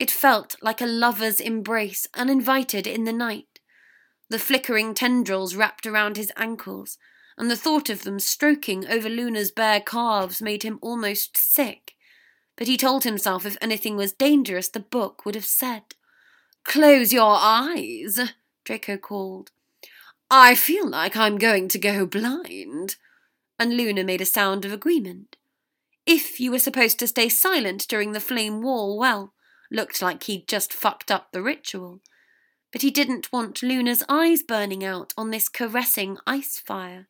It 0.00 0.10
felt 0.10 0.56
like 0.60 0.80
a 0.80 0.86
lover's 0.86 1.38
embrace, 1.38 2.08
uninvited 2.12 2.88
in 2.88 3.04
the 3.04 3.12
night. 3.12 3.60
The 4.28 4.40
flickering 4.40 4.94
tendrils 4.94 5.54
wrapped 5.54 5.86
around 5.86 6.16
his 6.16 6.32
ankles, 6.36 6.98
and 7.38 7.48
the 7.48 7.54
thought 7.54 7.88
of 7.88 8.02
them 8.02 8.18
stroking 8.18 8.84
over 8.88 9.08
Luna's 9.08 9.52
bare 9.52 9.80
calves 9.80 10.42
made 10.42 10.64
him 10.64 10.80
almost 10.82 11.36
sick. 11.36 11.94
But 12.56 12.66
he 12.66 12.76
told 12.76 13.04
himself 13.04 13.46
if 13.46 13.56
anything 13.60 13.94
was 13.96 14.12
dangerous, 14.12 14.68
the 14.68 14.80
book 14.80 15.24
would 15.24 15.36
have 15.36 15.46
said. 15.46 15.94
Close 16.64 17.12
your 17.12 17.36
eyes, 17.38 18.18
Draco 18.64 18.96
called. 18.96 19.52
I 20.30 20.54
feel 20.54 20.88
like 20.88 21.16
I'm 21.16 21.38
going 21.38 21.68
to 21.68 21.78
go 21.78 22.04
blind. 22.06 22.96
And 23.58 23.76
Luna 23.76 24.04
made 24.04 24.20
a 24.20 24.26
sound 24.26 24.64
of 24.64 24.72
agreement. 24.72 25.36
If 26.04 26.40
you 26.40 26.50
were 26.50 26.58
supposed 26.58 26.98
to 26.98 27.06
stay 27.06 27.28
silent 27.28 27.86
during 27.88 28.12
the 28.12 28.20
flame 28.20 28.62
wall, 28.62 28.98
well, 28.98 29.32
looked 29.70 30.02
like 30.02 30.24
he'd 30.24 30.48
just 30.48 30.72
fucked 30.72 31.10
up 31.10 31.32
the 31.32 31.42
ritual. 31.42 32.00
But 32.72 32.82
he 32.82 32.90
didn't 32.90 33.32
want 33.32 33.62
Luna's 33.62 34.02
eyes 34.08 34.42
burning 34.42 34.84
out 34.84 35.12
on 35.16 35.30
this 35.30 35.48
caressing 35.48 36.18
ice 36.26 36.58
fire. 36.58 37.08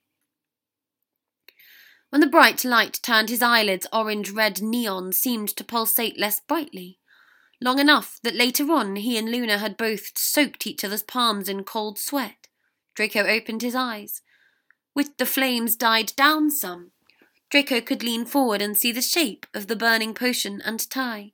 When 2.11 2.21
the 2.21 2.27
bright 2.27 2.65
light 2.65 3.01
turned 3.03 3.31
his 3.31 3.43
eyelids 3.43 3.87
orange 3.93 4.31
red 4.31 4.63
neon 4.63 5.13
seemed 5.13 5.49
to 5.57 5.65
pulsate 5.65 6.19
less 6.19 6.41
brightly, 6.41 6.99
long 7.61 7.79
enough 7.79 8.21
that 8.23 8.35
later 8.35 8.71
on 8.71 8.97
he 8.97 9.19
and 9.19 9.31
Luna 9.31 9.59
had 9.59 9.77
both 9.77 10.17
soaked 10.17 10.67
each 10.67 10.85
other's 10.85 11.03
palms 11.03 11.49
in 11.49 11.65
cold 11.65 11.99
sweat. 11.99 12.46
Draco 12.97 13.21
opened 13.21 13.63
his 13.63 13.75
eyes. 13.75 14.23
With 14.95 15.19
the 15.19 15.27
flames 15.27 15.77
died 15.77 16.13
down 16.17 16.51
some, 16.51 16.93
Draco 17.51 17.81
could 17.81 18.03
lean 18.03 18.25
forward 18.25 18.63
and 18.63 18.77
see 18.77 18.91
the 18.91 19.03
shape 19.03 19.47
of 19.55 19.67
the 19.67 19.77
burning 19.77 20.15
potion 20.15 20.63
and 20.65 20.89
tie, 20.91 21.33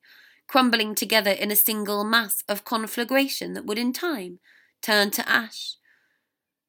crumbling 0.48 0.94
together 0.94 1.30
in 1.30 1.50
a 1.50 1.56
single 1.56 2.04
mass 2.04 2.42
of 2.48 2.64
conflagration 2.64 3.54
that 3.54 3.64
would 3.64 3.78
in 3.78 3.92
time 3.92 4.40
turn 4.82 5.10
to 5.12 5.28
ash. 5.28 5.76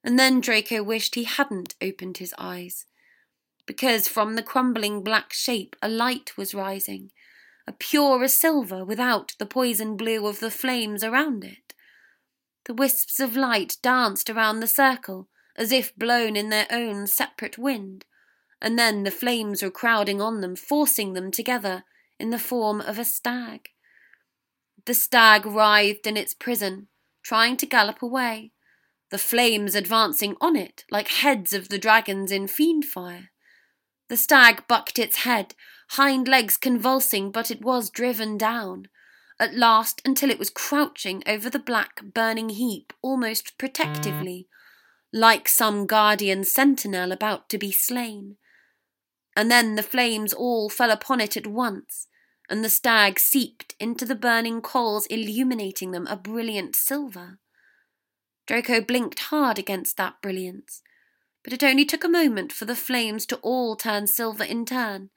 And 0.04 0.18
then 0.18 0.40
Draco 0.40 0.82
wished 0.82 1.16
he 1.16 1.24
hadn't 1.24 1.74
opened 1.82 2.18
his 2.18 2.32
eyes, 2.38 2.86
because 3.66 4.06
from 4.06 4.36
the 4.36 4.42
crumbling 4.42 5.02
black 5.02 5.32
shape 5.32 5.74
a 5.82 5.88
light 5.88 6.36
was 6.36 6.54
rising, 6.54 7.10
a 7.66 7.72
pure 7.72 8.28
silver 8.28 8.84
without 8.84 9.34
the 9.38 9.46
poison 9.46 9.96
blue 9.96 10.26
of 10.26 10.38
the 10.38 10.50
flames 10.50 11.02
around 11.02 11.42
it. 11.42 11.63
The 12.66 12.74
wisps 12.74 13.20
of 13.20 13.36
light 13.36 13.76
danced 13.82 14.30
around 14.30 14.60
the 14.60 14.66
circle, 14.66 15.28
as 15.56 15.70
if 15.70 15.94
blown 15.96 16.34
in 16.36 16.48
their 16.48 16.66
own 16.70 17.06
separate 17.06 17.58
wind, 17.58 18.06
and 18.60 18.78
then 18.78 19.02
the 19.02 19.10
flames 19.10 19.62
were 19.62 19.70
crowding 19.70 20.20
on 20.20 20.40
them, 20.40 20.56
forcing 20.56 21.12
them 21.12 21.30
together 21.30 21.84
in 22.18 22.30
the 22.30 22.38
form 22.38 22.80
of 22.80 22.98
a 22.98 23.04
stag. 23.04 23.68
The 24.86 24.94
stag 24.94 25.44
writhed 25.44 26.06
in 26.06 26.16
its 26.16 26.34
prison, 26.34 26.88
trying 27.22 27.56
to 27.58 27.66
gallop 27.66 28.02
away, 28.02 28.52
the 29.10 29.18
flames 29.18 29.74
advancing 29.74 30.36
on 30.40 30.56
it 30.56 30.84
like 30.90 31.08
heads 31.08 31.52
of 31.52 31.68
the 31.68 31.78
dragons 31.78 32.32
in 32.32 32.46
Fiendfyre. 32.46 33.28
The 34.08 34.16
stag 34.16 34.66
bucked 34.66 34.98
its 34.98 35.16
head, 35.18 35.54
hind 35.90 36.28
legs 36.28 36.56
convulsing, 36.56 37.30
but 37.30 37.50
it 37.50 37.62
was 37.62 37.90
driven 37.90 38.36
down 38.38 38.88
at 39.40 39.54
last 39.54 40.00
until 40.04 40.30
it 40.30 40.38
was 40.38 40.50
crouching 40.50 41.22
over 41.26 41.50
the 41.50 41.58
black 41.58 42.02
burning 42.02 42.50
heap 42.50 42.92
almost 43.02 43.58
protectively, 43.58 44.48
like 45.12 45.48
some 45.48 45.86
guardian 45.86 46.44
sentinel 46.44 47.12
about 47.12 47.48
to 47.48 47.58
be 47.58 47.72
slain. 47.72 48.36
And 49.36 49.50
then 49.50 49.74
the 49.74 49.82
flames 49.82 50.32
all 50.32 50.68
fell 50.68 50.90
upon 50.90 51.20
it 51.20 51.36
at 51.36 51.46
once, 51.46 52.06
and 52.48 52.64
the 52.64 52.68
stag 52.68 53.18
seeped 53.18 53.74
into 53.80 54.04
the 54.04 54.14
burning 54.14 54.60
coals, 54.60 55.06
illuminating 55.06 55.90
them 55.90 56.06
a 56.06 56.16
brilliant 56.16 56.76
silver. 56.76 57.38
Draco 58.46 58.80
blinked 58.80 59.18
hard 59.18 59.58
against 59.58 59.96
that 59.96 60.20
brilliance, 60.22 60.82
but 61.42 61.52
it 61.52 61.64
only 61.64 61.84
took 61.84 62.04
a 62.04 62.08
moment 62.08 62.52
for 62.52 62.66
the 62.66 62.76
flames 62.76 63.26
to 63.26 63.36
all 63.36 63.74
turn 63.74 64.06
silver 64.06 64.44
in 64.44 64.64
turn, 64.64 65.10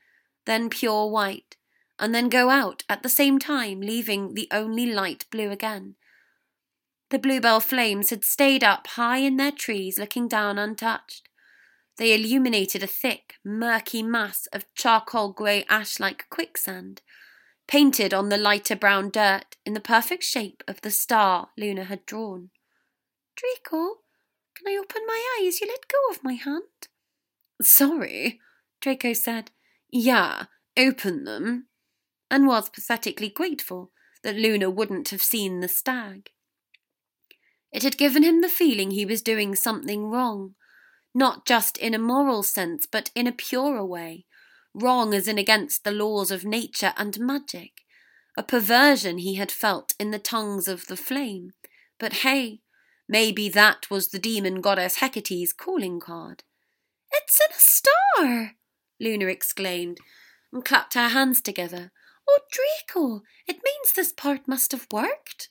then 0.45 0.69
pure 0.69 1.07
white, 1.07 1.56
and 1.99 2.13
then 2.13 2.29
go 2.29 2.49
out 2.49 2.83
at 2.89 3.03
the 3.03 3.09
same 3.09 3.39
time, 3.39 3.81
leaving 3.81 4.33
the 4.33 4.47
only 4.51 4.85
light 4.85 5.25
blue 5.31 5.51
again. 5.51 5.95
The 7.09 7.19
bluebell 7.19 7.61
flames 7.61 8.09
had 8.09 8.23
stayed 8.23 8.63
up 8.63 8.87
high 8.87 9.19
in 9.19 9.37
their 9.37 9.51
trees, 9.51 9.97
looking 9.97 10.27
down 10.27 10.59
untouched, 10.59 11.29
They 11.97 12.13
illuminated 12.13 12.83
a 12.83 12.87
thick, 12.87 13.35
murky 13.43 14.03
mass 14.03 14.47
of 14.53 14.65
charcoal 14.75 15.31
grey 15.31 15.65
ash 15.69 15.99
like 15.99 16.29
quicksand, 16.29 17.01
painted 17.67 18.13
on 18.13 18.29
the 18.29 18.37
lighter 18.37 18.75
brown 18.75 19.09
dirt 19.09 19.55
in 19.65 19.73
the 19.73 19.79
perfect 19.79 20.23
shape 20.23 20.63
of 20.67 20.81
the 20.81 20.91
star 20.91 21.49
Luna 21.57 21.85
had 21.85 22.05
drawn. 22.05 22.49
Draco, 23.35 23.99
can 24.55 24.67
I 24.67 24.77
open 24.77 25.03
my 25.05 25.39
eyes? 25.39 25.61
You 25.61 25.67
let 25.67 25.87
go 25.87 25.97
of 26.11 26.23
my 26.23 26.33
hand. 26.33 26.63
Sorry, 27.61 28.39
Draco 28.81 29.13
said. 29.13 29.51
Yeah, 29.89 30.45
open 30.77 31.23
them. 31.23 31.67
And 32.29 32.47
was 32.47 32.69
pathetically 32.69 33.29
grateful 33.29 33.91
that 34.23 34.35
Luna 34.35 34.69
wouldn't 34.69 35.09
have 35.09 35.21
seen 35.21 35.59
the 35.59 35.67
stag. 35.67 36.31
It 37.71 37.83
had 37.83 37.97
given 37.97 38.23
him 38.23 38.41
the 38.41 38.49
feeling 38.49 38.91
he 38.91 39.05
was 39.05 39.21
doing 39.21 39.55
something 39.55 40.05
wrong, 40.05 40.55
not 41.13 41.45
just 41.45 41.77
in 41.77 41.93
a 41.93 41.99
moral 41.99 42.43
sense, 42.43 42.85
but 42.85 43.11
in 43.15 43.27
a 43.27 43.31
purer 43.31 43.85
way, 43.85 44.25
wrong 44.73 45.13
as 45.13 45.27
in 45.27 45.37
against 45.37 45.83
the 45.83 45.91
laws 45.91 46.31
of 46.31 46.45
nature 46.45 46.93
and 46.97 47.19
magic, 47.19 47.81
a 48.37 48.43
perversion 48.43 49.17
he 49.17 49.35
had 49.35 49.51
felt 49.51 49.93
in 49.99 50.11
the 50.11 50.19
tongues 50.19 50.67
of 50.67 50.87
the 50.87 50.97
flame. 50.97 51.51
But 51.99 52.13
hey, 52.13 52.61
maybe 53.09 53.49
that 53.49 53.89
was 53.89 54.09
the 54.09 54.19
demon 54.19 54.61
goddess 54.61 54.97
Hecate's 54.97 55.53
calling 55.53 55.99
card. 55.99 56.43
It's 57.11 57.39
in 57.39 57.55
a 57.55 57.59
star, 57.59 58.51
Luna 58.99 59.25
exclaimed, 59.25 59.97
and 60.53 60.63
clapped 60.63 60.93
her 60.93 61.09
hands 61.09 61.41
together. 61.41 61.91
Oh, 62.29 62.39
Draco, 62.51 63.23
it 63.47 63.61
means 63.63 63.93
this 63.95 64.11
part 64.11 64.47
must 64.47 64.71
have 64.71 64.87
worked. 64.91 65.49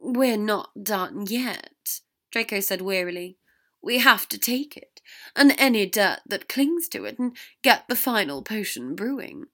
We're 0.00 0.36
not 0.36 0.84
done 0.84 1.26
yet, 1.28 2.00
Draco 2.30 2.60
said 2.60 2.82
wearily. 2.82 3.38
We 3.82 3.98
have 3.98 4.28
to 4.30 4.38
take 4.38 4.76
it, 4.76 5.00
and 5.36 5.54
any 5.58 5.86
dirt 5.86 6.20
that 6.26 6.48
clings 6.48 6.88
to 6.88 7.04
it, 7.04 7.18
and 7.18 7.36
get 7.62 7.86
the 7.88 7.94
final 7.94 8.42
potion 8.42 8.96
brewing. 8.96 9.44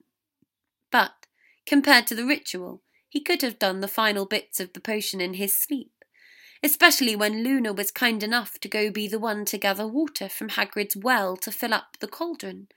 But, 0.91 1.27
compared 1.67 2.07
to 2.07 2.15
the 2.15 2.25
ritual, 2.25 2.83
he 3.09 3.21
could 3.21 3.43
have 3.43 3.59
done 3.59 3.81
the 3.81 3.89
final 3.89 4.25
bits 4.25 4.59
of 4.59 4.73
the 4.73 4.81
potion 4.81 5.21
in 5.21 5.35
his 5.35 5.55
sleep, 5.55 5.93
especially 6.63 7.15
when 7.15 7.45
Luna 7.45 7.73
was 7.75 7.91
kind 7.91 8.23
enough 8.23 8.59
to 8.61 8.69
go 8.69 8.91
be 8.91 9.07
the 9.07 9.19
one 9.19 9.45
to 9.47 9.59
gather 9.59 9.87
water 9.87 10.31
from 10.31 10.51
Hagrid's 10.51 10.97
well 10.97 11.37
to 11.37 11.53
fill 11.53 11.75
up 11.75 11.99
the 12.01 12.09
cauldron. 12.09 12.69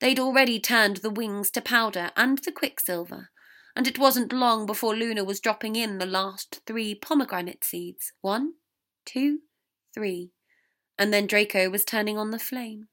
They'd 0.00 0.20
already 0.20 0.58
turned 0.58 0.98
the 0.98 1.10
wings 1.10 1.50
to 1.52 1.60
powder 1.60 2.10
and 2.16 2.38
the 2.38 2.52
quicksilver, 2.52 3.30
and 3.76 3.86
it 3.86 3.98
wasn't 3.98 4.32
long 4.32 4.66
before 4.66 4.96
Luna 4.96 5.24
was 5.24 5.40
dropping 5.40 5.76
in 5.76 5.98
the 5.98 6.06
last 6.06 6.60
three 6.66 6.94
pomegranate 6.94 7.64
seeds. 7.64 8.12
One, 8.20 8.54
two, 9.04 9.40
three 9.94 10.32
and 11.00 11.14
then 11.14 11.26
Draco 11.26 11.70
was 11.70 11.82
turning 11.82 12.18
on 12.18 12.30
the 12.30 12.38
flame. 12.38 12.88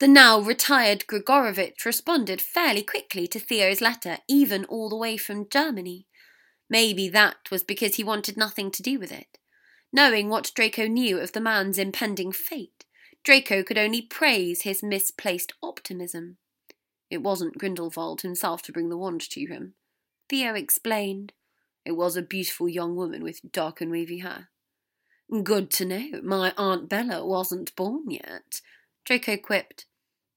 The 0.00 0.08
now 0.08 0.40
retired 0.40 1.06
Gregorovitch 1.06 1.84
responded 1.84 2.40
fairly 2.40 2.82
quickly 2.82 3.26
to 3.28 3.38
Theo's 3.38 3.82
letter, 3.82 4.18
even 4.26 4.64
all 4.64 4.88
the 4.88 4.96
way 4.96 5.18
from 5.18 5.50
Germany. 5.50 6.06
Maybe 6.70 7.10
that 7.10 7.50
was 7.50 7.62
because 7.62 7.96
he 7.96 8.04
wanted 8.04 8.38
nothing 8.38 8.70
to 8.70 8.82
do 8.82 8.98
with 8.98 9.12
it. 9.12 9.36
Knowing 9.92 10.30
what 10.30 10.52
Draco 10.54 10.86
knew 10.86 11.18
of 11.18 11.32
the 11.32 11.42
man's 11.42 11.78
impending 11.78 12.32
fate, 12.32 12.85
Draco 13.26 13.64
could 13.64 13.76
only 13.76 14.02
praise 14.02 14.62
his 14.62 14.84
misplaced 14.84 15.52
optimism. 15.60 16.36
It 17.10 17.24
wasn't 17.24 17.58
Grindelwald 17.58 18.20
himself 18.20 18.62
to 18.62 18.72
bring 18.72 18.88
the 18.88 18.96
wand 18.96 19.20
to 19.30 19.46
him. 19.46 19.74
Theo 20.30 20.54
explained. 20.54 21.32
It 21.84 21.96
was 21.96 22.16
a 22.16 22.22
beautiful 22.22 22.68
young 22.68 22.94
woman 22.94 23.24
with 23.24 23.50
dark 23.50 23.80
and 23.80 23.90
wavy 23.90 24.20
hair. 24.20 24.50
Good 25.42 25.72
to 25.72 25.84
know. 25.84 26.20
My 26.22 26.54
Aunt 26.56 26.88
Bella 26.88 27.26
wasn't 27.26 27.74
born 27.74 28.08
yet, 28.12 28.60
Draco 29.04 29.36
quipped. 29.36 29.86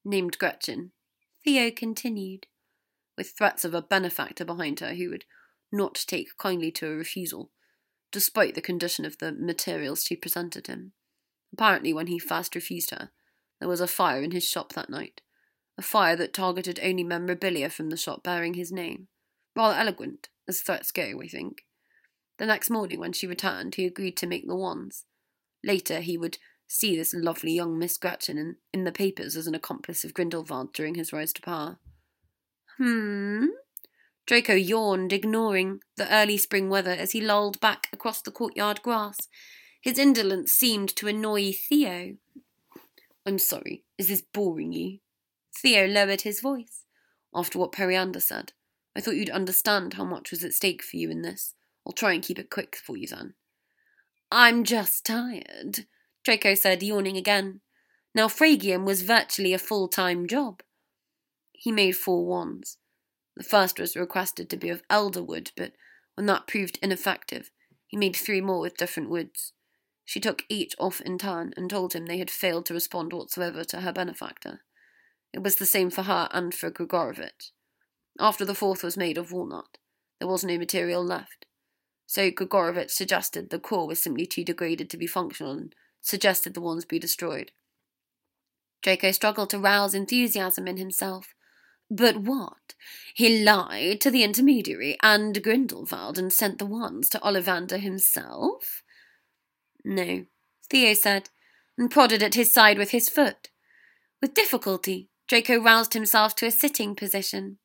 Named 0.04 0.40
Gretchen. 0.40 0.92
Theo 1.44 1.70
continued, 1.70 2.48
with 3.16 3.38
threats 3.38 3.64
of 3.64 3.76
a 3.76 3.84
benefactor 3.84 4.44
behind 4.44 4.80
her 4.80 4.96
who 4.96 5.12
would 5.12 5.26
not 5.72 5.94
take 6.08 6.36
kindly 6.40 6.72
to 6.72 6.88
a 6.88 6.96
refusal, 6.96 7.52
despite 8.12 8.56
the 8.56 8.62
condition 8.62 9.06
of 9.06 9.20
the 9.20 9.32
materials 9.32 10.06
she 10.06 10.16
presented 10.16 10.66
him. 10.66 10.94
Apparently, 11.54 11.94
when 11.94 12.08
he 12.08 12.20
first 12.20 12.56
refused 12.56 12.92
her, 12.92 13.10
there 13.60 13.70
was 13.70 13.82
a 13.82 13.88
fire 13.88 14.22
in 14.22 14.32
his 14.32 14.48
shop 14.48 14.74
that 14.74 14.90
night, 14.90 15.22
a 15.78 15.82
fire 15.82 16.16
that 16.16 16.34
targeted 16.34 16.80
only 16.82 17.04
memorabilia 17.04 17.70
from 17.70 17.90
the 17.90 17.98
shop 17.98 18.24
bearing 18.24 18.54
his 18.54 18.72
name. 18.72 19.08
Rather 19.56 19.78
eloquent, 19.78 20.30
as 20.48 20.62
threats 20.62 20.92
go, 20.92 21.22
I 21.22 21.28
think. 21.28 21.66
The 22.38 22.46
next 22.46 22.70
morning, 22.70 23.00
when 23.00 23.14
she 23.14 23.28
returned, 23.28 23.76
he 23.76 23.86
agreed 23.86 24.16
to 24.18 24.28
make 24.28 24.48
the 24.48 24.56
wands. 24.56 25.06
Later, 25.64 26.00
he 26.00 26.18
would 26.18 26.38
see 26.68 26.96
this 26.96 27.14
lovely 27.14 27.52
young 27.52 27.78
Miss 27.78 27.98
Gretchen 27.98 28.38
in, 28.38 28.56
in 28.74 28.84
the 28.86 28.92
papers 28.92 29.36
as 29.36 29.48
an 29.48 29.56
accomplice 29.56 30.06
of 30.06 30.14
Grindelwald 30.14 30.74
during 30.74 30.96
his 30.96 31.12
rise 31.12 31.34
to 31.34 31.42
power. 31.42 31.80
Hmm? 32.78 33.48
Draco 34.26 34.54
yawned, 34.54 35.12
ignoring 35.12 35.82
the 35.98 36.12
early 36.14 36.38
spring 36.38 36.70
weather 36.70 36.92
as 36.92 37.12
he 37.12 37.20
lolled 37.20 37.60
back 37.60 37.88
across 37.92 38.22
the 38.22 38.32
courtyard 38.32 38.82
grass. 38.84 39.18
His 39.82 39.98
indolence 39.98 40.52
seemed 40.52 40.96
to 40.98 41.08
annoy 41.08 41.54
Theo. 41.54 42.18
I'm 43.26 43.40
sorry, 43.40 43.84
is 43.98 44.10
this 44.10 44.22
boring 44.22 44.74
you? 44.74 45.00
Theo 45.56 45.88
lowered 45.88 46.22
his 46.22 46.42
voice. 46.42 46.86
After 47.34 47.60
what 47.60 47.72
Periander 47.72 48.20
said, 48.20 48.54
I 48.96 49.02
thought 49.02 49.16
you'd 49.16 49.30
understand 49.30 49.94
how 49.94 50.04
much 50.04 50.32
was 50.32 50.44
at 50.44 50.54
stake 50.54 50.84
for 50.84 50.98
you 50.98 51.10
in 51.10 51.22
this. 51.22 51.56
I'll 51.86 51.94
try 51.94 52.14
and 52.14 52.24
keep 52.24 52.40
it 52.40 52.50
quick 52.50 52.76
for 52.76 52.98
you 52.98 53.08
then. 53.08 53.36
I'm 54.32 54.64
just 54.64 55.06
tired, 55.06 55.86
Draco 56.24 56.56
said, 56.56 56.84
yawning 56.84 57.18
again. 57.18 57.62
Now 58.14 58.28
Phrygian 58.28 58.84
was 58.84 59.04
virtually 59.04 59.54
a 59.54 59.60
full-time 59.60 60.28
job. 60.28 60.62
He 61.52 61.72
made 61.72 61.94
four 61.94 62.26
wands. 62.26 62.78
The 63.38 63.44
first 63.44 63.80
was 63.80 63.96
requested 63.96 64.50
to 64.50 64.58
be 64.58 64.70
of 64.70 64.84
elder 64.90 65.24
wood, 65.24 65.52
but 65.56 65.74
when 66.16 66.26
that 66.26 66.48
proved 66.48 66.78
ineffective, 66.82 67.52
he 67.88 67.96
made 67.96 68.16
three 68.16 68.42
more 68.42 68.60
with 68.60 68.78
different 68.78 69.10
woods. 69.10 69.54
She 70.10 70.20
took 70.20 70.44
each 70.50 70.74
off 70.80 71.02
in 71.02 71.20
turn 71.20 71.54
and 71.56 71.70
told 71.70 71.94
him 71.94 72.08
they 72.08 72.18
had 72.18 72.32
failed 72.32 72.66
to 72.66 72.74
respond 72.74 73.14
whatsoever 73.14 73.64
to 73.66 73.82
her 73.82 73.94
benefactor. 73.94 74.62
It 75.32 75.44
was 75.44 75.58
the 75.58 75.68
same 75.68 75.92
for 75.92 76.02
her 76.02 76.28
and 76.32 76.52
for 76.52 76.72
Gregorovitch. 76.72 77.52
After 78.20 78.44
the 78.44 78.56
fourth 78.56 78.84
was 78.84 78.98
made 78.98 79.20
of 79.20 79.32
walnut, 79.32 79.78
there 80.18 80.28
was 80.28 80.44
no 80.44 80.58
material 80.58 81.06
left. 81.06 81.46
So 82.08 82.32
Gregorovitch 82.32 82.90
suggested 82.90 83.52
the 83.52 83.60
core 83.60 83.86
was 83.86 84.02
simply 84.02 84.26
too 84.26 84.44
degraded 84.44 84.90
to 84.90 84.98
be 84.98 85.06
functional 85.06 85.52
and 85.52 85.76
suggested 86.02 86.56
the 86.56 86.62
wands 86.62 86.86
be 86.86 86.98
destroyed. 86.98 87.52
Draco 88.82 89.12
struggled 89.12 89.52
to 89.52 89.60
rouse 89.60 89.94
enthusiasm 89.94 90.68
in 90.68 90.78
himself. 90.78 91.36
But 91.88 92.18
what? 92.18 92.74
He 93.14 93.44
lied 93.44 94.02
to 94.02 94.10
the 94.10 94.24
intermediary 94.24 94.98
and 95.04 95.44
Grindelwald 95.44 96.18
and 96.18 96.34
sent 96.34 96.58
the 96.58 96.66
wands 96.66 97.10
to 97.10 97.20
Ollivander 97.20 97.80
himself? 97.80 98.82
No, 99.84 100.26
Theo 100.70 100.94
said, 100.94 101.30
and 101.78 101.90
prodded 101.90 102.22
at 102.22 102.36
his 102.36 102.54
side 102.54 102.78
with 102.78 102.92
his 102.92 103.10
foot. 103.10 103.50
With 104.22 104.34
difficulty, 104.34 105.10
Draco 105.28 105.62
roused 105.62 105.94
himself 105.94 106.36
to 106.36 106.46
a 106.46 106.52
sitting 106.52 106.96
position. 106.96 107.58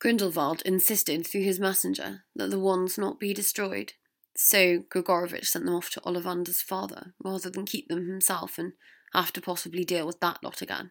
Grindelwald 0.00 0.62
insisted 0.62 1.26
through 1.26 1.42
his 1.42 1.60
messenger 1.60 2.24
that 2.34 2.50
the 2.50 2.58
wands 2.58 2.98
not 2.98 3.20
be 3.20 3.34
destroyed, 3.34 3.92
so 4.36 4.80
Gregorovitch 4.90 5.46
sent 5.46 5.64
them 5.64 5.74
off 5.74 5.90
to 5.90 6.00
Ollivander's 6.00 6.62
father 6.62 7.14
rather 7.22 7.50
than 7.50 7.66
keep 7.66 7.88
them 7.88 8.08
himself 8.08 8.58
and 8.58 8.72
have 9.12 9.32
to 9.34 9.40
possibly 9.40 9.84
deal 9.84 10.06
with 10.06 10.20
that 10.20 10.42
lot 10.42 10.62
again. 10.62 10.90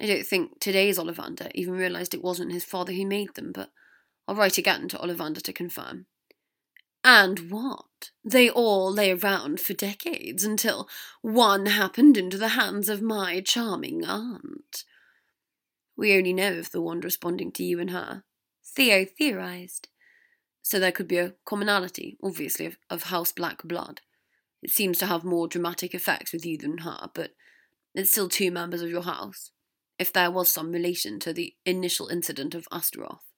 I 0.00 0.06
don't 0.06 0.26
think 0.26 0.60
today's 0.60 0.98
Ollivander 0.98 1.50
even 1.54 1.74
realised 1.74 2.14
it 2.14 2.22
wasn't 2.22 2.52
his 2.52 2.64
father 2.64 2.92
who 2.92 3.06
made 3.06 3.34
them, 3.34 3.52
but 3.52 3.70
I'll 4.26 4.34
write 4.34 4.58
again 4.58 4.88
to 4.88 4.98
Ollivander 4.98 5.42
to 5.42 5.52
confirm. 5.52 6.06
And 7.04 7.50
what? 7.50 8.10
They 8.24 8.48
all 8.48 8.90
lay 8.90 9.12
around 9.12 9.60
for 9.60 9.74
decades 9.74 10.42
until 10.42 10.88
one 11.20 11.66
happened 11.66 12.16
into 12.16 12.38
the 12.38 12.48
hands 12.48 12.88
of 12.88 13.02
my 13.02 13.42
charming 13.42 14.06
aunt. 14.06 14.84
We 15.96 16.16
only 16.16 16.32
know 16.32 16.58
of 16.58 16.70
the 16.70 16.80
wand 16.80 17.04
responding 17.04 17.52
to 17.52 17.62
you 17.62 17.78
and 17.78 17.90
her. 17.90 18.24
Theo 18.64 19.04
theorized. 19.04 19.88
So 20.62 20.80
there 20.80 20.92
could 20.92 21.06
be 21.06 21.18
a 21.18 21.34
commonality, 21.44 22.16
obviously, 22.22 22.64
of, 22.64 22.78
of 22.88 23.04
House 23.04 23.32
Black 23.32 23.62
blood. 23.62 24.00
It 24.62 24.70
seems 24.70 24.96
to 24.98 25.06
have 25.06 25.24
more 25.24 25.46
dramatic 25.46 25.94
effects 25.94 26.32
with 26.32 26.46
you 26.46 26.56
than 26.56 26.78
her, 26.78 27.10
but 27.14 27.32
it's 27.94 28.10
still 28.10 28.30
two 28.30 28.50
members 28.50 28.80
of 28.80 28.88
your 28.88 29.02
house, 29.02 29.50
if 29.98 30.10
there 30.10 30.30
was 30.30 30.50
some 30.50 30.72
relation 30.72 31.20
to 31.20 31.34
the 31.34 31.54
initial 31.66 32.08
incident 32.08 32.54
of 32.54 32.66
Astaroth. 32.72 33.33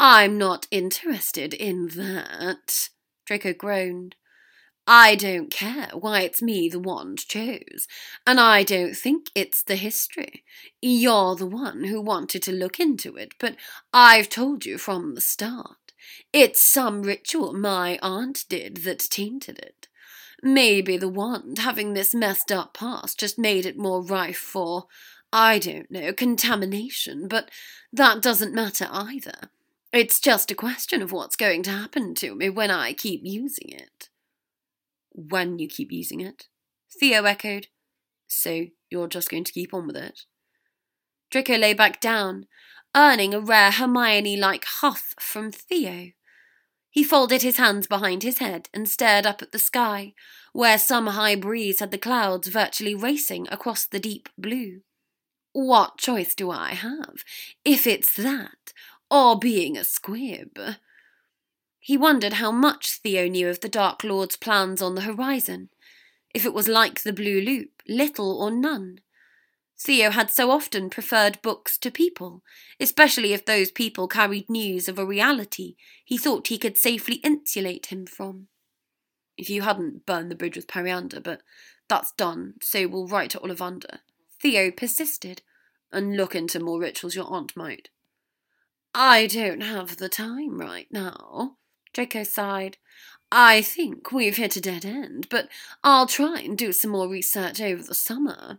I'm 0.00 0.38
not 0.38 0.68
interested 0.70 1.52
in 1.52 1.88
that, 1.96 2.90
Draco 3.26 3.52
groaned. 3.52 4.14
I 4.86 5.16
don't 5.16 5.50
care 5.50 5.88
why 5.92 6.20
it's 6.20 6.40
me 6.40 6.68
the 6.68 6.78
wand 6.78 7.18
chose, 7.18 7.88
and 8.24 8.38
I 8.38 8.62
don't 8.62 8.94
think 8.94 9.28
it's 9.34 9.60
the 9.64 9.74
history. 9.74 10.44
You're 10.80 11.34
the 11.34 11.48
one 11.48 11.82
who 11.82 12.00
wanted 12.00 12.44
to 12.44 12.52
look 12.52 12.78
into 12.78 13.16
it, 13.16 13.32
but 13.40 13.56
I've 13.92 14.28
told 14.28 14.64
you 14.64 14.78
from 14.78 15.16
the 15.16 15.20
start. 15.20 15.92
It's 16.32 16.62
some 16.62 17.02
ritual 17.02 17.52
my 17.52 17.98
aunt 18.00 18.44
did 18.48 18.76
that 18.84 19.00
tainted 19.00 19.58
it. 19.58 19.88
Maybe 20.44 20.96
the 20.96 21.08
wand, 21.08 21.58
having 21.58 21.94
this 21.94 22.14
messed 22.14 22.52
up 22.52 22.72
past, 22.72 23.18
just 23.18 23.36
made 23.36 23.66
it 23.66 23.76
more 23.76 24.00
rife 24.00 24.38
for, 24.38 24.86
I 25.32 25.58
don't 25.58 25.90
know, 25.90 26.12
contamination, 26.12 27.26
but 27.26 27.50
that 27.92 28.22
doesn't 28.22 28.54
matter 28.54 28.86
either. 28.92 29.50
It's 29.92 30.20
just 30.20 30.50
a 30.50 30.54
question 30.54 31.00
of 31.00 31.12
what's 31.12 31.36
going 31.36 31.62
to 31.62 31.70
happen 31.70 32.14
to 32.16 32.34
me 32.34 32.50
when 32.50 32.70
I 32.70 32.92
keep 32.92 33.22
using 33.24 33.70
it. 33.70 34.10
When 35.12 35.58
you 35.58 35.66
keep 35.66 35.90
using 35.90 36.20
it? 36.20 36.48
Theo 37.00 37.24
echoed. 37.24 37.68
So 38.26 38.66
you're 38.90 39.08
just 39.08 39.30
going 39.30 39.44
to 39.44 39.52
keep 39.52 39.72
on 39.72 39.86
with 39.86 39.96
it? 39.96 40.20
Draco 41.30 41.56
lay 41.56 41.72
back 41.72 42.00
down, 42.00 42.46
earning 42.94 43.32
a 43.32 43.40
rare 43.40 43.70
Hermione 43.70 44.36
like 44.36 44.64
huff 44.66 45.14
from 45.18 45.50
Theo. 45.50 46.10
He 46.90 47.02
folded 47.04 47.42
his 47.42 47.56
hands 47.56 47.86
behind 47.86 48.22
his 48.22 48.38
head 48.38 48.68
and 48.74 48.88
stared 48.88 49.26
up 49.26 49.40
at 49.40 49.52
the 49.52 49.58
sky, 49.58 50.14
where 50.52 50.78
some 50.78 51.08
high 51.08 51.36
breeze 51.36 51.80
had 51.80 51.90
the 51.90 51.98
clouds 51.98 52.48
virtually 52.48 52.94
racing 52.94 53.46
across 53.50 53.86
the 53.86 54.00
deep 54.00 54.28
blue. 54.36 54.80
What 55.52 55.96
choice 55.96 56.34
do 56.34 56.50
I 56.50 56.74
have, 56.74 57.24
if 57.64 57.86
it's 57.86 58.14
that, 58.16 58.72
or 59.10 59.38
being 59.38 59.76
a 59.76 59.84
squib? 59.84 60.58
He 61.78 61.96
wondered 61.96 62.34
how 62.34 62.50
much 62.50 62.92
Theo 63.02 63.28
knew 63.28 63.48
of 63.48 63.60
the 63.60 63.68
Dark 63.68 64.04
Lord's 64.04 64.36
plans 64.36 64.82
on 64.82 64.94
the 64.94 65.02
horizon, 65.02 65.70
if 66.34 66.44
it 66.44 66.52
was 66.52 66.68
like 66.68 67.02
the 67.02 67.12
Blue 67.12 67.40
Loop, 67.40 67.82
little 67.88 68.42
or 68.42 68.50
none. 68.50 69.00
Theo 69.80 70.10
had 70.10 70.30
so 70.30 70.50
often 70.50 70.90
preferred 70.90 71.40
books 71.40 71.78
to 71.78 71.90
people, 71.90 72.42
especially 72.80 73.32
if 73.32 73.44
those 73.44 73.70
people 73.70 74.08
carried 74.08 74.50
news 74.50 74.88
of 74.88 74.98
a 74.98 75.06
reality 75.06 75.76
he 76.04 76.18
thought 76.18 76.48
he 76.48 76.58
could 76.58 76.76
safely 76.76 77.16
insulate 77.16 77.86
him 77.86 78.04
from. 78.04 78.48
If 79.36 79.48
you 79.48 79.62
hadn't 79.62 80.04
burned 80.04 80.32
the 80.32 80.34
bridge 80.34 80.56
with 80.56 80.66
Periander, 80.66 81.20
but 81.20 81.42
that's 81.88 82.12
done, 82.12 82.54
so 82.60 82.88
we'll 82.88 83.06
write 83.06 83.30
to 83.30 83.38
Ollivander. 83.38 84.00
Theo 84.42 84.72
persisted, 84.72 85.42
and 85.92 86.16
look 86.16 86.34
into 86.34 86.60
more 86.60 86.80
rituals 86.80 87.14
your 87.14 87.32
aunt 87.32 87.56
might. 87.56 87.88
I 89.00 89.28
don't 89.28 89.60
have 89.60 89.98
the 89.98 90.08
time 90.08 90.58
right 90.58 90.88
now. 90.90 91.58
Draco 91.92 92.24
sighed. 92.24 92.78
I 93.30 93.62
think 93.62 94.10
we've 94.10 94.36
hit 94.36 94.56
a 94.56 94.60
dead 94.60 94.84
end, 94.84 95.28
but 95.30 95.48
I'll 95.84 96.08
try 96.08 96.40
and 96.40 96.58
do 96.58 96.72
some 96.72 96.90
more 96.90 97.08
research 97.08 97.60
over 97.60 97.80
the 97.80 97.94
summer. 97.94 98.58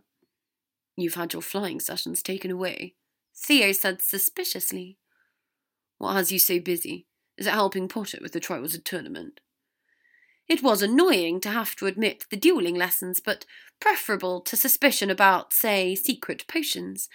You've 0.96 1.16
had 1.16 1.34
your 1.34 1.42
flying 1.42 1.78
sessions 1.78 2.22
taken 2.22 2.50
away, 2.50 2.94
Theo 3.36 3.72
said 3.72 4.00
suspiciously. 4.00 4.96
What 5.98 6.14
has 6.14 6.32
you 6.32 6.38
so 6.38 6.58
busy? 6.58 7.06
Is 7.36 7.46
it 7.46 7.52
helping 7.52 7.86
Potter 7.86 8.16
with 8.22 8.32
the 8.32 8.40
Triwizard 8.40 8.84
tournament? 8.84 9.40
It 10.48 10.62
was 10.62 10.80
annoying 10.80 11.42
to 11.42 11.50
have 11.50 11.76
to 11.76 11.86
admit 11.86 12.24
the 12.30 12.38
dueling 12.38 12.76
lessons, 12.76 13.20
but 13.20 13.44
preferable 13.78 14.40
to 14.40 14.56
suspicion 14.56 15.10
about, 15.10 15.52
say, 15.52 15.94
secret 15.94 16.46
potions. 16.48 17.10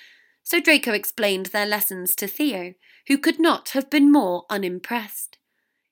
So 0.45 0.61
Draco 0.61 0.91
explained 0.91 1.47
their 1.47 1.65
lessons 1.65 2.13
to 2.15 2.27
Theo, 2.27 2.75
who 3.07 3.17
could 3.17 3.39
not 3.39 3.69
have 3.69 3.89
been 3.89 4.11
more 4.11 4.45
unimpressed. 4.47 5.39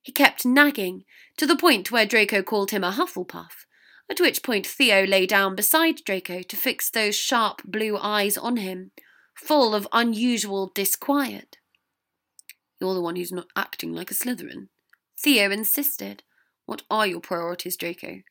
He 0.04 0.12
kept 0.12 0.46
nagging, 0.46 1.06
to 1.38 1.48
the 1.48 1.56
point 1.56 1.92
where 1.92 2.06
Draco 2.06 2.44
called 2.44 2.70
him 2.70 2.84
a 2.84 2.92
Hufflepuff, 2.92 3.66
at 4.12 4.20
which 4.20 4.44
point 4.44 4.68
Theo 4.68 5.06
lay 5.06 5.26
down 5.26 5.56
beside 5.56 6.04
Draco 6.06 6.44
to 6.44 6.56
fix 6.56 6.92
those 6.92 7.16
sharp 7.16 7.64
blue 7.66 7.98
eyes 7.98 8.38
on 8.38 8.58
him, 8.58 8.92
full 9.34 9.74
of 9.74 9.88
unusual 9.92 10.72
disquiet. 10.76 11.58
You're 12.80 12.94
the 12.94 13.02
one 13.02 13.16
who's 13.16 13.32
not 13.32 13.48
acting 13.56 13.92
like 13.92 14.12
a 14.12 14.14
Slytherin. 14.14 14.68
Theo 15.18 15.50
insisted. 15.50 16.22
What 16.68 16.84
are 16.92 17.08
your 17.08 17.22
priorities, 17.22 17.76
Draco? 17.76 18.22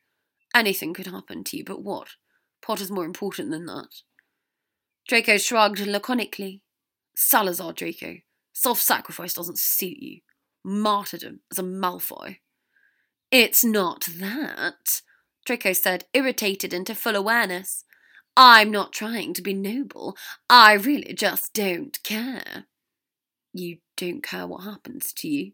Anything 0.55 0.93
could 0.93 1.07
happen 1.07 1.43
to 1.43 1.57
you, 1.57 1.65
but 1.65 1.81
what? 1.81 2.11
Potter's 2.61 2.91
more 2.91 3.03
important 3.03 3.51
than 3.51 3.65
that. 3.65 3.89
Draco 5.07 5.37
shrugged 5.37 5.79
laconically. 5.79 6.61
Salazar, 7.15 7.73
Draco. 7.73 8.17
Self 8.53 8.79
sacrifice 8.79 9.33
doesn't 9.33 9.59
suit 9.59 9.97
you. 9.97 10.19
Martyrdom 10.63 11.41
as 11.51 11.59
a 11.59 11.63
Malfoy. 11.63 12.37
It's 13.31 13.63
not 13.63 14.05
that, 14.19 15.01
Draco 15.45 15.73
said, 15.73 16.05
irritated 16.13 16.73
into 16.73 16.95
full 16.95 17.15
awareness. 17.15 17.83
I'm 18.37 18.71
not 18.71 18.93
trying 18.93 19.33
to 19.33 19.41
be 19.41 19.53
noble. 19.53 20.15
I 20.49 20.73
really 20.73 21.13
just 21.13 21.53
don't 21.53 21.97
care. 22.03 22.65
You 23.53 23.77
don't 23.97 24.23
care 24.23 24.47
what 24.47 24.63
happens 24.63 25.13
to 25.13 25.27
you? 25.27 25.51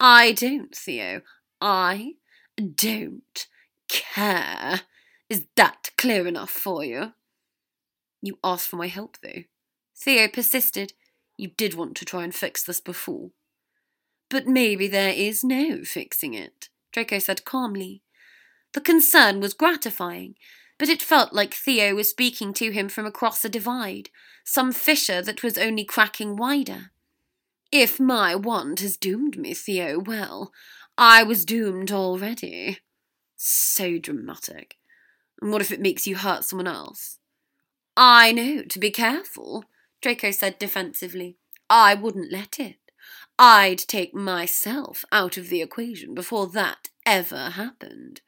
I 0.00 0.32
don't, 0.32 0.74
Theo. 0.74 1.22
I 1.60 2.14
don't 2.56 3.46
care. 3.88 4.80
Is 5.28 5.46
that 5.56 5.90
clear 5.96 6.26
enough 6.26 6.50
for 6.50 6.84
you? 6.84 7.12
You 8.22 8.38
asked 8.42 8.68
for 8.68 8.76
my 8.76 8.86
help, 8.86 9.18
though. 9.22 9.42
Theo 9.96 10.28
persisted. 10.28 10.94
You 11.36 11.48
did 11.48 11.74
want 11.74 11.96
to 11.96 12.04
try 12.04 12.24
and 12.24 12.34
fix 12.34 12.62
this 12.62 12.80
before. 12.80 13.30
But 14.30 14.46
maybe 14.46 14.86
there 14.86 15.12
is 15.12 15.44
no 15.44 15.82
fixing 15.84 16.32
it, 16.32 16.70
Draco 16.92 17.18
said 17.18 17.44
calmly. 17.44 18.02
The 18.72 18.80
concern 18.80 19.40
was 19.40 19.52
gratifying, 19.52 20.36
but 20.78 20.88
it 20.88 21.02
felt 21.02 21.32
like 21.32 21.52
Theo 21.52 21.94
was 21.94 22.08
speaking 22.08 22.54
to 22.54 22.70
him 22.70 22.88
from 22.88 23.04
across 23.04 23.44
a 23.44 23.48
divide, 23.48 24.08
some 24.44 24.72
fissure 24.72 25.20
that 25.20 25.42
was 25.42 25.58
only 25.58 25.84
cracking 25.84 26.36
wider. 26.36 26.92
If 27.70 28.00
my 28.00 28.34
wand 28.34 28.80
has 28.80 28.96
doomed 28.96 29.38
me, 29.38 29.52
Theo, 29.54 29.98
well, 29.98 30.52
I 30.96 31.22
was 31.22 31.44
doomed 31.44 31.90
already. 31.90 32.78
So 33.36 33.98
dramatic. 33.98 34.76
And 35.40 35.52
what 35.52 35.62
if 35.62 35.70
it 35.70 35.80
makes 35.80 36.06
you 36.06 36.16
hurt 36.16 36.44
someone 36.44 36.68
else? 36.68 37.18
I 37.96 38.32
know 38.32 38.62
to 38.62 38.78
be 38.78 38.90
careful, 38.90 39.64
Draco 40.00 40.30
said 40.30 40.58
defensively. 40.58 41.36
I 41.68 41.94
wouldn't 41.94 42.32
let 42.32 42.58
it. 42.58 42.76
I'd 43.38 43.78
take 43.78 44.14
myself 44.14 45.04
out 45.10 45.36
of 45.36 45.48
the 45.48 45.62
equation 45.62 46.14
before 46.14 46.46
that 46.48 46.88
ever 47.04 47.50
happened. 47.50 48.20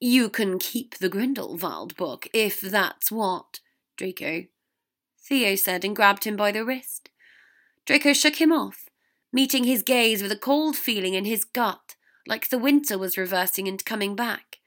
You 0.00 0.28
can 0.28 0.58
keep 0.58 0.96
the 0.96 1.08
Grindelwald 1.08 1.96
book, 1.96 2.28
if 2.32 2.60
that's 2.60 3.10
what. 3.10 3.60
Draco. 3.96 4.44
Theo 5.20 5.56
said 5.56 5.84
and 5.84 5.94
grabbed 5.94 6.24
him 6.24 6.36
by 6.36 6.52
the 6.52 6.64
wrist. 6.64 7.10
Draco 7.84 8.12
shook 8.12 8.36
him 8.36 8.52
off, 8.52 8.88
meeting 9.32 9.64
his 9.64 9.82
gaze 9.82 10.22
with 10.22 10.32
a 10.32 10.36
cold 10.36 10.76
feeling 10.76 11.14
in 11.14 11.24
his 11.24 11.44
gut, 11.44 11.96
like 12.26 12.48
the 12.48 12.58
winter 12.58 12.96
was 12.96 13.18
reversing 13.18 13.66
and 13.66 13.84
coming 13.84 14.14
back. 14.14 14.58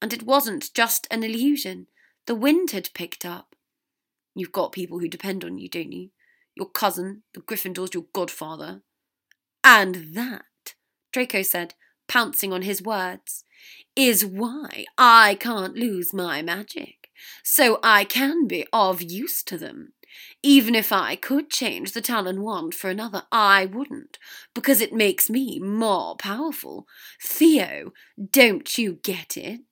And 0.00 0.12
it 0.12 0.22
wasn't 0.22 0.72
just 0.74 1.06
an 1.10 1.24
illusion. 1.24 1.88
The 2.26 2.34
wind 2.34 2.70
had 2.70 2.90
picked 2.94 3.24
up. 3.24 3.47
You've 4.38 4.52
got 4.52 4.70
people 4.70 5.00
who 5.00 5.08
depend 5.08 5.44
on 5.44 5.58
you, 5.58 5.68
don't 5.68 5.90
you? 5.90 6.10
Your 6.54 6.68
cousin, 6.68 7.24
the 7.34 7.40
Gryffindor's 7.40 7.92
your 7.92 8.04
godfather. 8.12 8.82
And 9.64 10.14
that, 10.14 10.74
Draco 11.12 11.42
said, 11.42 11.74
pouncing 12.06 12.52
on 12.52 12.62
his 12.62 12.80
words, 12.80 13.42
is 13.96 14.24
why 14.24 14.84
I 14.96 15.36
can't 15.40 15.74
lose 15.74 16.14
my 16.14 16.40
magic, 16.40 17.10
so 17.42 17.80
I 17.82 18.04
can 18.04 18.46
be 18.46 18.64
of 18.72 19.02
use 19.02 19.42
to 19.42 19.58
them. 19.58 19.94
Even 20.40 20.76
if 20.76 20.92
I 20.92 21.16
could 21.16 21.50
change 21.50 21.90
the 21.90 22.00
Talon 22.00 22.40
wand 22.40 22.76
for 22.76 22.88
another, 22.90 23.24
I 23.32 23.66
wouldn't, 23.66 24.18
because 24.54 24.80
it 24.80 24.92
makes 24.92 25.28
me 25.28 25.58
more 25.58 26.14
powerful. 26.16 26.86
Theo, 27.20 27.92
don't 28.30 28.78
you 28.78 29.00
get 29.02 29.36
it? 29.36 29.67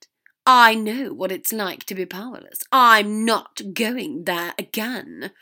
I 0.46 0.76
know 0.76 1.12
what 1.12 1.32
it's 1.32 1.52
like 1.52 1.84
to 1.86 1.94
be 1.94 2.06
powerless. 2.06 2.62
I'm 2.70 3.24
not 3.24 3.60
going 3.74 4.24
there 4.24 4.54
again. 4.56 5.32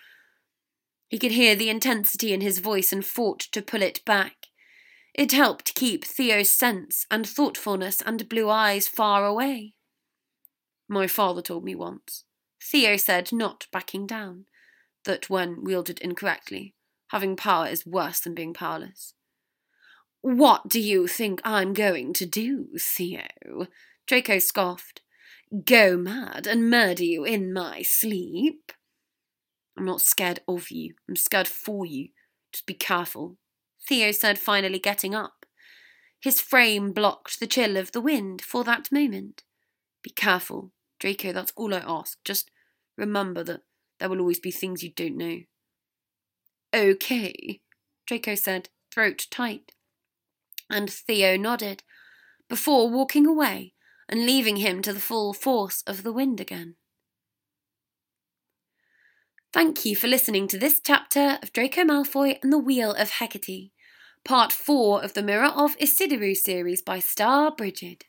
He 1.08 1.18
could 1.18 1.32
hear 1.32 1.54
the 1.54 1.68
intensity 1.68 2.32
in 2.32 2.40
his 2.40 2.58
voice 2.58 2.90
and 2.90 3.04
fought 3.04 3.40
to 3.52 3.60
pull 3.60 3.82
it 3.82 4.02
back. 4.06 4.46
It 5.12 5.32
helped 5.32 5.74
keep 5.74 6.04
Theo's 6.04 6.50
sense 6.50 7.06
and 7.10 7.28
thoughtfulness 7.28 8.02
and 8.04 8.28
blue 8.28 8.48
eyes 8.48 8.88
far 8.88 9.26
away. 9.26 9.74
My 10.88 11.06
father 11.06 11.42
told 11.42 11.64
me 11.64 11.74
once, 11.74 12.24
Theo 12.62 12.96
said, 12.96 13.30
not 13.30 13.66
backing 13.70 14.06
down, 14.06 14.46
that 15.04 15.28
when 15.28 15.62
wielded 15.62 15.98
incorrectly, 16.00 16.74
having 17.08 17.36
power 17.36 17.66
is 17.66 17.86
worse 17.86 18.20
than 18.20 18.34
being 18.34 18.54
powerless. 18.54 19.12
What 20.22 20.68
do 20.68 20.80
you 20.80 21.06
think 21.06 21.42
I'm 21.44 21.74
going 21.74 22.14
to 22.14 22.26
do, 22.26 22.68
Theo? 22.80 23.68
Draco 24.06 24.38
scoffed. 24.38 25.00
Go 25.64 25.96
mad 25.96 26.46
and 26.46 26.68
murder 26.68 27.04
you 27.04 27.24
in 27.24 27.52
my 27.52 27.82
sleep? 27.82 28.72
I'm 29.78 29.84
not 29.84 30.00
scared 30.00 30.40
of 30.46 30.70
you. 30.70 30.94
I'm 31.08 31.16
scared 31.16 31.48
for 31.48 31.86
you. 31.86 32.08
Just 32.52 32.66
be 32.66 32.74
careful. 32.74 33.36
Theo 33.86 34.12
said, 34.12 34.38
finally 34.38 34.78
getting 34.78 35.14
up. 35.14 35.46
His 36.20 36.40
frame 36.40 36.92
blocked 36.92 37.38
the 37.38 37.46
chill 37.46 37.76
of 37.76 37.92
the 37.92 38.00
wind 38.00 38.40
for 38.40 38.64
that 38.64 38.90
moment. 38.90 39.42
Be 40.02 40.10
careful, 40.10 40.72
Draco, 40.98 41.32
that's 41.32 41.52
all 41.56 41.74
I 41.74 41.82
ask. 41.86 42.18
Just 42.24 42.50
remember 42.96 43.42
that 43.44 43.62
there 43.98 44.08
will 44.08 44.20
always 44.20 44.40
be 44.40 44.50
things 44.50 44.82
you 44.82 44.90
don't 44.94 45.16
know. 45.16 45.40
Okay, 46.74 47.60
Draco 48.06 48.34
said, 48.34 48.70
throat 48.92 49.26
tight. 49.30 49.72
And 50.70 50.90
Theo 50.90 51.36
nodded, 51.36 51.82
before 52.48 52.88
walking 52.90 53.26
away 53.26 53.74
and 54.08 54.26
leaving 54.26 54.56
him 54.56 54.82
to 54.82 54.92
the 54.92 55.00
full 55.00 55.32
force 55.32 55.82
of 55.86 56.02
the 56.02 56.12
wind 56.12 56.40
again. 56.40 56.76
Thank 59.52 59.84
you 59.84 59.94
for 59.94 60.08
listening 60.08 60.48
to 60.48 60.58
this 60.58 60.80
chapter 60.84 61.38
of 61.40 61.52
Draco 61.52 61.82
Malfoy 61.82 62.38
and 62.42 62.52
the 62.52 62.58
Wheel 62.58 62.92
of 62.92 63.10
Hecate, 63.10 63.70
part 64.24 64.52
4 64.52 65.04
of 65.04 65.14
the 65.14 65.22
Mirror 65.22 65.52
of 65.54 65.78
Ecidyrue 65.78 66.36
series 66.36 66.82
by 66.82 66.98
Starbrigid. 66.98 68.02